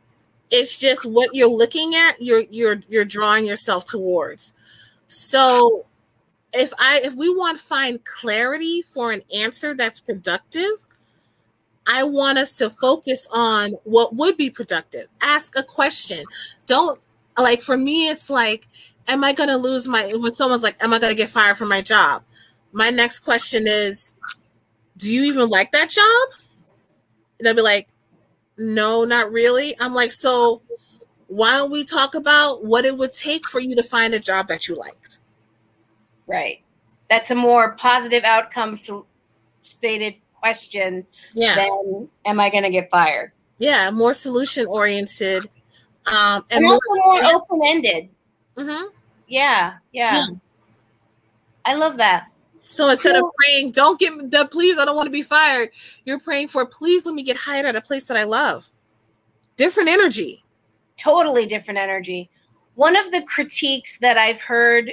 it's 0.50 0.78
just 0.78 1.06
what 1.06 1.30
you're 1.32 1.50
looking 1.50 1.94
at, 1.94 2.20
you're 2.20 2.44
you're 2.50 2.82
you're 2.88 3.06
drawing 3.06 3.46
yourself 3.46 3.86
towards. 3.86 4.52
So 5.08 5.86
if 6.52 6.72
I 6.78 7.00
if 7.02 7.14
we 7.14 7.34
want 7.34 7.58
to 7.58 7.64
find 7.64 8.04
clarity 8.04 8.82
for 8.82 9.10
an 9.10 9.22
answer 9.34 9.74
that's 9.74 9.98
productive, 9.98 10.84
I 11.86 12.04
want 12.04 12.36
us 12.36 12.56
to 12.58 12.68
focus 12.68 13.26
on 13.32 13.72
what 13.84 14.14
would 14.14 14.36
be 14.36 14.50
productive. 14.50 15.06
Ask 15.22 15.58
a 15.58 15.62
question. 15.62 16.24
Don't 16.66 17.00
like 17.38 17.62
for 17.62 17.78
me, 17.78 18.10
it's 18.10 18.28
like, 18.28 18.68
am 19.08 19.24
I 19.24 19.32
gonna 19.32 19.56
lose 19.56 19.88
my 19.88 20.12
when 20.14 20.30
someone's 20.30 20.62
like, 20.62 20.76
Am 20.84 20.92
I 20.92 20.98
gonna 20.98 21.14
get 21.14 21.30
fired 21.30 21.56
from 21.56 21.70
my 21.70 21.80
job? 21.80 22.22
My 22.72 22.90
next 22.90 23.20
question 23.20 23.64
is, 23.66 24.12
Do 24.96 25.12
you 25.12 25.24
even 25.24 25.48
like 25.50 25.72
that 25.72 25.90
job? 25.90 26.38
And 27.38 27.46
I'll 27.48 27.54
be 27.54 27.62
like, 27.62 27.88
No, 28.56 29.04
not 29.04 29.30
really. 29.32 29.74
I'm 29.80 29.94
like, 29.94 30.12
so 30.12 30.62
why 31.28 31.56
don't 31.56 31.70
we 31.72 31.84
talk 31.84 32.14
about 32.14 32.64
what 32.64 32.84
it 32.84 32.96
would 32.96 33.12
take 33.12 33.48
for 33.48 33.60
you 33.60 33.74
to 33.76 33.82
find 33.82 34.14
a 34.14 34.18
job 34.20 34.46
that 34.48 34.68
you 34.68 34.76
liked? 34.76 35.18
Right. 36.26 36.62
That's 37.10 37.30
a 37.30 37.34
more 37.34 37.72
positive 37.76 38.24
outcome 38.24 38.76
stated 39.60 40.14
question 40.34 41.06
Yeah. 41.34 41.54
than 41.56 42.08
am 42.24 42.38
I 42.40 42.48
going 42.50 42.62
to 42.64 42.70
get 42.70 42.90
fired? 42.90 43.32
yeah, 43.58 43.90
more 43.90 44.12
solution 44.14 44.66
oriented. 44.66 45.48
Um 46.06 46.44
and 46.50 46.58
And 46.58 46.64
more 46.66 46.74
also 46.74 47.22
more 47.22 47.34
open 47.34 47.60
ended. 47.64 48.08
Mm-hmm. 48.56 48.86
Yeah, 49.28 49.74
yeah. 49.92 50.14
Yeah. 50.14 50.26
I 51.64 51.74
love 51.74 51.96
that. 51.96 52.28
So 52.68 52.88
instead 52.88 53.16
of 53.16 53.24
praying, 53.38 53.72
don't 53.72 53.98
get 53.98 54.14
me 54.14 54.26
the 54.26 54.46
please, 54.46 54.78
I 54.78 54.84
don't 54.84 54.96
want 54.96 55.06
to 55.06 55.12
be 55.12 55.22
fired, 55.22 55.70
you're 56.04 56.18
praying 56.18 56.48
for 56.48 56.66
please 56.66 57.06
let 57.06 57.14
me 57.14 57.22
get 57.22 57.36
hired 57.36 57.66
at 57.66 57.76
a 57.76 57.80
place 57.80 58.06
that 58.06 58.16
I 58.16 58.24
love. 58.24 58.70
Different 59.56 59.88
energy. 59.88 60.44
Totally 60.96 61.46
different 61.46 61.78
energy. 61.78 62.28
One 62.74 62.96
of 62.96 63.10
the 63.10 63.22
critiques 63.22 63.98
that 63.98 64.18
I've 64.18 64.40
heard 64.40 64.92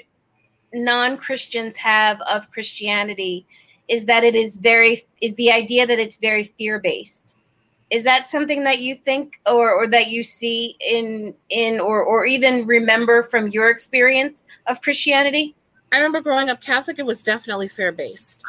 non 0.74 1.18
Christians 1.18 1.78
have 1.78 2.22
of 2.32 2.50
Christianity 2.52 3.46
is 3.88 4.06
that 4.06 4.24
it 4.24 4.36
is 4.36 4.58
very, 4.58 5.04
is 5.22 5.36
the 5.36 5.52
idea 5.52 5.86
that 5.86 6.00
it's 6.00 6.18
very 6.18 6.44
fear 6.44 6.80
based. 6.80 7.38
Is 7.90 8.04
that 8.06 8.26
something 8.26 8.64
that 8.64 8.80
you 8.80 8.96
think 8.96 9.40
or, 9.46 9.72
or 9.72 9.88
that 9.88 10.08
you 10.08 10.24
see 10.24 10.76
in, 10.80 11.36
in 11.50 11.80
or, 11.80 12.02
or 12.02 12.26
even 12.26 12.66
remember 12.66 13.22
from 13.22 13.50
your 13.50 13.70
experience 13.70 14.46
of 14.68 14.82
Christianity? 14.82 15.56
I 15.94 15.98
remember 15.98 16.22
growing 16.22 16.50
up 16.50 16.60
Catholic, 16.60 16.98
it 16.98 17.06
was 17.06 17.22
definitely 17.22 17.68
fear 17.68 17.92
based. 17.92 18.44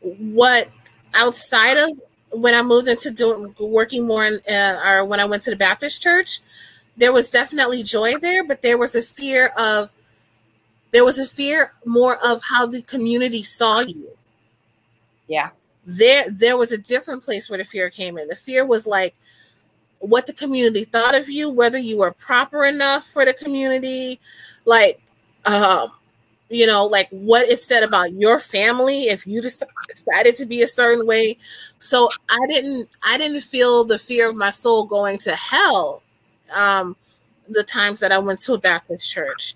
What 0.00 0.68
outside 1.14 1.78
of 1.78 1.98
when 2.30 2.54
I 2.54 2.62
moved 2.62 2.88
into 2.88 3.10
doing 3.10 3.54
working 3.58 4.06
more 4.06 4.26
in, 4.26 4.38
uh, 4.50 4.82
or 4.86 5.04
when 5.06 5.18
I 5.18 5.24
went 5.24 5.42
to 5.44 5.50
the 5.50 5.56
Baptist 5.56 6.02
church, 6.02 6.40
there 6.94 7.12
was 7.12 7.30
definitely 7.30 7.82
joy 7.82 8.18
there, 8.18 8.44
but 8.44 8.60
there 8.60 8.76
was 8.76 8.94
a 8.94 9.00
fear 9.00 9.46
of 9.56 9.92
there 10.90 11.04
was 11.06 11.18
a 11.18 11.26
fear 11.26 11.72
more 11.86 12.18
of 12.24 12.42
how 12.50 12.66
the 12.66 12.82
community 12.82 13.42
saw 13.42 13.80
you. 13.80 14.10
Yeah. 15.26 15.50
There 15.86 16.30
there 16.30 16.58
was 16.58 16.70
a 16.70 16.78
different 16.78 17.22
place 17.22 17.48
where 17.48 17.58
the 17.58 17.64
fear 17.64 17.88
came 17.88 18.18
in. 18.18 18.28
The 18.28 18.36
fear 18.36 18.66
was 18.66 18.86
like 18.86 19.14
what 20.00 20.26
the 20.26 20.34
community 20.34 20.84
thought 20.84 21.18
of 21.18 21.30
you, 21.30 21.48
whether 21.48 21.78
you 21.78 21.96
were 21.96 22.12
proper 22.12 22.66
enough 22.66 23.04
for 23.04 23.24
the 23.24 23.32
community, 23.32 24.20
like 24.66 25.00
um 25.46 25.90
you 26.50 26.66
know, 26.66 26.84
like 26.86 27.08
what 27.10 27.48
is 27.48 27.64
said 27.66 27.82
about 27.82 28.12
your 28.12 28.38
family 28.38 29.04
if 29.04 29.26
you 29.26 29.40
decided 29.40 30.34
to 30.36 30.46
be 30.46 30.62
a 30.62 30.66
certain 30.66 31.06
way. 31.06 31.38
So 31.78 32.08
I 32.28 32.46
didn't 32.48 32.88
I 33.02 33.18
didn't 33.18 33.42
feel 33.42 33.84
the 33.84 33.98
fear 33.98 34.28
of 34.28 34.36
my 34.36 34.50
soul 34.50 34.84
going 34.84 35.18
to 35.18 35.34
hell 35.34 36.02
um 36.54 36.96
the 37.48 37.64
times 37.64 38.00
that 38.00 38.12
I 38.12 38.18
went 38.18 38.38
to 38.40 38.54
a 38.54 38.58
Baptist 38.58 39.12
church. 39.12 39.54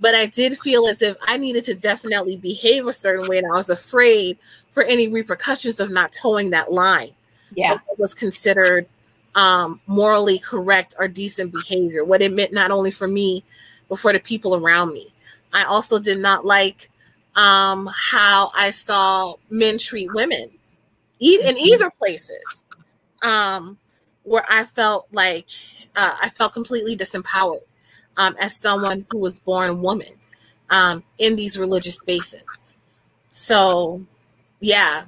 But 0.00 0.14
I 0.14 0.26
did 0.26 0.58
feel 0.58 0.86
as 0.86 1.02
if 1.02 1.16
I 1.26 1.36
needed 1.36 1.64
to 1.64 1.74
definitely 1.74 2.36
behave 2.36 2.86
a 2.86 2.92
certain 2.92 3.28
way, 3.28 3.38
and 3.38 3.46
I 3.52 3.56
was 3.56 3.68
afraid 3.70 4.38
for 4.70 4.84
any 4.84 5.08
repercussions 5.08 5.80
of 5.80 5.90
not 5.90 6.12
toeing 6.12 6.50
that 6.50 6.72
line 6.72 7.10
Yeah. 7.54 7.72
what 7.72 7.98
was 7.98 8.14
considered 8.14 8.86
um, 9.34 9.80
morally 9.86 10.38
correct 10.38 10.94
or 10.98 11.08
decent 11.08 11.52
behavior, 11.52 12.04
what 12.04 12.22
it 12.22 12.32
meant 12.32 12.52
not 12.52 12.70
only 12.70 12.90
for 12.90 13.08
me, 13.08 13.44
but 13.88 13.98
for 13.98 14.12
the 14.12 14.20
people 14.20 14.54
around 14.56 14.92
me. 14.92 15.12
I 15.52 15.64
also 15.64 15.98
did 15.98 16.18
not 16.18 16.44
like 16.44 16.90
um, 17.36 17.88
how 17.92 18.50
I 18.54 18.70
saw 18.70 19.34
men 19.50 19.78
treat 19.78 20.12
women 20.12 20.50
e- 21.18 21.40
in 21.44 21.56
either 21.56 21.90
places, 21.90 22.66
um, 23.22 23.78
where 24.24 24.44
I 24.48 24.64
felt 24.64 25.08
like 25.12 25.48
uh, 25.96 26.16
I 26.22 26.28
felt 26.28 26.52
completely 26.52 26.96
disempowered 26.96 27.62
um, 28.16 28.34
as 28.40 28.56
someone 28.56 29.06
who 29.10 29.18
was 29.18 29.38
born 29.38 29.80
woman 29.80 30.08
um, 30.70 31.02
in 31.18 31.36
these 31.36 31.58
religious 31.58 31.98
spaces. 31.98 32.44
So, 33.30 34.04
yeah, 34.60 35.04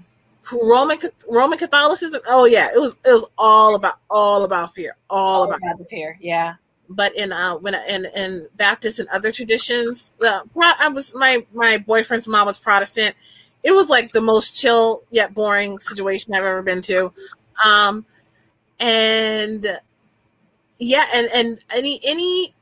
Roman 0.52 0.98
Roman 1.28 1.58
Catholicism. 1.58 2.20
Oh 2.28 2.44
yeah, 2.44 2.68
it 2.74 2.78
was 2.78 2.96
it 3.04 3.12
was 3.12 3.26
all 3.36 3.74
about 3.74 3.96
all 4.08 4.44
about 4.44 4.74
fear, 4.74 4.96
all 5.08 5.44
about. 5.44 5.60
the 5.78 5.84
fear. 5.86 6.16
Yeah. 6.20 6.54
But 6.90 7.14
in 7.16 7.32
uh 7.32 7.56
when 7.56 7.74
in 7.88 8.06
in 8.16 8.48
Baptist 8.56 8.98
and 8.98 9.08
other 9.10 9.32
traditions, 9.32 10.12
uh, 10.22 10.42
I 10.60 10.88
was 10.90 11.14
my 11.14 11.46
my 11.54 11.78
boyfriend's 11.78 12.28
mom 12.28 12.46
was 12.46 12.58
Protestant. 12.58 13.16
It 13.62 13.72
was 13.72 13.88
like 13.90 14.12
the 14.12 14.20
most 14.22 14.60
chill 14.60 15.02
yet 15.10 15.34
boring 15.34 15.78
situation 15.78 16.34
I've 16.34 16.44
ever 16.44 16.62
been 16.62 16.82
to, 16.82 17.12
um, 17.64 18.06
and 18.80 19.78
yeah, 20.78 21.04
and 21.14 21.28
and 21.34 21.58
any 21.74 22.00
any 22.04 22.54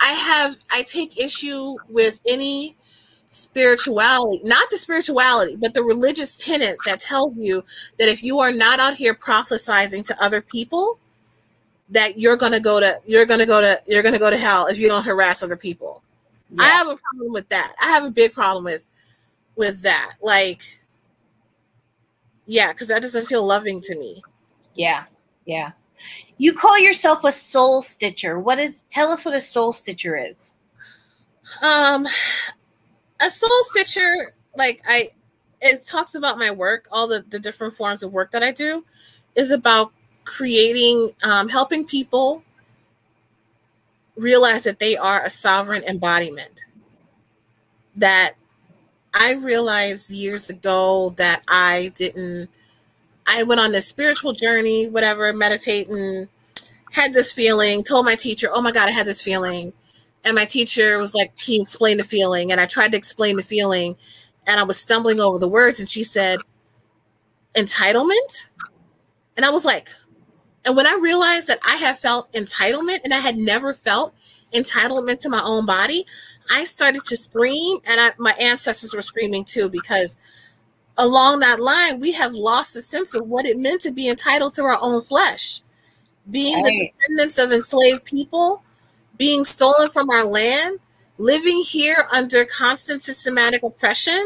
I 0.00 0.12
have 0.12 0.58
I 0.70 0.82
take 0.82 1.18
issue 1.18 1.76
with 1.88 2.20
any 2.28 2.76
spirituality, 3.28 4.42
not 4.44 4.70
the 4.70 4.78
spirituality, 4.78 5.56
but 5.56 5.74
the 5.74 5.82
religious 5.82 6.36
tenet 6.36 6.78
that 6.86 7.00
tells 7.00 7.36
you 7.38 7.64
that 7.98 8.08
if 8.08 8.22
you 8.22 8.40
are 8.40 8.52
not 8.52 8.80
out 8.80 8.94
here 8.96 9.14
prophesizing 9.14 10.06
to 10.06 10.22
other 10.22 10.40
people, 10.40 11.00
that 11.90 12.18
you're 12.18 12.36
gonna 12.36 12.60
go 12.60 12.80
to 12.80 12.98
you're 13.06 13.26
gonna 13.26 13.46
go 13.46 13.60
to 13.60 13.80
you're 13.86 14.02
gonna 14.02 14.18
go 14.18 14.30
to 14.30 14.36
hell 14.36 14.66
if 14.66 14.78
you 14.78 14.88
don't 14.88 15.04
harass 15.04 15.42
other 15.42 15.56
people. 15.56 16.02
Yeah. 16.50 16.62
I 16.62 16.66
have 16.68 16.88
a 16.88 16.96
problem 16.96 17.32
with 17.32 17.48
that. 17.50 17.74
I 17.80 17.86
have 17.86 18.04
a 18.04 18.10
big 18.10 18.32
problem 18.32 18.64
with 18.64 18.86
with 19.56 19.82
that. 19.82 20.14
Like, 20.22 20.62
yeah, 22.46 22.72
because 22.72 22.88
that 22.88 23.02
doesn't 23.02 23.26
feel 23.26 23.46
loving 23.46 23.80
to 23.82 23.98
me. 23.98 24.22
Yeah, 24.74 25.04
yeah. 25.44 25.72
You 26.36 26.52
call 26.52 26.78
yourself 26.78 27.24
a 27.24 27.32
soul 27.32 27.82
stitcher. 27.82 28.38
What 28.38 28.58
is? 28.58 28.84
Tell 28.90 29.10
us 29.10 29.24
what 29.24 29.34
a 29.34 29.40
soul 29.40 29.72
stitcher 29.72 30.16
is. 30.16 30.52
Um, 31.62 32.06
a 33.20 33.30
soul 33.30 33.62
stitcher, 33.64 34.34
like 34.56 34.82
I, 34.86 35.10
it 35.60 35.86
talks 35.86 36.14
about 36.14 36.38
my 36.38 36.50
work, 36.50 36.88
all 36.90 37.06
the 37.06 37.24
the 37.28 37.38
different 37.38 37.74
forms 37.74 38.02
of 38.02 38.12
work 38.12 38.30
that 38.32 38.42
I 38.42 38.52
do, 38.52 38.84
is 39.34 39.50
about 39.50 39.92
creating, 40.24 41.12
um, 41.22 41.48
helping 41.48 41.86
people 41.86 42.42
realize 44.16 44.64
that 44.64 44.78
they 44.78 44.96
are 44.96 45.22
a 45.22 45.30
sovereign 45.30 45.84
embodiment. 45.84 46.60
That 47.96 48.34
I 49.14 49.34
realized 49.34 50.10
years 50.10 50.50
ago 50.50 51.10
that 51.18 51.42
I 51.48 51.92
didn't 51.96 52.50
I 53.26 53.42
went 53.44 53.60
on 53.60 53.72
this 53.72 53.88
spiritual 53.88 54.32
journey, 54.32 54.88
whatever, 54.88 55.32
meditating, 55.32 56.28
had 56.92 57.14
this 57.14 57.32
feeling, 57.32 57.84
told 57.84 58.06
my 58.06 58.14
teacher, 58.16 58.50
oh 58.52 58.62
my 58.62 58.72
God, 58.72 58.88
I 58.88 58.92
had 58.92 59.06
this 59.06 59.22
feeling. 59.22 59.72
And 60.24 60.34
my 60.36 60.44
teacher 60.46 60.98
was 60.98 61.14
like, 61.14 61.36
Can 61.38 61.54
you 61.54 61.62
explain 61.62 61.98
the 61.98 62.04
feeling? 62.04 62.52
And 62.52 62.60
I 62.60 62.66
tried 62.66 62.92
to 62.92 62.98
explain 62.98 63.36
the 63.36 63.42
feeling 63.42 63.96
and 64.46 64.60
I 64.60 64.64
was 64.64 64.80
stumbling 64.80 65.20
over 65.20 65.38
the 65.38 65.48
words. 65.48 65.80
And 65.80 65.88
she 65.88 66.04
said, 66.04 66.38
Entitlement? 67.54 68.48
And 69.36 69.46
I 69.46 69.50
was 69.50 69.64
like, 69.64 69.88
and 70.64 70.76
when 70.76 70.86
I 70.86 70.98
realized 71.00 71.46
that 71.48 71.58
I 71.62 71.76
had 71.76 71.98
felt 71.98 72.32
entitlement 72.32 73.00
and 73.04 73.12
I 73.12 73.18
had 73.18 73.36
never 73.36 73.74
felt 73.74 74.14
entitlement 74.54 75.20
to 75.22 75.28
my 75.28 75.42
own 75.44 75.66
body, 75.66 76.06
I 76.50 76.64
started 76.64 77.04
to 77.06 77.16
scream. 77.16 77.78
And 77.86 78.00
I, 78.00 78.12
my 78.18 78.32
ancestors 78.40 78.94
were 78.94 79.02
screaming 79.02 79.44
too 79.44 79.68
because 79.68 80.16
along 80.96 81.40
that 81.40 81.60
line, 81.60 82.00
we 82.00 82.12
have 82.12 82.32
lost 82.32 82.74
the 82.74 82.82
sense 82.82 83.14
of 83.14 83.26
what 83.26 83.44
it 83.44 83.58
meant 83.58 83.82
to 83.82 83.92
be 83.92 84.08
entitled 84.08 84.54
to 84.54 84.64
our 84.64 84.78
own 84.80 85.02
flesh. 85.02 85.60
Being 86.30 86.62
right. 86.62 86.64
the 86.64 86.90
descendants 86.98 87.38
of 87.38 87.52
enslaved 87.52 88.04
people, 88.04 88.62
being 89.18 89.44
stolen 89.44 89.90
from 89.90 90.08
our 90.08 90.24
land, 90.24 90.78
living 91.18 91.60
here 91.60 92.06
under 92.10 92.46
constant 92.46 93.02
systematic 93.02 93.62
oppression, 93.62 94.24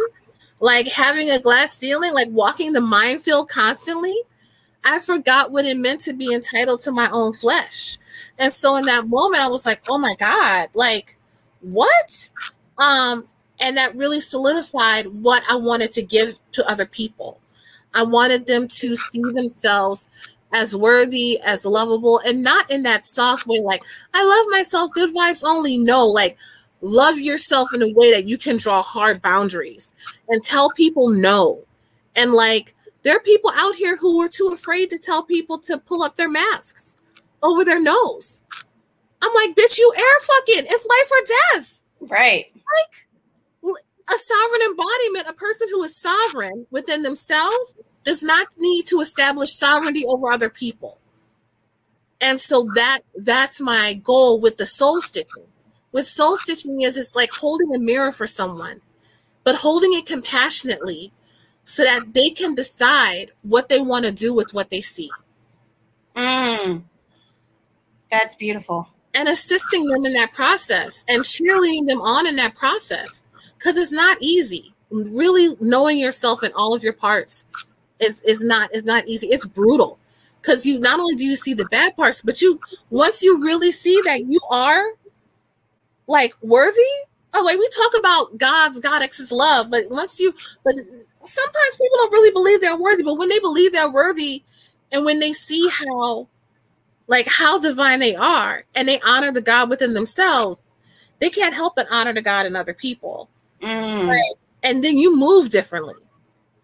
like 0.60 0.86
having 0.86 1.30
a 1.30 1.40
glass 1.40 1.76
ceiling, 1.76 2.14
like 2.14 2.28
walking 2.30 2.72
the 2.72 2.80
minefield 2.80 3.48
constantly. 3.48 4.14
I 4.88 5.00
forgot 5.00 5.50
what 5.52 5.66
it 5.66 5.76
meant 5.76 6.00
to 6.02 6.12
be 6.12 6.32
entitled 6.32 6.80
to 6.80 6.92
my 6.92 7.08
own 7.12 7.32
flesh. 7.32 7.98
And 8.38 8.52
so 8.52 8.76
in 8.76 8.86
that 8.86 9.06
moment, 9.06 9.42
I 9.42 9.48
was 9.48 9.66
like, 9.66 9.82
oh 9.88 9.98
my 9.98 10.14
God, 10.18 10.68
like, 10.74 11.16
what? 11.60 12.30
Um, 12.78 13.28
and 13.60 13.76
that 13.76 13.94
really 13.94 14.20
solidified 14.20 15.06
what 15.06 15.42
I 15.50 15.56
wanted 15.56 15.92
to 15.92 16.02
give 16.02 16.40
to 16.52 16.70
other 16.70 16.86
people. 16.86 17.38
I 17.94 18.02
wanted 18.04 18.46
them 18.46 18.68
to 18.68 18.96
see 18.96 19.20
themselves 19.20 20.08
as 20.54 20.74
worthy, 20.74 21.38
as 21.44 21.66
lovable, 21.66 22.20
and 22.24 22.42
not 22.42 22.70
in 22.70 22.82
that 22.84 23.04
soft 23.04 23.46
way, 23.46 23.60
like, 23.62 23.82
I 24.14 24.24
love 24.24 24.46
myself, 24.50 24.92
good 24.92 25.14
vibes 25.14 25.42
only. 25.44 25.76
No, 25.76 26.06
like, 26.06 26.38
love 26.80 27.18
yourself 27.18 27.74
in 27.74 27.82
a 27.82 27.92
way 27.92 28.12
that 28.12 28.26
you 28.26 28.38
can 28.38 28.56
draw 28.56 28.82
hard 28.82 29.20
boundaries 29.20 29.94
and 30.28 30.42
tell 30.42 30.70
people 30.70 31.08
no. 31.08 31.60
And 32.16 32.32
like, 32.32 32.74
there 33.08 33.16
are 33.16 33.20
people 33.20 33.50
out 33.56 33.74
here 33.74 33.96
who 33.96 34.20
are 34.20 34.28
too 34.28 34.48
afraid 34.48 34.90
to 34.90 34.98
tell 34.98 35.22
people 35.22 35.58
to 35.60 35.78
pull 35.78 36.02
up 36.02 36.18
their 36.18 36.28
masks 36.28 36.98
over 37.42 37.64
their 37.64 37.80
nose. 37.80 38.42
I'm 39.22 39.32
like, 39.34 39.56
bitch, 39.56 39.78
you 39.78 39.90
air 39.96 40.20
fucking. 40.20 40.66
It's 40.68 40.86
life 40.86 41.10
or 41.10 41.56
death. 41.56 41.82
Right. 42.00 42.52
Like, 42.52 43.74
a 44.12 44.18
sovereign 44.18 44.60
embodiment, 44.66 45.26
a 45.26 45.32
person 45.32 45.68
who 45.70 45.82
is 45.84 45.96
sovereign 45.96 46.66
within 46.70 47.00
themselves, 47.00 47.76
does 48.04 48.22
not 48.22 48.48
need 48.58 48.86
to 48.88 49.00
establish 49.00 49.52
sovereignty 49.52 50.04
over 50.04 50.30
other 50.30 50.50
people. 50.50 50.98
And 52.20 52.38
so 52.38 52.68
that 52.74 53.00
that's 53.16 53.58
my 53.58 53.94
goal 54.02 54.38
with 54.38 54.58
the 54.58 54.66
soul 54.66 55.00
stitching. 55.00 55.46
With 55.92 56.06
soul 56.06 56.36
stitching 56.36 56.82
is 56.82 56.98
it's 56.98 57.16
like 57.16 57.30
holding 57.30 57.74
a 57.74 57.78
mirror 57.78 58.12
for 58.12 58.26
someone, 58.26 58.82
but 59.44 59.54
holding 59.54 59.94
it 59.94 60.04
compassionately 60.04 61.10
so 61.68 61.84
that 61.84 62.14
they 62.14 62.30
can 62.30 62.54
decide 62.54 63.30
what 63.42 63.68
they 63.68 63.78
want 63.78 64.06
to 64.06 64.10
do 64.10 64.32
with 64.32 64.54
what 64.54 64.70
they 64.70 64.80
see. 64.80 65.10
Mm. 66.16 66.82
That's 68.10 68.34
beautiful. 68.36 68.88
And 69.12 69.28
assisting 69.28 69.86
them 69.86 70.06
in 70.06 70.14
that 70.14 70.32
process 70.32 71.04
and 71.08 71.22
cheerleading 71.22 71.86
them 71.86 72.00
on 72.00 72.26
in 72.26 72.36
that 72.36 72.54
process 72.54 73.22
because 73.58 73.76
it's 73.76 73.92
not 73.92 74.16
easy. 74.22 74.72
Really 74.90 75.56
knowing 75.60 75.98
yourself 75.98 76.42
in 76.42 76.52
all 76.56 76.74
of 76.74 76.82
your 76.82 76.94
parts 76.94 77.44
is 78.00 78.22
is 78.22 78.42
not 78.42 78.74
is 78.74 78.86
not 78.86 79.06
easy. 79.06 79.26
It's 79.26 79.44
brutal 79.44 79.98
because 80.40 80.64
you 80.64 80.78
not 80.78 80.98
only 80.98 81.16
do 81.16 81.26
you 81.26 81.36
see 81.36 81.52
the 81.52 81.66
bad 81.66 81.94
parts, 81.96 82.22
but 82.22 82.40
you 82.40 82.58
once 82.88 83.22
you 83.22 83.44
really 83.44 83.72
see 83.72 84.00
that 84.06 84.24
you 84.24 84.40
are 84.50 84.94
like 86.06 86.32
worthy. 86.40 86.80
Oh, 87.34 87.44
like 87.44 87.58
we 87.58 87.68
talk 87.68 87.92
about 87.98 88.38
God's 88.38 88.80
God 88.80 89.02
X's 89.02 89.30
love, 89.30 89.70
but 89.70 89.90
once 89.90 90.18
you 90.18 90.32
but 90.64 90.76
sometimes 91.28 91.76
people 91.76 91.96
don't 91.96 92.12
really 92.12 92.32
believe 92.32 92.60
they're 92.60 92.76
worthy, 92.76 93.02
but 93.02 93.18
when 93.18 93.28
they 93.28 93.38
believe 93.38 93.72
they're 93.72 93.90
worthy 93.90 94.42
and 94.92 95.04
when 95.04 95.20
they 95.20 95.32
see 95.32 95.68
how 95.68 96.28
like 97.06 97.26
how 97.26 97.58
divine 97.58 98.00
they 98.00 98.14
are 98.14 98.64
and 98.74 98.86
they 98.86 99.00
honor 99.00 99.32
the 99.32 99.40
God 99.40 99.70
within 99.70 99.94
themselves, 99.94 100.60
they 101.20 101.30
can't 101.30 101.54
help 101.54 101.76
but 101.76 101.86
honor 101.90 102.12
the 102.12 102.22
God 102.22 102.46
in 102.46 102.54
other 102.54 102.74
people. 102.74 103.28
Mm. 103.62 104.08
Right? 104.08 104.34
And 104.62 104.84
then 104.84 104.96
you 104.96 105.16
move 105.16 105.50
differently. 105.50 105.94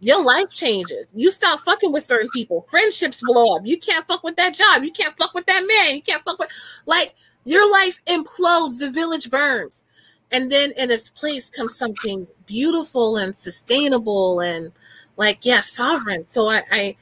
Your 0.01 0.23
life 0.23 0.53
changes. 0.53 1.09
You 1.15 1.31
stop 1.31 1.61
fucking 1.61 1.91
with 1.91 2.03
certain 2.03 2.29
people. 2.31 2.63
Friendships 2.69 3.23
blow 3.23 3.57
up. 3.57 3.63
You 3.65 3.79
can't 3.79 4.07
fuck 4.07 4.23
with 4.23 4.37
that 4.37 4.55
job. 4.55 4.85
You 4.85 4.93
can't 4.93 5.17
fuck 5.17 5.33
with 5.33 5.47
that 5.47 5.65
man. 5.67 5.97
You 5.97 6.03
can't 6.03 6.23
fuck 6.25 6.39
with 6.39 6.51
like 6.85 7.15
your 7.45 7.71
life 7.71 7.99
implodes. 8.07 8.81
The 8.81 8.91
village 8.91 9.31
burns. 9.31 9.87
And 10.31 10.53
then 10.53 10.73
in 10.77 10.91
its 10.91 11.09
place 11.09 11.49
comes 11.49 11.77
something 11.77 12.27
beautiful 12.47 13.17
and 13.17 13.35
sustainable 13.35 14.41
and 14.41 14.73
like, 15.17 15.41
yeah, 15.43 15.61
sovereign. 15.61 16.25
So 16.25 16.49
I 16.49 16.63
I, 16.71 16.97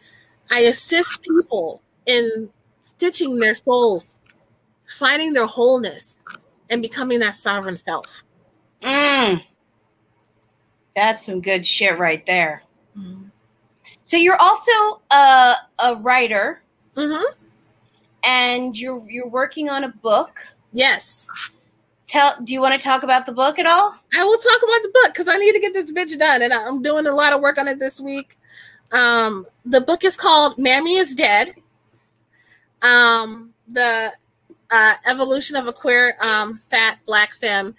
I 0.51 0.61
assist 0.61 1.23
people 1.23 1.81
in 2.07 2.51
stitching 2.81 3.39
their 3.39 3.55
souls, 3.55 4.21
finding 4.87 5.33
their 5.33 5.47
wholeness, 5.47 6.25
and 6.69 6.83
becoming 6.83 7.21
that 7.21 7.35
sovereign 7.35 7.77
self. 7.77 8.25
Mm. 8.83 9.43
That's 10.95 11.25
some 11.25 11.41
good 11.41 11.65
shit 11.65 11.99
right 11.99 12.25
there. 12.27 12.63
Mm-hmm. 12.99 13.29
So 14.03 14.17
you're 14.17 14.41
also 14.41 15.01
a, 15.11 15.55
a 15.79 15.97
writer, 15.97 16.63
mm-hmm. 16.97 17.35
and 18.25 18.79
you're 18.79 19.03
you're 19.09 19.29
working 19.29 19.71
on 19.71 19.85
a 19.85 19.89
book. 19.89 20.39
Yes. 20.73 21.29
Tell. 22.13 22.35
Do 22.43 22.53
you 22.53 22.61
want 22.61 22.79
to 22.79 22.85
talk 22.87 23.03
about 23.03 23.25
the 23.25 23.33
book 23.33 23.59
at 23.59 23.67
all? 23.67 23.97
I 24.17 24.25
will 24.25 24.39
talk 24.39 24.59
about 24.63 24.83
the 24.83 24.91
book 24.93 25.13
because 25.15 25.29
I 25.29 25.39
need 25.39 25.53
to 25.53 25.61
get 25.61 25.73
this 25.73 25.91
bitch 25.91 26.19
done, 26.19 26.43
and 26.43 26.53
I'm 26.53 26.83
doing 26.83 27.07
a 27.07 27.13
lot 27.13 27.33
of 27.33 27.41
work 27.41 27.57
on 27.59 27.69
it 27.69 27.79
this 27.79 28.01
week. 28.01 28.39
Um, 28.93 29.47
the 29.65 29.81
book 29.81 30.05
is 30.05 30.17
called 30.17 30.59
"Mammy 30.59 30.97
is 30.97 31.15
Dead." 31.15 31.55
Um, 32.83 33.55
the 33.67 34.13
uh, 34.71 34.95
evolution 35.07 35.57
of 35.57 35.67
a 35.67 35.73
queer 35.73 36.17
um, 36.21 36.59
fat 36.59 36.99
black 37.07 37.33
femme 37.33 37.75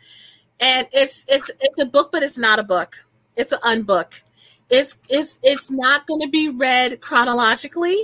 and 0.63 0.87
it's 0.93 1.25
it's 1.27 1.51
it's 1.59 1.81
a 1.81 1.85
book, 1.85 2.09
but 2.11 2.23
it's 2.23 2.37
not 2.37 2.57
a 2.57 2.63
book. 2.63 3.05
It's 3.35 3.51
an 3.51 3.59
unbook. 3.63 4.23
It's 4.69 4.97
it's 5.09 5.37
it's 5.43 5.69
not 5.69 6.07
going 6.07 6.21
to 6.21 6.29
be 6.29 6.49
read 6.49 7.01
chronologically. 7.01 7.97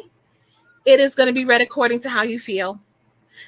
It 0.85 0.99
is 0.99 1.15
going 1.15 1.27
to 1.27 1.33
be 1.33 1.45
read 1.45 1.61
according 1.61 2.01
to 2.01 2.09
how 2.09 2.23
you 2.23 2.37
feel. 2.37 2.81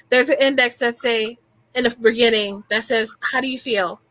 There's 0.09 0.29
an 0.29 0.37
index 0.39 0.77
that 0.77 0.97
say 0.97 1.37
in 1.75 1.83
the 1.83 1.95
beginning 2.01 2.63
that 2.69 2.83
says, 2.83 3.15
"How 3.21 3.41
do 3.41 3.47
you 3.47 3.59
feel? 3.59 4.01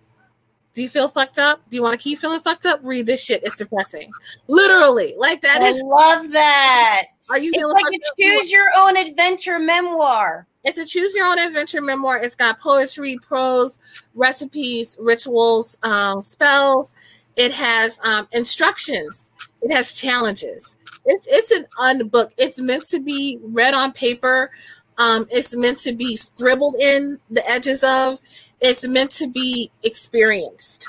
Do 0.72 0.82
you 0.82 0.88
feel 0.88 1.08
fucked 1.08 1.38
up? 1.38 1.60
Do 1.68 1.76
you 1.76 1.82
want 1.82 1.98
to 1.98 2.02
keep 2.02 2.18
feeling 2.18 2.40
fucked 2.40 2.64
up? 2.64 2.80
Read 2.82 3.06
this 3.06 3.24
shit. 3.24 3.42
It's 3.42 3.56
depressing. 3.56 4.10
Literally, 4.46 5.14
like 5.18 5.40
that 5.42 5.62
I 5.62 5.66
is. 5.68 5.82
love 5.82 6.30
that. 6.32 7.06
Are 7.28 7.38
you 7.38 7.50
it's 7.52 7.58
feeling 7.58 7.74
like 7.74 7.84
a 7.92 8.22
choose 8.22 8.52
your 8.52 8.68
own 8.76 8.96
adventure 8.96 9.58
memoir? 9.58 10.46
It's 10.64 10.78
a 10.78 10.84
choose 10.84 11.14
your 11.16 11.26
own 11.26 11.38
adventure 11.38 11.80
memoir. 11.80 12.18
It's 12.18 12.36
got 12.36 12.60
poetry, 12.60 13.18
prose, 13.18 13.78
recipes, 14.14 14.96
rituals, 15.00 15.78
um, 15.82 16.20
spells. 16.20 16.94
It 17.36 17.52
has 17.52 17.98
um, 18.04 18.28
instructions. 18.32 19.30
It 19.62 19.72
has 19.72 19.92
challenges. 19.92 20.76
It's 21.06 21.26
it's 21.28 21.50
an 21.50 21.66
unbook. 21.78 22.32
It's 22.36 22.60
meant 22.60 22.84
to 22.86 23.00
be 23.00 23.38
read 23.42 23.74
on 23.74 23.92
paper 23.92 24.50
Um, 25.00 25.26
it's 25.30 25.56
meant 25.56 25.78
to 25.78 25.94
be 25.94 26.14
scribbled 26.14 26.76
in 26.76 27.18
the 27.30 27.42
edges 27.48 27.82
of. 27.82 28.20
It's 28.60 28.86
meant 28.86 29.10
to 29.12 29.28
be 29.28 29.70
experienced. 29.82 30.86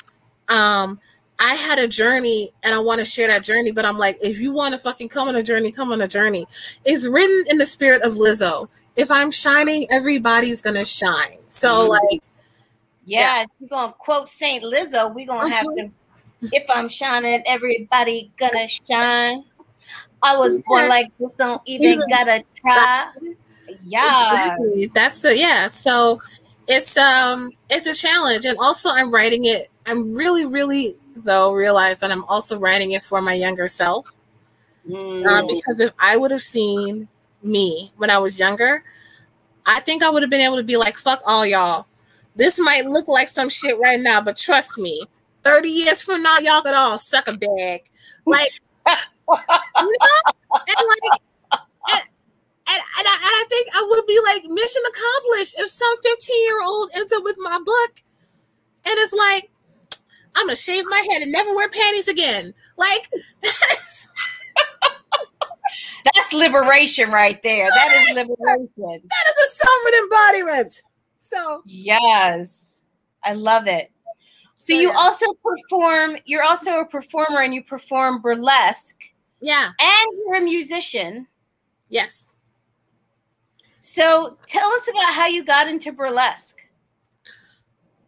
Um, 0.49 0.99
I 1.39 1.55
had 1.55 1.80
a 1.80 1.88
journey 1.88 2.51
and 2.62 2.76
I 2.76 2.80
want 2.80 2.99
to 2.99 3.05
share 3.05 3.28
that 3.28 3.43
journey, 3.43 3.72
but 3.72 3.86
I'm 3.86 3.97
like, 3.97 4.18
if 4.22 4.38
you 4.38 4.51
want 4.51 4.74
to 4.74 4.78
fucking 4.78 5.09
come 5.09 5.30
on 5.30 5.36
a 5.36 5.41
journey, 5.41 5.72
come 5.72 5.93
on 5.93 6.01
a 6.01 6.07
journey. 6.07 6.45
It's 6.84 7.07
written 7.07 7.45
in 7.49 7.57
the 7.57 7.66
spirit 7.66 8.03
of 8.03 8.14
Lizzo. 8.14 8.68
If 8.97 9.09
I'm 9.09 9.32
shining, 9.32 9.88
everybody's 9.89 10.62
gonna 10.62 10.86
shine. 10.86 11.39
So 11.47 11.70
mm-hmm. 11.70 11.91
like 11.91 12.24
yeah, 13.05 13.39
yeah. 13.39 13.45
we're 13.59 13.70
gonna 13.70 13.93
quote 13.93 14.28
Saint 14.28 14.64
Lizzo, 14.64 15.16
we're 15.16 15.26
gonna 15.26 15.49
have 15.49 15.66
to 15.78 15.89
if 16.51 16.66
I'm 16.70 16.89
shining, 16.89 17.41
everybody 17.45 18.32
gonna 18.38 18.68
shine. 18.68 19.43
I 20.22 20.38
was 20.38 20.59
born 20.68 20.89
like 20.89 21.12
this, 21.18 21.34
don't 21.36 21.62
even 21.66 22.01
gotta 22.09 22.43
try. 22.55 23.12
Yeah. 23.86 24.34
Exactly. 24.36 24.91
That's 24.93 25.21
the 25.21 25.38
yeah. 25.38 25.67
So 25.67 26.21
it's 26.67 26.97
um 26.97 27.51
it's 27.69 27.88
a 27.88 27.95
challenge. 27.95 28.45
And 28.45 28.57
also 28.59 28.89
I'm 28.89 29.11
writing 29.11 29.45
it. 29.45 29.67
I'm 29.86 30.13
really, 30.13 30.45
really 30.45 30.95
though 31.15 31.53
realize 31.53 31.99
that 31.99 32.11
I'm 32.11 32.23
also 32.25 32.57
writing 32.57 32.91
it 32.91 33.03
for 33.03 33.21
my 33.21 33.34
younger 33.34 33.67
self. 33.67 34.11
Mm. 34.88 35.27
Uh, 35.27 35.45
because 35.47 35.79
if 35.79 35.91
I 35.99 36.17
would 36.17 36.32
have 36.32 36.41
seen 36.41 37.07
me 37.43 37.91
when 37.97 38.09
I 38.09 38.17
was 38.17 38.39
younger, 38.39 38.84
I 39.65 39.79
think 39.79 40.03
I 40.03 40.09
would 40.09 40.23
have 40.23 40.29
been 40.29 40.41
able 40.41 40.57
to 40.57 40.63
be 40.63 40.77
like, 40.77 40.97
fuck 40.97 41.21
all 41.25 41.45
y'all. 41.45 41.86
This 42.36 42.59
might 42.59 42.86
look 42.86 43.07
like 43.07 43.27
some 43.27 43.49
shit 43.49 43.77
right 43.79 43.99
now, 43.99 44.21
but 44.21 44.38
trust 44.38 44.77
me, 44.77 45.03
30 45.43 45.69
years 45.69 46.01
from 46.01 46.23
now, 46.23 46.39
y'all 46.39 46.61
could 46.61 46.73
all 46.73 46.97
suck 46.97 47.27
a 47.27 47.34
bag. 47.34 47.84
Like, 48.25 48.51
you 48.88 48.95
know? 49.27 50.34
And 50.51 50.88
like, 50.88 51.61
and, 51.91 52.09
and, 52.72 52.82
and, 52.99 53.07
I, 53.07 53.15
and 53.15 53.36
I 53.36 53.45
think 53.49 53.67
I 53.76 53.88
would 53.89 54.05
be 54.07 54.19
like, 54.24 54.43
mission 54.45 54.82
accomplished 54.89 55.55
if 55.59 55.69
some 55.69 56.01
15 56.01 56.43
year 56.47 56.61
old 56.63 56.89
ends 56.95 57.11
up 57.11 57.24
with 57.24 57.36
my 57.39 57.59
book 57.59 58.03
and 58.86 58.95
it's 58.97 59.13
like, 59.13 59.51
I'm 60.36 60.47
gonna 60.47 60.55
shave 60.55 60.86
my 60.88 61.05
head 61.11 61.22
and 61.22 61.32
never 61.32 61.53
wear 61.55 61.69
panties 61.69 62.07
again. 62.07 62.53
Like, 62.78 63.09
that's 66.05 66.34
liberation 66.34 67.11
right 67.11 67.41
there. 67.43 67.69
That 67.69 68.07
is 68.09 68.15
liberation. 68.15 68.72
That 68.78 69.26
is 69.28 69.36
a 69.45 69.49
sovereign 69.65 69.93
embodiment. 70.03 70.82
So, 71.17 71.61
yes, 71.65 72.82
I 73.24 73.34
love 73.34 73.67
it. 73.67 73.91
So, 74.57 74.74
so 74.74 74.80
you 74.80 74.89
yeah. 74.89 74.95
also 74.97 75.26
perform, 75.43 76.17
you're 76.26 76.43
also 76.43 76.80
a 76.80 76.86
performer 76.86 77.41
and 77.41 77.53
you 77.53 77.63
perform 77.63 78.22
burlesque. 78.22 78.99
Yeah. 79.41 79.69
And 79.82 80.07
you're 80.17 80.36
a 80.36 80.41
musician. 80.41 81.28
Yes. 81.89 82.30
So 83.82 84.38
tell 84.45 84.69
us 84.69 84.88
about 84.88 85.13
how 85.15 85.25
you 85.25 85.43
got 85.43 85.67
into 85.67 85.91
burlesque. 85.91 86.59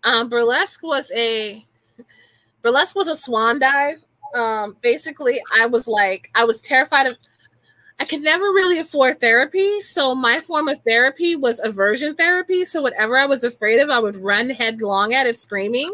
Um, 0.03 0.29
burlesque 0.29 0.83
was 0.83 1.11
a 1.15 1.65
burlesque 2.61 2.95
was 2.95 3.07
a 3.07 3.15
swan 3.15 3.57
dive. 3.57 3.95
Um, 4.35 4.77
basically, 4.81 5.41
I 5.59 5.65
was 5.65 5.87
like, 5.87 6.29
I 6.35 6.45
was 6.45 6.61
terrified 6.61 7.07
of 7.07 7.17
I 7.99 8.05
could 8.05 8.21
never 8.21 8.45
really 8.45 8.77
afford 8.79 9.19
therapy. 9.19 9.81
So 9.81 10.13
my 10.13 10.41
form 10.41 10.67
of 10.67 10.77
therapy 10.85 11.35
was 11.35 11.59
aversion 11.63 12.15
therapy. 12.15 12.65
So 12.65 12.81
whatever 12.83 13.17
I 13.17 13.25
was 13.25 13.43
afraid 13.43 13.79
of, 13.79 13.89
I 13.89 13.99
would 13.99 14.15
run 14.17 14.51
headlong 14.51 15.13
at 15.13 15.25
it 15.25 15.37
screaming 15.37 15.91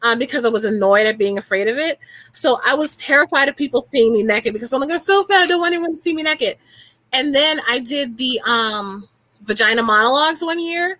um, 0.00 0.18
because 0.18 0.46
I 0.46 0.48
was 0.48 0.64
annoyed 0.64 1.06
at 1.06 1.18
being 1.18 1.36
afraid 1.36 1.68
of 1.68 1.76
it. 1.76 1.98
So 2.32 2.58
I 2.64 2.74
was 2.74 2.96
terrified 2.96 3.48
of 3.48 3.56
people 3.56 3.82
seeing 3.82 4.14
me 4.14 4.22
naked 4.22 4.54
because 4.54 4.72
I'm 4.72 4.80
like, 4.80 4.90
I'm 4.90 4.98
so 4.98 5.24
fat, 5.24 5.42
I 5.42 5.46
don't 5.46 5.60
want 5.60 5.74
anyone 5.74 5.92
to 5.92 5.96
see 5.96 6.14
me 6.14 6.22
naked. 6.22 6.56
And 7.12 7.34
then 7.34 7.60
I 7.68 7.80
did 7.80 8.16
the 8.16 8.40
um, 8.48 9.08
vagina 9.42 9.82
monologues 9.82 10.42
one 10.42 10.60
year 10.60 10.98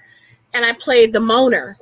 and 0.55 0.65
I 0.65 0.73
played 0.73 1.13
the 1.13 1.21
moaner. 1.21 1.77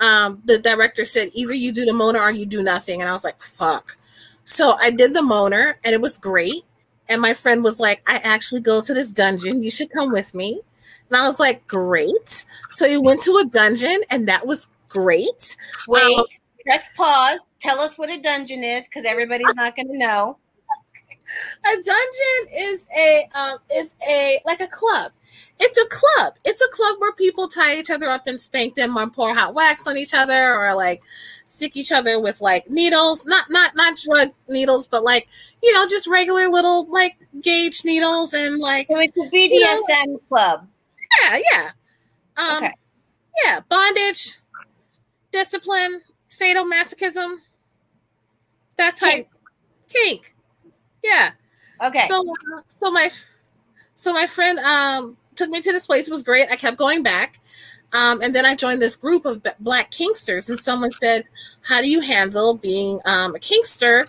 Um, 0.00 0.42
the 0.44 0.58
director 0.58 1.04
said, 1.04 1.28
either 1.34 1.54
you 1.54 1.72
do 1.72 1.84
the 1.84 1.92
moaner 1.92 2.20
or 2.20 2.30
you 2.30 2.46
do 2.46 2.62
nothing. 2.62 3.00
And 3.00 3.08
I 3.08 3.12
was 3.12 3.24
like, 3.24 3.40
fuck. 3.42 3.96
So 4.44 4.76
I 4.80 4.90
did 4.90 5.14
the 5.14 5.20
moaner 5.20 5.74
and 5.84 5.94
it 5.94 6.00
was 6.00 6.16
great. 6.16 6.64
And 7.08 7.20
my 7.20 7.34
friend 7.34 7.62
was 7.62 7.78
like, 7.78 8.02
I 8.06 8.20
actually 8.24 8.62
go 8.62 8.80
to 8.80 8.94
this 8.94 9.12
dungeon. 9.12 9.62
You 9.62 9.70
should 9.70 9.90
come 9.90 10.12
with 10.12 10.34
me. 10.34 10.60
And 11.08 11.16
I 11.16 11.26
was 11.26 11.38
like, 11.40 11.66
great. 11.66 12.46
So 12.70 12.88
we 12.88 12.98
went 12.98 13.20
to 13.22 13.36
a 13.36 13.44
dungeon 13.44 14.00
and 14.10 14.28
that 14.28 14.46
was 14.46 14.68
great. 14.88 15.56
Wait, 15.88 16.02
um, 16.02 16.24
press 16.64 16.88
pause. 16.96 17.40
Tell 17.60 17.80
us 17.80 17.98
what 17.98 18.10
a 18.10 18.20
dungeon 18.20 18.64
is 18.64 18.86
because 18.86 19.04
everybody's 19.04 19.54
not 19.54 19.76
going 19.76 19.88
to 19.88 19.98
know. 19.98 20.38
A 21.64 21.74
dungeon 21.74 22.54
is 22.56 22.86
a 22.96 23.28
um, 23.34 23.58
is 23.72 23.96
a 24.08 24.40
like 24.46 24.60
a 24.60 24.66
club. 24.66 25.12
It's 25.58 25.78
a 25.78 25.88
club. 25.88 26.34
It's 26.44 26.60
a 26.60 26.74
club 26.74 26.96
where 26.98 27.12
people 27.12 27.46
tie 27.46 27.78
each 27.78 27.90
other 27.90 28.08
up 28.08 28.26
and 28.26 28.40
spank 28.40 28.76
them 28.76 28.96
or 28.96 29.10
pour 29.10 29.34
hot 29.34 29.54
wax 29.54 29.86
on 29.86 29.98
each 29.98 30.14
other 30.14 30.54
or 30.54 30.74
like 30.74 31.02
stick 31.46 31.76
each 31.76 31.92
other 31.92 32.18
with 32.18 32.40
like 32.40 32.68
needles. 32.70 33.26
Not 33.26 33.50
not 33.50 33.74
not 33.74 33.96
drug 33.96 34.30
needles, 34.48 34.88
but 34.88 35.04
like 35.04 35.28
you 35.62 35.72
know 35.72 35.86
just 35.86 36.06
regular 36.06 36.48
little 36.48 36.86
like 36.90 37.16
gauge 37.42 37.84
needles 37.84 38.32
and 38.32 38.58
like. 38.58 38.86
So 38.88 38.98
it's 38.98 39.16
a 39.16 39.20
BDSM 39.20 39.50
you 39.50 40.06
know, 40.06 40.20
club. 40.28 40.66
Yeah, 41.22 41.40
yeah. 41.52 41.70
Um, 42.36 42.64
okay. 42.64 42.74
Yeah, 43.44 43.60
bondage, 43.68 44.38
discipline, 45.32 46.02
sadomasochism, 46.28 47.38
that 48.76 48.96
type 48.96 49.28
kink. 49.88 50.22
kink. 50.22 50.34
Yeah. 51.02 51.32
Okay. 51.82 52.06
So 52.08 52.20
uh, 52.30 52.62
so 52.68 52.90
my 52.90 53.10
so 53.94 54.12
my 54.14 54.26
friend 54.26 54.58
um 54.60 55.18
took 55.36 55.50
me 55.50 55.62
to 55.62 55.72
this 55.72 55.86
place. 55.86 56.08
It 56.08 56.10
was 56.12 56.24
great. 56.24 56.48
I 56.50 56.56
kept 56.56 56.78
going 56.78 57.02
back. 57.04 57.40
Um, 57.94 58.22
and 58.22 58.34
then 58.34 58.46
I 58.46 58.56
joined 58.56 58.82
this 58.82 58.96
group 58.96 59.26
of 59.26 59.42
black 59.60 59.92
kinksters, 59.92 60.50
and 60.50 60.60
someone 60.60 60.92
said, 60.92 61.24
"How 61.62 61.80
do 61.82 61.90
you 61.90 62.00
handle 62.02 62.54
being 62.54 63.00
um, 63.06 63.36
a 63.36 63.40
kinkster 63.40 64.08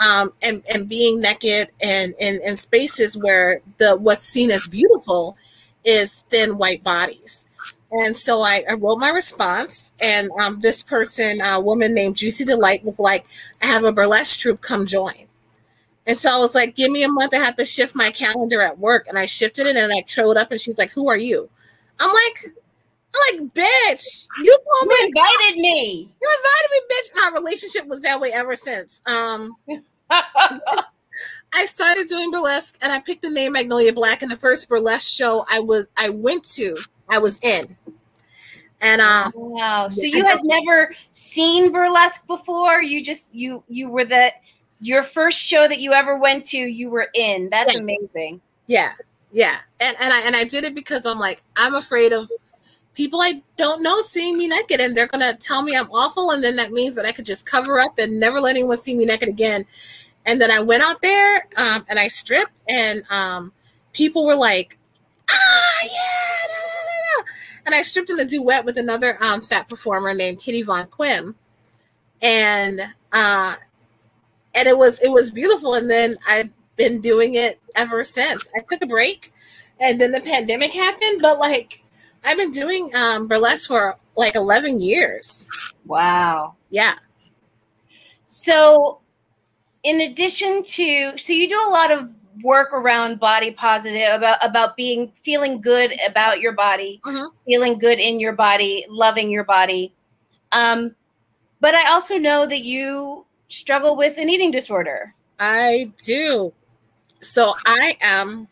um, 0.00 0.32
and 0.42 0.64
and 0.74 0.88
being 0.88 1.20
naked 1.20 1.70
and 1.82 2.14
in, 2.20 2.40
in 2.46 2.56
spaces 2.58 3.18
where 3.18 3.62
the 3.78 3.96
what's 3.96 4.24
seen 4.24 4.50
as 4.50 4.66
beautiful 4.68 5.36
is 5.84 6.24
thin 6.30 6.58
white 6.58 6.84
bodies?" 6.84 7.46
And 7.92 8.16
so 8.16 8.42
I, 8.42 8.64
I 8.70 8.74
wrote 8.74 8.98
my 9.00 9.10
response, 9.10 9.92
and 10.00 10.30
um, 10.40 10.60
this 10.60 10.82
person, 10.82 11.40
a 11.42 11.60
woman 11.60 11.94
named 11.94 12.16
Juicy 12.18 12.44
Delight, 12.44 12.84
was 12.84 12.98
like, 13.00 13.26
"I 13.62 13.66
have 13.66 13.84
a 13.84 13.92
burlesque 13.92 14.40
troupe, 14.40 14.60
come 14.62 14.86
join." 14.86 15.29
And 16.06 16.18
so 16.18 16.34
I 16.34 16.38
was 16.38 16.54
like, 16.54 16.74
"Give 16.74 16.90
me 16.90 17.02
a 17.02 17.08
month. 17.08 17.34
I 17.34 17.38
have 17.38 17.56
to 17.56 17.64
shift 17.64 17.94
my 17.94 18.10
calendar 18.10 18.60
at 18.60 18.78
work," 18.78 19.06
and 19.08 19.18
I 19.18 19.26
shifted 19.26 19.66
it, 19.66 19.76
and 19.76 19.92
I 19.92 20.02
showed 20.06 20.36
up, 20.36 20.50
and 20.50 20.60
she's 20.60 20.78
like, 20.78 20.92
"Who 20.92 21.08
are 21.08 21.16
you?" 21.16 21.48
I'm 21.98 22.12
like, 22.12 22.54
"I'm 23.14 23.38
like, 23.38 23.54
bitch, 23.54 24.26
you 24.42 24.58
told 24.78 24.88
me 24.88 24.96
you 24.98 25.06
invited 25.06 25.60
me. 25.60 26.12
You 26.20 26.28
invited 26.38 26.70
me, 26.70 26.80
bitch." 26.90 27.26
Our 27.26 27.34
relationship 27.34 27.86
was 27.86 28.00
that 28.00 28.20
way 28.20 28.32
ever 28.32 28.56
since. 28.56 29.00
Um, 29.06 29.56
I 31.52 31.64
started 31.64 32.08
doing 32.08 32.30
burlesque, 32.30 32.78
and 32.80 32.92
I 32.92 33.00
picked 33.00 33.22
the 33.22 33.30
name 33.30 33.52
Magnolia 33.52 33.92
Black. 33.92 34.22
And 34.22 34.30
the 34.30 34.36
first 34.36 34.68
burlesque 34.68 35.08
show 35.08 35.44
I 35.50 35.60
was 35.60 35.86
I 35.96 36.08
went 36.08 36.44
to 36.56 36.78
I 37.08 37.18
was 37.18 37.38
in. 37.42 37.76
And 38.80 39.00
um 39.00 39.32
wow. 39.34 39.88
So 39.88 40.02
you 40.02 40.24
had 40.24 40.40
never 40.44 40.94
seen 41.10 41.72
burlesque 41.72 42.26
before? 42.26 42.82
You 42.82 43.04
just 43.04 43.34
you 43.34 43.62
you 43.68 43.90
were 43.90 44.04
the 44.04 44.32
your 44.80 45.02
first 45.02 45.40
show 45.40 45.68
that 45.68 45.80
you 45.80 45.92
ever 45.92 46.16
went 46.16 46.46
to, 46.46 46.58
you 46.58 46.90
were 46.90 47.08
in. 47.14 47.48
That's 47.50 47.74
yeah. 47.74 47.80
amazing. 47.80 48.40
Yeah. 48.66 48.92
Yeah. 49.32 49.58
And 49.80 49.96
and 50.00 50.12
I 50.12 50.20
and 50.26 50.36
I 50.36 50.44
did 50.44 50.64
it 50.64 50.74
because 50.74 51.06
I'm 51.06 51.18
like, 51.18 51.42
I'm 51.56 51.74
afraid 51.74 52.12
of 52.12 52.30
people 52.94 53.20
I 53.20 53.42
don't 53.56 53.82
know 53.82 54.00
seeing 54.00 54.36
me 54.36 54.48
naked 54.48 54.80
and 54.80 54.96
they're 54.96 55.06
gonna 55.06 55.34
tell 55.34 55.62
me 55.62 55.76
I'm 55.76 55.90
awful, 55.90 56.30
and 56.30 56.42
then 56.42 56.56
that 56.56 56.72
means 56.72 56.96
that 56.96 57.06
I 57.06 57.12
could 57.12 57.26
just 57.26 57.46
cover 57.46 57.78
up 57.78 57.98
and 57.98 58.18
never 58.18 58.40
let 58.40 58.56
anyone 58.56 58.76
see 58.76 58.96
me 58.96 59.04
naked 59.04 59.28
again. 59.28 59.64
And 60.26 60.40
then 60.40 60.50
I 60.50 60.60
went 60.60 60.82
out 60.82 61.00
there 61.02 61.46
um, 61.56 61.84
and 61.88 61.98
I 61.98 62.08
stripped, 62.08 62.62
and 62.68 63.02
um, 63.10 63.52
people 63.92 64.26
were 64.26 64.36
like, 64.36 64.78
"Ah, 65.30 65.82
yeah, 65.84 66.50
and 67.66 67.74
I 67.74 67.82
stripped 67.82 68.10
in 68.10 68.18
a 68.18 68.24
duet 68.24 68.64
with 68.64 68.76
another 68.76 69.16
um, 69.22 69.40
fat 69.40 69.68
performer 69.68 70.14
named 70.14 70.40
Kitty 70.40 70.62
Von 70.62 70.86
Quim, 70.86 71.34
and 72.20 72.80
uh, 73.12 73.54
and 74.54 74.68
it 74.68 74.76
was 74.76 75.00
it 75.00 75.10
was 75.10 75.30
beautiful. 75.30 75.74
And 75.74 75.88
then 75.90 76.16
I've 76.28 76.50
been 76.76 77.00
doing 77.00 77.34
it 77.34 77.60
ever 77.74 78.04
since. 78.04 78.50
I 78.56 78.60
took 78.68 78.82
a 78.82 78.86
break, 78.86 79.32
and 79.80 80.00
then 80.00 80.12
the 80.12 80.20
pandemic 80.20 80.72
happened. 80.72 81.20
But 81.22 81.38
like 81.38 81.84
I've 82.24 82.36
been 82.36 82.52
doing 82.52 82.90
um, 82.94 83.26
burlesque 83.28 83.68
for 83.68 83.96
like 84.16 84.36
eleven 84.36 84.80
years. 84.80 85.48
Wow. 85.86 86.54
Yeah. 86.70 86.94
So, 88.24 89.00
in 89.82 90.02
addition 90.02 90.62
to, 90.62 91.18
so 91.18 91.32
you 91.32 91.48
do 91.48 91.60
a 91.66 91.70
lot 91.70 91.90
of 91.90 92.08
work 92.42 92.72
around 92.72 93.18
body 93.18 93.50
positive 93.50 94.14
about 94.14 94.38
about 94.44 94.76
being 94.76 95.12
feeling 95.14 95.60
good 95.60 95.92
about 96.06 96.40
your 96.40 96.52
body 96.52 97.00
mm-hmm. 97.04 97.26
feeling 97.46 97.78
good 97.78 97.98
in 97.98 98.20
your 98.20 98.32
body 98.32 98.84
loving 98.88 99.30
your 99.30 99.44
body 99.44 99.92
um 100.52 100.94
but 101.60 101.74
i 101.74 101.90
also 101.90 102.16
know 102.16 102.46
that 102.46 102.64
you 102.64 103.26
struggle 103.50 103.96
with 103.96 104.16
an 104.18 104.30
eating 104.30 104.50
disorder 104.50 105.14
i 105.38 105.92
do 106.06 106.52
so 107.20 107.52
i 107.66 107.96
am 108.00 108.48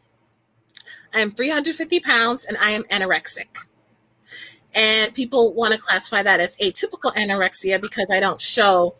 I 1.15 1.21
am 1.21 1.31
350 1.31 2.01
pounds 2.01 2.45
and 2.45 2.57
I 2.59 2.71
am 2.71 2.85
anorexic. 2.85 3.67
And 4.75 5.15
people 5.15 5.55
want 5.55 5.75
to 5.75 5.81
classify 5.81 6.23
that 6.23 6.41
as 6.41 6.57
atypical 6.57 7.13
anorexia 7.15 7.81
because 7.81 8.07
I 8.11 8.21
don't 8.21 8.41
show 8.41 8.95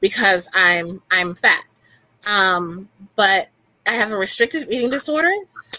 because 0.00 0.48
I'm 0.54 1.02
I'm 1.10 1.34
fat. 1.34 1.64
Um, 2.26 2.88
but 3.14 3.48
I 3.86 3.92
have 3.92 4.10
a 4.10 4.16
restrictive 4.16 4.64
eating 4.70 4.90
disorder. 4.90 5.30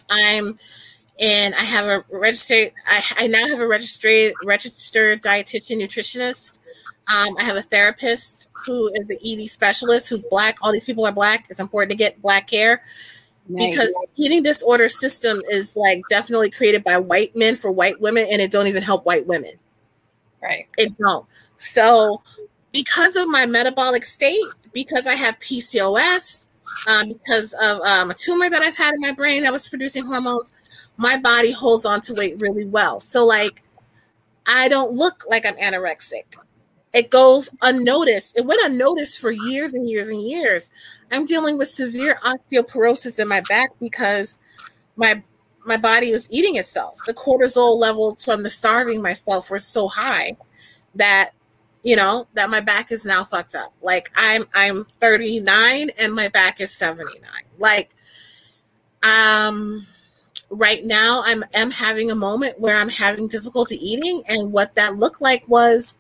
I'm 0.10 0.60
and 1.20 1.56
I 1.56 1.64
have 1.64 1.86
a 1.88 2.06
registered. 2.16 2.72
I, 2.88 3.04
I 3.18 3.28
now 3.28 3.48
have 3.48 3.60
a 3.60 3.68
registered 3.68 4.34
registered 4.44 5.24
dietitian 5.24 5.82
nutritionist. 5.82 6.60
Um, 7.08 7.36
I 7.38 7.44
have 7.44 7.56
a 7.56 7.62
therapist 7.62 8.50
who 8.66 8.92
is 8.96 9.10
an 9.10 9.18
ED 9.26 9.48
specialist 9.48 10.10
who's 10.10 10.26
black. 10.26 10.58
All 10.62 10.72
these 10.72 10.84
people 10.84 11.06
are 11.06 11.12
black. 11.12 11.46
It's 11.50 11.60
important 11.60 11.92
to 11.92 11.98
get 11.98 12.22
black 12.22 12.48
care 12.48 12.82
nice. 13.48 13.72
because 13.72 14.08
eating 14.16 14.44
disorder 14.44 14.90
system 14.90 15.42
is 15.52 15.76
like 15.76 16.02
definitely 16.10 16.50
created 16.50 16.84
by 16.84 16.98
white 16.98 17.36
men 17.36 17.56
for 17.56 17.72
white 17.72 18.00
women, 18.02 18.28
and 18.32 18.42
it 18.42 18.52
don't 18.52 18.68
even 18.68 18.84
help 18.84 19.06
white 19.06 19.28
women. 19.28 19.52
Right. 20.42 20.68
It 20.78 20.96
don't. 20.98 21.26
So 21.58 22.22
because 22.72 23.16
of 23.16 23.28
my 23.28 23.46
metabolic 23.46 24.06
state, 24.06 24.44
because 24.74 25.08
I 25.08 25.14
have 25.14 25.40
PCOS, 25.40 26.48
um, 26.88 27.14
because 27.14 27.56
of 27.62 27.80
um, 27.82 28.12
a 28.12 28.14
tumor 28.14 28.50
that 28.50 28.62
I've 28.62 28.78
had 28.78 28.94
in 28.94 29.02
my 29.02 29.14
brain 29.14 29.44
that 29.44 29.54
was 29.54 29.68
producing 29.70 30.06
hormones, 30.06 30.54
my 30.98 31.18
body 31.18 31.52
holds 31.52 31.86
on 31.86 32.02
to 32.02 32.14
weight 32.14 32.40
really 32.40 32.66
well. 32.66 33.00
So, 33.00 33.26
like, 33.26 33.64
I 34.46 34.68
don't 34.68 34.92
look 34.92 35.24
like 35.30 35.46
I'm 35.46 35.56
anorexic. 35.56 36.26
It 36.96 37.10
goes 37.10 37.50
unnoticed. 37.62 38.38
It 38.38 38.46
went 38.46 38.62
unnoticed 38.64 39.20
for 39.20 39.30
years 39.30 39.74
and 39.74 39.88
years 39.88 40.08
and 40.08 40.22
years. 40.22 40.72
I'm 41.12 41.26
dealing 41.26 41.58
with 41.58 41.68
severe 41.68 42.16
osteoporosis 42.24 43.20
in 43.20 43.28
my 43.28 43.42
back 43.50 43.72
because 43.82 44.40
my 44.96 45.22
my 45.66 45.76
body 45.76 46.12
was 46.12 46.32
eating 46.32 46.56
itself. 46.56 46.98
The 47.06 47.14
cortisol 47.14 47.78
levels 47.78 48.24
from 48.24 48.44
the 48.44 48.50
starving 48.50 49.02
myself 49.02 49.50
were 49.50 49.60
so 49.60 49.90
high 49.90 50.38
that 50.96 51.32
you 51.84 51.98
know 51.98 52.28
that 52.34 52.50
my 52.50 52.62
back 52.62 52.94
is 52.94 53.06
now 53.06 53.26
fucked 53.26 53.56
up. 53.56 53.74
Like 53.82 54.10
I'm 54.16 54.46
I'm 54.54 54.86
39 54.86 55.90
and 56.00 56.14
my 56.16 56.30
back 56.30 56.62
is 56.62 56.72
79. 56.72 57.30
Like 57.60 57.94
um 59.04 59.86
right 60.50 60.86
now 60.86 61.24
I'm 61.26 61.44
am 61.54 61.72
having 61.72 62.10
a 62.10 62.16
moment 62.16 62.58
where 62.58 62.78
I'm 62.78 62.88
having 62.88 63.28
difficulty 63.28 63.76
eating 63.76 64.24
and 64.30 64.54
what 64.54 64.76
that 64.76 64.96
looked 64.96 65.22
like 65.22 65.46
was 65.50 65.98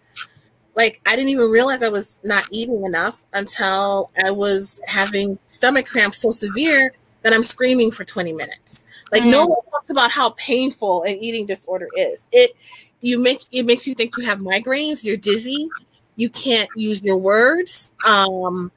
like 0.75 1.01
I 1.05 1.15
didn't 1.15 1.29
even 1.29 1.49
realize 1.49 1.83
I 1.83 1.89
was 1.89 2.21
not 2.23 2.43
eating 2.51 2.83
enough 2.85 3.25
until 3.33 4.11
I 4.23 4.31
was 4.31 4.81
having 4.87 5.37
stomach 5.47 5.85
cramps 5.85 6.17
so 6.17 6.31
severe 6.31 6.93
that 7.21 7.33
I'm 7.33 7.43
screaming 7.43 7.91
for 7.91 8.03
20 8.03 8.33
minutes. 8.33 8.83
Like 9.11 9.23
mm. 9.23 9.31
no 9.31 9.45
one 9.45 9.57
talks 9.71 9.89
about 9.89 10.11
how 10.11 10.31
painful 10.31 11.03
an 11.03 11.15
eating 11.15 11.45
disorder 11.45 11.87
is. 11.95 12.27
It 12.31 12.55
you 13.01 13.19
make 13.19 13.43
it 13.51 13.63
makes 13.63 13.87
you 13.87 13.95
think 13.95 14.17
you 14.17 14.25
have 14.25 14.39
migraines, 14.39 15.05
you're 15.05 15.17
dizzy, 15.17 15.69
you 16.15 16.29
can't 16.29 16.69
use 16.75 17.03
your 17.03 17.17
words. 17.17 17.93
Um 18.05 18.71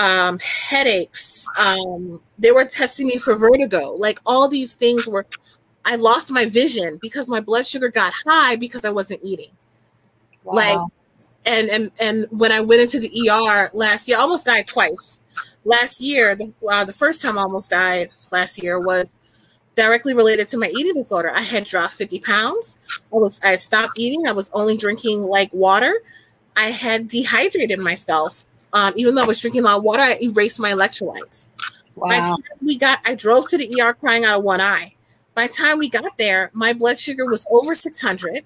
um, 0.00 0.38
headaches. 0.38 1.46
Um, 1.58 2.20
they 2.38 2.52
were 2.52 2.64
testing 2.64 3.06
me 3.06 3.18
for 3.18 3.36
vertigo. 3.36 3.92
Like 3.92 4.18
all 4.24 4.48
these 4.48 4.74
things 4.74 5.06
were, 5.06 5.26
I 5.84 5.96
lost 5.96 6.32
my 6.32 6.46
vision 6.46 6.98
because 7.02 7.28
my 7.28 7.40
blood 7.40 7.66
sugar 7.66 7.90
got 7.90 8.14
high 8.26 8.56
because 8.56 8.84
I 8.84 8.90
wasn't 8.90 9.20
eating. 9.22 9.50
Wow. 10.42 10.54
Like, 10.54 10.80
and 11.44 11.68
and 11.68 11.90
and 12.00 12.26
when 12.30 12.52
I 12.52 12.60
went 12.60 12.82
into 12.82 13.00
the 13.00 13.30
ER 13.30 13.70
last 13.72 14.08
year, 14.08 14.18
I 14.18 14.20
almost 14.20 14.46
died 14.46 14.66
twice. 14.66 15.20
Last 15.64 16.00
year, 16.00 16.34
the 16.34 16.52
uh, 16.70 16.84
the 16.84 16.92
first 16.92 17.22
time 17.22 17.38
I 17.38 17.42
almost 17.42 17.70
died 17.70 18.08
last 18.30 18.62
year 18.62 18.78
was 18.78 19.12
directly 19.74 20.14
related 20.14 20.48
to 20.48 20.58
my 20.58 20.66
eating 20.76 20.94
disorder. 20.94 21.30
I 21.30 21.42
had 21.42 21.64
dropped 21.64 21.94
50 21.94 22.20
pounds. 22.20 22.78
I 23.12 23.16
was 23.16 23.40
I 23.42 23.56
stopped 23.56 23.98
eating. 23.98 24.26
I 24.26 24.32
was 24.32 24.50
only 24.52 24.76
drinking 24.76 25.22
like 25.22 25.52
water. 25.52 26.02
I 26.56 26.70
had 26.70 27.08
dehydrated 27.08 27.78
myself 27.78 28.46
um, 28.72 28.92
even 28.96 29.14
though 29.14 29.22
I 29.22 29.26
was 29.26 29.40
drinking 29.40 29.62
a 29.62 29.64
lot 29.64 29.78
of 29.78 29.84
water, 29.84 30.02
I 30.02 30.18
erased 30.22 30.60
my 30.60 30.70
electrolytes. 30.70 31.48
Wow. 31.96 32.08
By 32.08 32.16
the 32.16 32.22
time 32.22 32.58
we 32.62 32.78
got, 32.78 33.00
I 33.04 33.14
drove 33.14 33.48
to 33.50 33.58
the 33.58 33.80
ER 33.80 33.94
crying 33.94 34.24
out 34.24 34.38
of 34.38 34.44
one 34.44 34.60
eye. 34.60 34.94
By 35.34 35.46
the 35.46 35.52
time 35.52 35.78
we 35.78 35.88
got 35.88 36.18
there, 36.18 36.50
my 36.52 36.72
blood 36.72 36.98
sugar 36.98 37.26
was 37.26 37.46
over 37.50 37.74
600. 37.74 38.44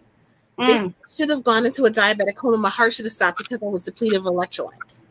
Mm. 0.58 0.94
should 1.08 1.30
have 1.30 1.42
gone 1.42 1.66
into 1.66 1.84
a 1.84 1.90
diabetic 1.90 2.36
coma. 2.36 2.56
My 2.56 2.70
heart 2.70 2.92
should 2.92 3.06
have 3.06 3.12
stopped 3.12 3.38
because 3.38 3.62
I 3.62 3.66
was 3.66 3.84
depleted 3.84 4.18
of 4.18 4.24
electrolytes. 4.24 5.02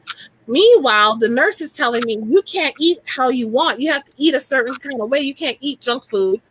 Meanwhile, 0.48 1.18
the 1.18 1.30
nurse 1.30 1.62
is 1.62 1.74
telling 1.74 2.04
me 2.06 2.22
you 2.26 2.42
can't 2.44 2.76
eat 2.80 2.98
how 3.06 3.30
you 3.30 3.48
want. 3.48 3.80
You 3.80 3.92
have 3.92 4.04
to 4.06 4.14
eat 4.18 4.34
a 4.34 4.40
certain 4.40 4.76
kind 4.76 5.02
of 5.02 5.10
way. 5.10 5.20
You 5.20 5.34
can't 5.34 5.58
eat 5.60 5.82
junk 5.82 6.06
food 6.10 6.42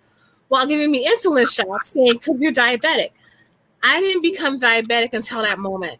while 0.48 0.66
giving 0.66 0.90
me 0.90 1.06
insulin 1.06 1.48
shots 1.52 1.90
saying 1.90 2.12
because 2.14 2.40
you're 2.40 2.52
diabetic. 2.52 3.10
I 3.82 4.00
didn't 4.00 4.22
become 4.22 4.58
diabetic 4.58 5.14
until 5.14 5.42
that 5.42 5.58
moment. 5.58 5.98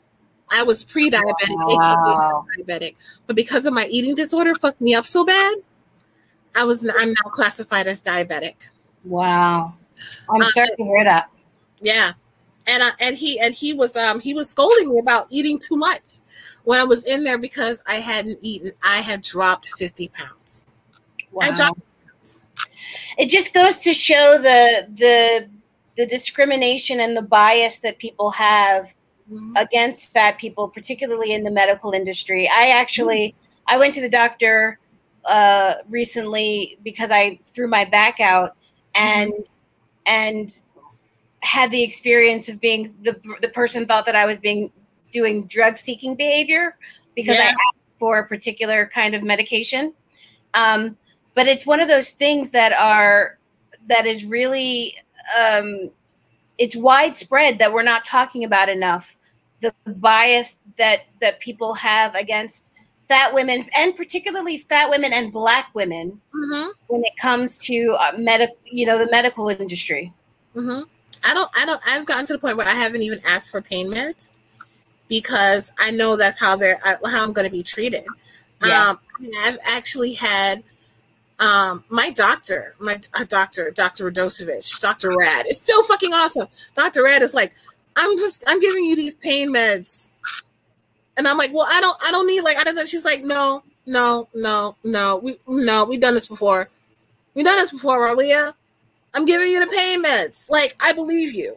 I 0.51 0.63
was 0.63 0.85
pre-diabetic, 0.85 1.79
wow. 1.79 2.45
diabetic, 2.59 2.97
but 3.27 3.35
because 3.35 3.65
of 3.65 3.73
my 3.73 3.87
eating 3.87 4.15
disorder, 4.15 4.55
fucked 4.55 4.83
me 4.83 4.95
up 4.95 5.07
so 5.07 5.25
bad. 5.25 5.57
I 6.55 6.65
was 6.65 6.87
I'm 6.87 7.09
now 7.09 7.31
classified 7.31 7.87
as 7.87 8.03
diabetic. 8.03 8.57
Wow, 9.05 9.73
I'm 10.29 10.43
uh, 10.43 10.47
sorry 10.49 10.67
to 10.77 10.85
hear 10.85 11.05
that. 11.05 11.31
Yeah, 11.81 12.13
and 12.67 12.83
uh, 12.83 12.93
and 13.01 13.17
he 13.17 13.41
and 13.41 13.55
he 13.55 13.73
was 13.73 13.97
um 13.97 14.21
he 14.21 14.35
was 14.35 14.51
scolding 14.51 14.89
me 14.89 14.99
about 14.99 15.27
eating 15.31 15.59
too 15.59 15.77
much 15.77 16.19
when 16.65 16.81
I 16.81 16.85
was 16.85 17.05
in 17.05 17.25
there 17.25 17.39
because 17.39 17.83
I 17.87 17.97
hadn't 17.97 18.39
eaten. 18.43 18.73
I 18.83 18.99
had 18.99 19.23
dropped 19.23 19.69
fifty 19.71 20.09
pounds. 20.09 20.65
Wow. 21.31 21.43
I 21.47 21.55
dropped 21.55 21.81
pounds. 22.07 22.45
It 23.19 23.29
just 23.31 23.53
goes 23.55 23.81
to 23.81 23.93
show 23.93 24.39
the 24.39 24.89
the 24.95 25.49
the 25.97 26.07
discrimination 26.07 27.01
and 27.01 27.17
the 27.17 27.23
bias 27.23 27.79
that 27.81 27.99
people 27.99 28.31
have 28.31 28.95
mm-hmm. 29.31 29.57
against 29.57 30.13
fat 30.13 30.39
people, 30.39 30.69
particularly 30.69 31.33
in 31.33 31.43
the 31.43 31.51
medical 31.51 31.93
industry. 31.93 32.49
I 32.49 32.69
actually 32.69 33.29
mm-hmm. 33.29 33.75
I 33.75 33.79
went 33.79 33.95
to 33.95 34.01
the 34.01 34.09
doctor 34.09 34.79
uh, 35.25 35.75
recently 35.89 36.79
because 36.83 37.11
I 37.11 37.39
threw 37.43 37.69
my 37.69 37.85
back 37.85 38.21
out 38.21 38.57
and 38.95 39.33
mm-hmm. 39.33 39.43
and 40.07 40.55
had 41.43 41.71
the 41.71 41.83
experience 41.83 42.49
of 42.49 42.61
being 42.61 42.95
the 43.03 43.21
the 43.41 43.49
person 43.49 43.87
thought 43.87 44.07
that 44.07 44.17
I 44.17 44.27
was 44.27 44.39
being 44.39 44.73
doing 45.11 45.47
drug 45.47 45.77
seeking 45.77 46.15
behavior 46.15 46.77
because 47.15 47.37
yeah. 47.37 47.45
I 47.45 47.49
asked 47.49 47.99
for 47.99 48.19
a 48.19 48.27
particular 48.27 48.91
kind 48.93 49.15
of 49.15 49.23
medication. 49.23 49.93
Um, 50.55 50.97
but 51.35 51.47
it's 51.47 51.67
one 51.67 51.81
of 51.81 51.89
those 51.89 52.13
things 52.13 52.51
that 52.51 52.73
are 52.73 53.39
that 53.89 54.07
is 54.07 54.25
really 54.25 54.97
um, 55.39 55.91
it's 56.59 56.77
widespread 56.77 57.59
that 57.59 57.73
we're 57.73 57.83
not 57.83 58.05
talking 58.05 58.45
about 58.45 58.69
enough 58.69 59.17
the 59.61 59.73
bias 59.87 60.59
that 60.77 61.03
that 61.21 61.41
people 61.41 61.75
have 61.75 62.15
against 62.15 62.71
fat 63.09 63.33
women 63.33 63.69
and 63.77 63.97
particularly 63.97 64.59
fat 64.59 64.91
women 64.91 65.13
and 65.13 65.33
black 65.33 65.71
women 65.75 66.21
mm-hmm. 66.35 66.71
when 66.89 67.05
it 67.05 67.17
comes 67.21 67.59
to 67.59 67.97
uh, 68.01 68.13
medical 68.19 68.57
you 68.65 68.85
know 68.85 68.99
the 68.99 69.11
medical 69.11 69.49
industry 69.49 70.13
mm-hmm. 70.55 70.83
I 71.25 71.35
don't 71.35 71.51
i 71.57 71.65
don't 71.65 71.81
i've 71.87 72.07
gotten 72.07 72.27
to 72.27 72.33
the 72.33 72.39
point 72.39 72.57
where 72.57 72.67
i 72.67 72.75
haven't 72.75 73.03
even 73.03 73.21
asked 73.27 73.51
for 73.51 73.61
pain 73.61 73.91
meds 73.91 74.37
because 75.09 75.73
i 75.79 75.91
know 75.91 76.17
that's 76.17 76.41
how 76.41 76.57
they're 76.57 76.81
how 76.85 76.99
i'm 77.05 77.33
going 77.33 77.47
to 77.47 77.53
be 77.53 77.63
treated 77.63 78.05
yeah. 78.65 78.91
um, 78.91 78.99
i've 79.45 79.59
actually 79.65 80.15
had 80.15 80.63
um, 81.39 81.83
my 81.89 82.11
doctor, 82.11 82.77
my 82.79 83.01
uh, 83.15 83.25
doctor, 83.25 83.73
Dr. 83.73 84.09
Radosevich, 84.09 84.81
Dr. 84.81 85.17
Rad, 85.17 85.45
is 85.49 85.61
so 85.61 85.83
fucking 85.83 86.13
awesome. 86.13 86.47
Dr. 86.77 87.03
Rad 87.03 87.21
is 87.21 87.35
like, 87.35 87.53
I'm 87.97 88.17
just 88.17 88.45
I'm 88.47 88.61
giving 88.61 88.85
you 88.85 88.95
these 88.95 89.15
pain 89.15 89.53
meds. 89.53 90.13
And 91.17 91.27
I'm 91.27 91.37
like, 91.37 91.53
well, 91.53 91.67
I 91.69 91.81
don't 91.81 91.97
I 92.07 92.11
don't 92.11 92.27
need 92.27 92.43
like 92.43 92.57
I 92.59 92.65
don't 92.65 92.77
know. 92.77 92.85
she's 92.85 93.05
like, 93.05 93.25
no, 93.25 93.65
no, 93.87 94.29
no, 94.35 94.77
no. 94.85 95.17
We 95.17 95.39
no, 95.47 95.85
we've 95.85 96.01
done 96.01 96.15
this 96.15 96.27
before. 96.27 96.71
We've 97.35 97.45
done 97.45 97.59
this 97.59 97.73
before, 97.73 98.07
Rawiyah. 98.07 98.55
I'm 99.15 99.25
giving 99.25 99.51
you 99.51 99.61
the 99.61 99.71
pain 99.71 100.03
meds. 100.03 100.49
Like, 100.51 100.77
I 100.81 100.93
believe 100.93 101.35
you. 101.35 101.57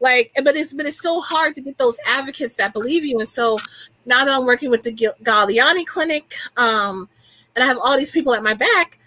Like, 0.00 0.32
but 0.44 0.56
it's 0.56 0.74
but 0.74 0.86
it's 0.86 1.00
so 1.00 1.20
hard 1.20 1.54
to 1.54 1.60
get 1.60 1.78
those 1.78 1.96
advocates 2.08 2.56
that 2.56 2.72
believe 2.72 3.04
you. 3.04 3.18
And 3.20 3.28
so 3.28 3.58
now 4.04 4.24
that 4.24 4.34
I'm 4.36 4.44
working 4.44 4.68
with 4.68 4.82
the 4.82 4.92
Gaudiani 4.92 5.86
Clinic, 5.86 6.34
um, 6.56 7.08
and 7.54 7.62
I 7.62 7.66
have 7.66 7.78
all 7.78 7.96
these 7.96 8.10
people 8.10 8.34
at 8.34 8.42
my 8.42 8.54
back, 8.54 8.98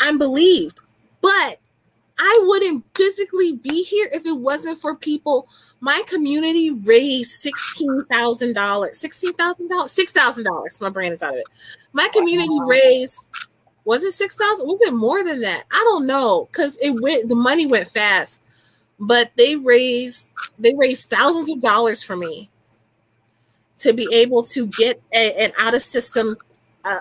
I'm 0.00 0.18
believed. 0.18 0.80
But 1.20 1.60
I 2.18 2.40
wouldn't 2.42 2.84
physically 2.96 3.52
be 3.52 3.82
here 3.82 4.08
if 4.12 4.26
it 4.26 4.36
wasn't 4.36 4.78
for 4.78 4.94
people. 4.96 5.48
My 5.80 6.02
community 6.06 6.70
raised 6.70 7.30
sixteen 7.30 8.04
thousand 8.10 8.54
dollars, 8.54 8.98
sixteen 8.98 9.32
thousand 9.34 9.68
dollars, 9.68 9.92
six 9.92 10.12
thousand 10.12 10.44
dollars. 10.44 10.80
My 10.80 10.90
brain 10.90 11.12
is 11.12 11.22
out 11.22 11.34
of 11.34 11.40
it. 11.40 11.46
My 11.92 12.08
community 12.12 12.58
raised 12.66 13.28
was 13.90 14.04
it 14.04 14.12
six 14.12 14.36
thousand? 14.36 14.68
Was 14.68 14.82
it 14.82 14.94
more 14.94 15.24
than 15.24 15.42
that? 15.42 15.64
I 15.72 15.84
don't 15.88 16.06
know 16.06 16.48
because 16.52 16.78
it 16.82 17.00
went. 17.02 17.28
The 17.28 17.36
money 17.36 17.66
went 17.66 17.88
fast, 17.88 18.42
but 19.00 19.32
they 19.36 19.56
raised 19.56 20.30
they 20.58 20.74
raised 20.76 21.10
thousands 21.10 21.50
of 21.50 21.60
dollars 21.60 22.02
for 22.02 22.16
me 22.16 22.50
to 23.78 23.92
be 23.92 24.08
able 24.14 24.42
to 24.44 24.66
get 24.66 25.02
a, 25.14 25.44
an 25.44 25.52
out 25.58 25.74
of 25.74 25.82
system 25.82 26.36
uh, 26.84 27.00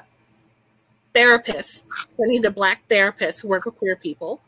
therapist. 1.14 1.86
I 2.14 2.28
need 2.28 2.46
a 2.46 2.52
black 2.52 2.88
therapist 2.90 3.42
who 3.42 3.50
work 3.50 3.66
with 3.66 3.76
queer 3.76 3.96
people 3.96 4.42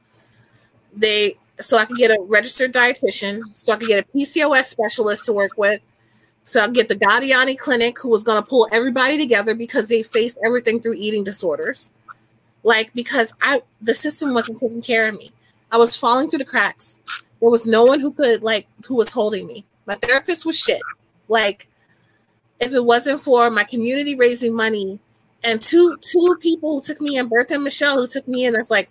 they 0.96 1.38
so 1.60 1.78
I 1.78 1.86
could 1.86 1.98
get 1.98 2.12
a 2.12 2.22
registered 2.28 2.74
dietitian, 2.74 3.42
so 3.56 3.74
I 3.74 3.78
could 3.78 3.88
get 3.88 4.06
a 4.06 4.18
PCOS 4.18 4.64
specialist 4.66 5.26
to 5.28 5.34
work 5.34 5.58
with, 5.58 5.80
so 6.44 6.62
I 6.62 6.70
get 6.70 6.90
the 6.90 6.96
Gaudiani 6.96 7.58
Clinic, 7.58 8.00
who 8.00 8.10
was 8.10 8.24
going 8.24 8.42
to 8.42 8.48
pull 8.48 8.68
everybody 8.72 9.18
together 9.18 9.56
because 9.56 9.88
they 9.90 10.04
face 10.04 10.38
everything 10.46 10.82
through 10.82 10.96
eating 10.96 11.24
disorders. 11.24 11.92
Like 12.64 12.94
because 12.94 13.34
I 13.42 13.62
the 13.82 13.94
system 13.94 14.34
wasn't 14.34 14.60
taking 14.60 14.82
care 14.82 15.08
of 15.08 15.18
me. 15.18 15.32
I 15.72 15.78
was 15.78 15.96
falling 15.96 16.30
through 16.30 16.40
the 16.40 16.46
cracks. 16.46 17.02
There 17.40 17.50
was 17.50 17.66
no 17.66 17.86
one 17.86 18.00
who 18.00 18.12
could 18.12 18.44
like 18.44 18.68
who 18.88 18.96
was 18.96 19.12
holding 19.14 19.48
me. 19.48 19.66
My 19.86 19.96
therapist 19.96 20.46
was 20.46 20.60
shit. 20.60 20.82
Like 21.28 21.68
if 22.60 22.74
it 22.74 22.86
wasn't 22.86 23.20
for 23.20 23.50
my 23.50 23.64
community 23.64 24.16
raising 24.16 24.56
money 24.56 25.00
and 25.44 25.60
two 25.60 25.98
two 26.02 26.38
people 26.40 26.76
who 26.76 26.82
took 26.82 27.02
me 27.02 27.18
in, 27.18 27.28
Bertha 27.28 27.56
and 27.56 27.64
Michelle, 27.64 28.00
who 28.00 28.08
took 28.08 28.28
me 28.28 28.46
in, 28.46 28.54
that's 28.54 28.70
like, 28.72 28.90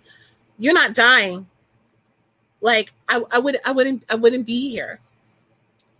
you're 0.59 0.73
not 0.73 0.93
dying. 0.93 1.47
Like 2.59 2.93
I, 3.09 3.21
I 3.31 3.39
would 3.39 3.57
I 3.65 3.71
wouldn't 3.71 4.03
I 4.09 4.15
wouldn't 4.15 4.45
be 4.45 4.69
here. 4.69 4.99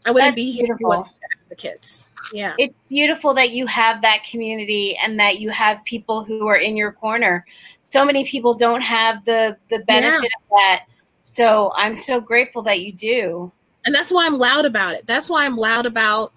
I 0.06 0.12
wouldn't 0.12 0.32
that's 0.32 0.36
be 0.36 0.52
here 0.52 0.78
with 0.80 1.06
the 1.50 1.56
kids. 1.56 2.11
Yeah. 2.34 2.54
It's 2.58 2.74
beautiful 2.90 3.34
that 3.34 3.52
you 3.52 3.66
have 3.68 4.02
that 4.02 4.24
community 4.30 4.98
and 5.04 5.20
that 5.20 5.40
you 5.40 5.50
have 5.50 5.84
people 5.86 6.24
who 6.24 6.48
are 6.48 6.58
in 6.58 6.78
your 6.78 6.92
corner. 6.92 7.46
So 7.84 8.06
many 8.06 8.24
people 8.26 8.54
don't 8.54 8.82
have 8.82 9.24
the 9.26 9.58
the 9.70 9.80
benefit 9.80 10.22
yeah. 10.22 10.44
of 10.44 10.50
that. 10.50 10.86
So 11.22 11.72
I'm 11.76 11.98
so 11.98 12.20
grateful 12.22 12.62
that 12.64 12.82
you 12.82 12.92
do. 12.92 13.52
And 13.86 13.96
that's 13.96 14.12
why 14.12 14.26
I'm 14.26 14.38
loud 14.38 14.66
about 14.66 14.94
it. 14.94 15.08
That's 15.08 15.30
why 15.30 15.46
I'm 15.46 15.56
loud 15.56 15.86
about 15.86 16.34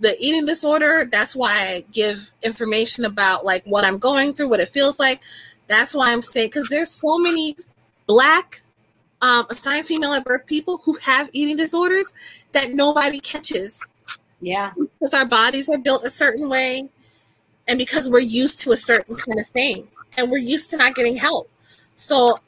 the 0.00 0.16
eating 0.18 0.46
disorder. 0.46 1.06
That's 1.10 1.36
why 1.36 1.52
I 1.52 1.84
give 1.92 2.32
information 2.42 3.04
about 3.04 3.44
like 3.44 3.64
what 3.64 3.84
I'm 3.84 3.98
going 3.98 4.32
through, 4.34 4.48
what 4.48 4.60
it 4.60 4.68
feels 4.68 4.98
like. 4.98 5.22
That's 5.68 5.94
why 5.94 6.12
I'm 6.12 6.22
saying 6.22 6.48
because 6.48 6.68
there's 6.68 6.90
so 6.90 7.18
many 7.18 7.56
black 8.06 8.62
um, 9.22 9.46
assigned 9.48 9.86
female 9.86 10.12
at 10.12 10.24
birth 10.24 10.46
people 10.46 10.78
who 10.78 10.94
have 10.94 11.30
eating 11.32 11.56
disorders 11.56 12.12
that 12.52 12.72
nobody 12.72 13.20
catches. 13.20 13.80
Yeah. 14.42 14.72
Because 14.76 15.14
our 15.14 15.24
bodies 15.24 15.70
are 15.70 15.78
built 15.78 16.04
a 16.04 16.10
certain 16.10 16.50
way 16.50 16.90
and 17.68 17.78
because 17.78 18.10
we're 18.10 18.18
used 18.18 18.60
to 18.62 18.72
a 18.72 18.76
certain 18.76 19.16
kind 19.16 19.38
of 19.40 19.46
thing 19.46 19.88
and 20.18 20.30
we're 20.30 20.38
used 20.38 20.68
to 20.70 20.76
not 20.76 20.94
getting 20.96 21.16
help. 21.16 21.48
So 21.94 22.38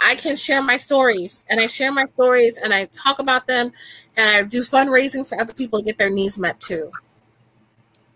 I 0.00 0.14
can 0.14 0.34
share 0.34 0.62
my 0.62 0.78
stories 0.78 1.44
and 1.50 1.60
I 1.60 1.66
share 1.66 1.92
my 1.92 2.04
stories 2.04 2.56
and 2.56 2.72
I 2.72 2.86
talk 2.86 3.18
about 3.18 3.46
them 3.46 3.70
and 4.16 4.36
I 4.36 4.42
do 4.48 4.62
fundraising 4.62 5.28
for 5.28 5.38
other 5.40 5.52
people 5.52 5.78
to 5.78 5.84
get 5.84 5.98
their 5.98 6.10
needs 6.10 6.38
met 6.38 6.58
too. 6.58 6.90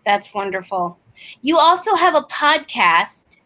That's 0.03 0.33
wonderful. 0.33 0.97
You 1.43 1.59
also 1.59 1.95
have 1.95 2.15
a 2.15 2.21
podcast 2.21 3.37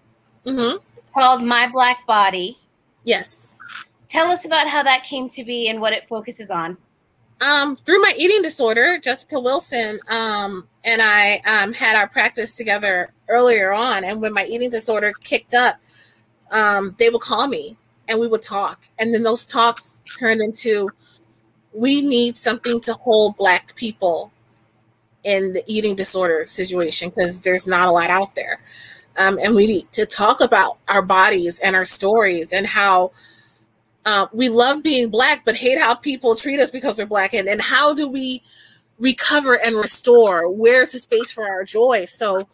mm-hmm. 0.46 0.78
called 1.14 1.44
My 1.44 1.68
Black 1.68 2.08
Body. 2.08 2.58
Yes. 3.04 3.60
Tell 4.08 4.32
us 4.32 4.46
about 4.46 4.68
how 4.68 4.84
that 4.84 5.04
came 5.04 5.28
to 5.30 5.44
be 5.44 5.68
and 5.68 5.82
what 5.82 5.92
it 5.92 6.08
focuses 6.08 6.50
on. 6.50 6.78
Um, 7.42 7.76
through 7.76 8.00
my 8.02 8.14
eating 8.18 8.44
disorder, 8.44 9.00
Jessica 9.00 9.40
Wilson 9.40 10.00
um, 10.10 10.68
and 10.84 11.02
I 11.02 11.42
um, 11.48 11.74
had 11.74 11.96
our 11.96 12.08
practice 12.08 12.56
together 12.56 13.12
earlier 13.28 13.74
on. 13.74 14.04
And 14.04 14.22
when 14.22 14.34
my 14.34 14.46
eating 14.46 14.70
disorder 14.70 15.12
kicked 15.24 15.56
up, 15.56 15.78
um, 16.52 16.96
they 17.00 17.10
would 17.10 17.22
call 17.22 17.48
me 17.48 17.78
and 18.08 18.20
we 18.20 18.28
would 18.28 18.44
talk. 18.44 18.86
And 19.00 19.14
then 19.14 19.24
those 19.24 19.46
talks 19.46 20.04
turned 20.20 20.42
into 20.42 20.90
we 21.74 22.02
need 22.02 22.38
something 22.38 22.80
to 22.82 22.94
hold 22.94 23.38
Black 23.38 23.76
people 23.76 24.32
in 25.24 25.54
the 25.54 25.64
eating 25.68 25.96
disorder 25.96 26.46
situation 26.46 27.10
because 27.10 27.42
there's 27.42 27.68
not 27.68 27.88
a 27.88 27.92
lot 27.92 28.10
out 28.10 28.36
there. 28.36 28.60
Um, 29.18 29.40
and 29.40 29.56
we 29.56 29.68
need 29.68 29.92
to 29.94 30.06
talk 30.06 30.42
about 30.42 30.78
our 30.88 31.02
bodies 31.02 31.60
and 31.60 31.76
our 31.76 31.86
stories 31.86 32.54
and 32.54 32.66
how 32.68 33.12
uh, 34.06 34.28
we 34.34 34.50
love 34.50 34.84
being 34.84 35.10
black, 35.10 35.46
but 35.46 35.56
hate 35.56 35.80
how 35.80 35.96
people 35.96 36.36
treat 36.36 36.60
us 36.60 36.70
because 36.70 37.00
we're 37.00 37.06
black. 37.06 37.34
And, 37.34 37.48
and 37.48 37.62
how 37.62 37.94
do 37.94 38.08
we 38.08 38.44
recover 39.00 39.60
and 39.60 39.76
restore? 39.76 40.50
Where's 40.50 40.94
the 40.94 41.00
space 41.00 41.32
for 41.32 41.48
our 41.48 41.64
joy? 41.64 42.06
So 42.06 42.48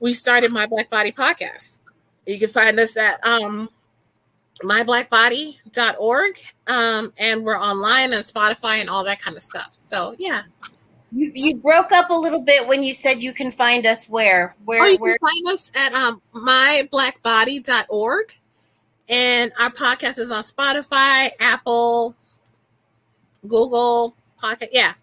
we 0.00 0.14
started 0.14 0.52
My 0.52 0.66
Black 0.66 0.90
Body 0.90 1.12
podcast. 1.12 1.80
You 2.26 2.38
can 2.38 2.48
find 2.48 2.78
us 2.80 2.96
at 2.96 3.24
um, 3.24 3.70
myblackbody.org. 4.62 6.38
Um, 6.66 7.12
and 7.18 7.44
we're 7.44 7.58
online 7.58 8.12
and 8.12 8.24
Spotify 8.24 8.80
and 8.80 8.90
all 8.90 9.04
that 9.04 9.20
kind 9.20 9.36
of 9.36 9.42
stuff. 9.42 9.74
So, 9.76 10.16
yeah. 10.18 10.42
You, 11.14 11.30
you 11.34 11.56
broke 11.56 11.92
up 11.92 12.08
a 12.10 12.14
little 12.14 12.40
bit 12.40 12.66
when 12.66 12.82
you 12.82 12.94
said 12.94 13.22
you 13.22 13.34
can 13.34 13.52
find 13.52 13.86
us 13.86 14.08
where? 14.08 14.56
Where, 14.64 14.82
oh, 14.82 14.86
you 14.86 14.96
where? 14.96 15.18
can 15.18 15.28
find 15.28 15.48
us 15.54 15.70
at 15.76 15.92
um, 15.94 16.22
myblackbody.org. 16.34 18.34
And 19.12 19.52
our 19.60 19.68
podcast 19.68 20.18
is 20.18 20.30
on 20.30 20.42
Spotify, 20.42 21.28
Apple, 21.38 22.16
Google, 23.46 24.16
Pocket. 24.38 24.70
Yeah, 24.72 24.94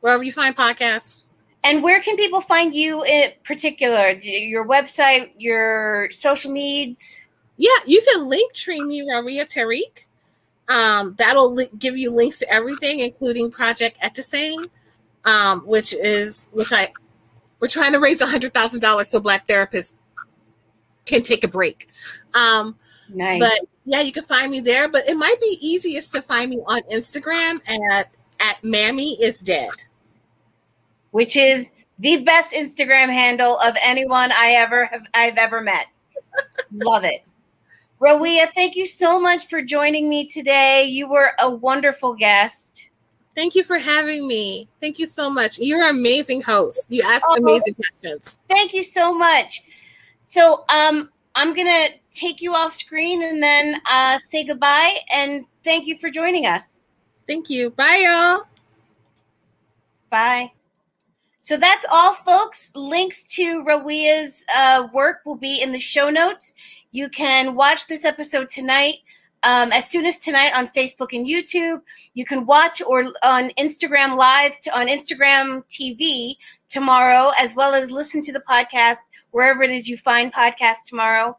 wherever 0.00 0.22
you 0.22 0.32
find 0.32 0.54
podcasts. 0.54 1.20
And 1.64 1.82
where 1.82 2.02
can 2.02 2.14
people 2.16 2.42
find 2.42 2.74
you 2.74 3.02
in 3.04 3.32
particular? 3.42 4.10
Your 4.10 4.68
website, 4.68 5.30
your 5.38 6.10
social 6.10 6.52
medias? 6.52 7.22
Yeah, 7.56 7.70
you 7.86 8.02
can 8.06 8.28
link 8.28 8.52
tree 8.52 8.82
me, 8.82 9.00
Rawiyah 9.00 9.50
Tariq. 9.50 10.04
Um, 10.68 11.14
that'll 11.16 11.50
li- 11.50 11.70
give 11.78 11.96
you 11.96 12.10
links 12.10 12.40
to 12.40 12.52
everything, 12.52 13.00
including 13.00 13.50
Project 13.50 13.96
Etisane, 14.02 14.68
um, 15.24 15.60
which 15.60 15.94
is 15.94 16.50
which 16.52 16.74
I 16.74 16.88
we're 17.60 17.68
trying 17.68 17.92
to 17.92 17.98
raise 17.98 18.20
a 18.20 18.26
hundred 18.26 18.52
thousand 18.52 18.80
dollars 18.80 19.08
so 19.08 19.20
Black 19.20 19.46
therapists 19.46 19.96
can 21.06 21.22
take 21.22 21.44
a 21.44 21.48
break. 21.48 21.88
Um, 22.34 22.76
Nice. 23.14 23.40
But 23.40 23.58
yeah, 23.84 24.00
you 24.00 24.12
can 24.12 24.24
find 24.24 24.50
me 24.50 24.60
there. 24.60 24.88
But 24.88 25.08
it 25.08 25.16
might 25.16 25.40
be 25.40 25.58
easiest 25.60 26.12
to 26.14 26.22
find 26.22 26.50
me 26.50 26.58
on 26.66 26.82
Instagram 26.92 27.60
at 27.90 28.10
at 28.40 28.62
Mammy 28.62 29.12
is 29.22 29.40
dead. 29.40 29.70
Which 31.12 31.36
is 31.36 31.70
the 31.98 32.24
best 32.24 32.52
Instagram 32.52 33.08
handle 33.08 33.58
of 33.60 33.76
anyone 33.82 34.32
I 34.32 34.52
ever 34.52 34.86
have 34.86 35.06
I've 35.14 35.38
ever 35.38 35.60
met. 35.60 35.86
Love 36.72 37.04
it. 37.04 37.24
Rawiyah, 38.00 38.52
thank 38.54 38.74
you 38.74 38.86
so 38.86 39.20
much 39.20 39.46
for 39.46 39.62
joining 39.62 40.08
me 40.10 40.26
today. 40.26 40.84
You 40.84 41.08
were 41.08 41.30
a 41.40 41.48
wonderful 41.48 42.12
guest. 42.14 42.88
Thank 43.34 43.54
you 43.54 43.64
for 43.64 43.78
having 43.78 44.26
me. 44.26 44.68
Thank 44.80 44.98
you 44.98 45.06
so 45.06 45.30
much. 45.30 45.58
You're 45.58 45.82
an 45.82 45.96
amazing 45.96 46.42
host. 46.42 46.86
You 46.88 47.02
ask 47.02 47.24
oh, 47.28 47.36
amazing 47.36 47.74
questions. 47.74 48.38
Thank 48.48 48.74
you 48.74 48.82
so 48.82 49.16
much. 49.16 49.62
So, 50.22 50.64
um, 50.74 51.10
I'm 51.34 51.54
going 51.54 51.66
to 51.66 51.94
take 52.12 52.40
you 52.40 52.54
off 52.54 52.72
screen 52.72 53.22
and 53.22 53.42
then 53.42 53.76
uh, 53.90 54.18
say 54.18 54.44
goodbye. 54.44 54.98
And 55.12 55.44
thank 55.64 55.86
you 55.86 55.98
for 55.98 56.10
joining 56.10 56.46
us. 56.46 56.82
Thank 57.26 57.50
you. 57.50 57.70
Bye, 57.70 58.04
y'all. 58.04 58.42
Bye. 60.10 60.52
So 61.40 61.56
that's 61.56 61.84
all, 61.92 62.14
folks. 62.14 62.72
Links 62.74 63.24
to 63.34 63.62
Rawiyah's 63.64 64.44
uh, 64.56 64.88
work 64.94 65.20
will 65.26 65.36
be 65.36 65.60
in 65.60 65.72
the 65.72 65.80
show 65.80 66.08
notes. 66.08 66.54
You 66.92 67.08
can 67.08 67.54
watch 67.54 67.86
this 67.86 68.04
episode 68.04 68.48
tonight. 68.48 68.98
Um, 69.42 69.72
as 69.72 69.90
soon 69.90 70.06
as 70.06 70.18
tonight 70.18 70.52
on 70.56 70.68
Facebook 70.68 71.12
and 71.12 71.26
YouTube, 71.26 71.82
you 72.14 72.24
can 72.24 72.46
watch 72.46 72.80
or 72.80 73.04
on 73.22 73.50
Instagram 73.58 74.16
Live 74.16 74.58
to, 74.60 74.78
on 74.78 74.86
Instagram 74.86 75.64
TV 75.68 76.36
tomorrow, 76.68 77.30
as 77.38 77.54
well 77.54 77.74
as 77.74 77.90
listen 77.90 78.22
to 78.22 78.32
the 78.32 78.42
podcast 78.48 78.96
wherever 79.34 79.64
it 79.64 79.70
is 79.70 79.88
you 79.88 79.96
find 79.96 80.32
podcasts 80.32 80.84
tomorrow. 80.86 81.36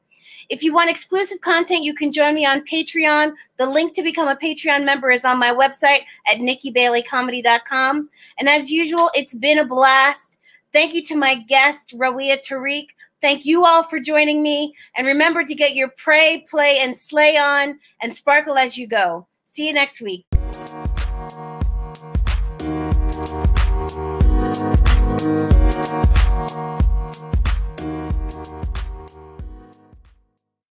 If 0.49 0.63
you 0.63 0.73
want 0.73 0.89
exclusive 0.89 1.39
content, 1.39 1.85
you 1.85 1.95
can 1.95 2.11
join 2.11 2.35
me 2.35 2.45
on 2.45 2.65
Patreon. 2.65 3.31
The 3.57 3.65
link 3.65 3.95
to 3.95 4.03
become 4.03 4.27
a 4.27 4.35
Patreon 4.35 4.83
member 4.83 5.11
is 5.11 5.23
on 5.23 5.39
my 5.39 5.53
website 5.53 6.01
at 6.27 6.37
nikkibaileycomedy.com. 6.39 8.09
And 8.37 8.49
as 8.49 8.69
usual, 8.69 9.09
it's 9.15 9.33
been 9.33 9.59
a 9.59 9.65
blast. 9.65 10.39
Thank 10.73 10.93
you 10.93 11.03
to 11.05 11.15
my 11.15 11.35
guest, 11.35 11.97
Rawiyah 11.97 12.45
Tariq. 12.45 12.87
Thank 13.21 13.45
you 13.45 13.65
all 13.65 13.83
for 13.83 13.99
joining 13.99 14.43
me. 14.43 14.75
And 14.97 15.07
remember 15.07 15.45
to 15.45 15.55
get 15.55 15.73
your 15.73 15.87
pray, 15.87 16.45
play, 16.49 16.79
and 16.81 16.97
slay 16.97 17.37
on 17.37 17.79
and 18.01 18.13
sparkle 18.13 18.57
as 18.57 18.77
you 18.77 18.87
go. 18.87 19.25
See 19.45 19.67
you 19.67 19.73
next 19.73 20.01
week. 20.01 20.25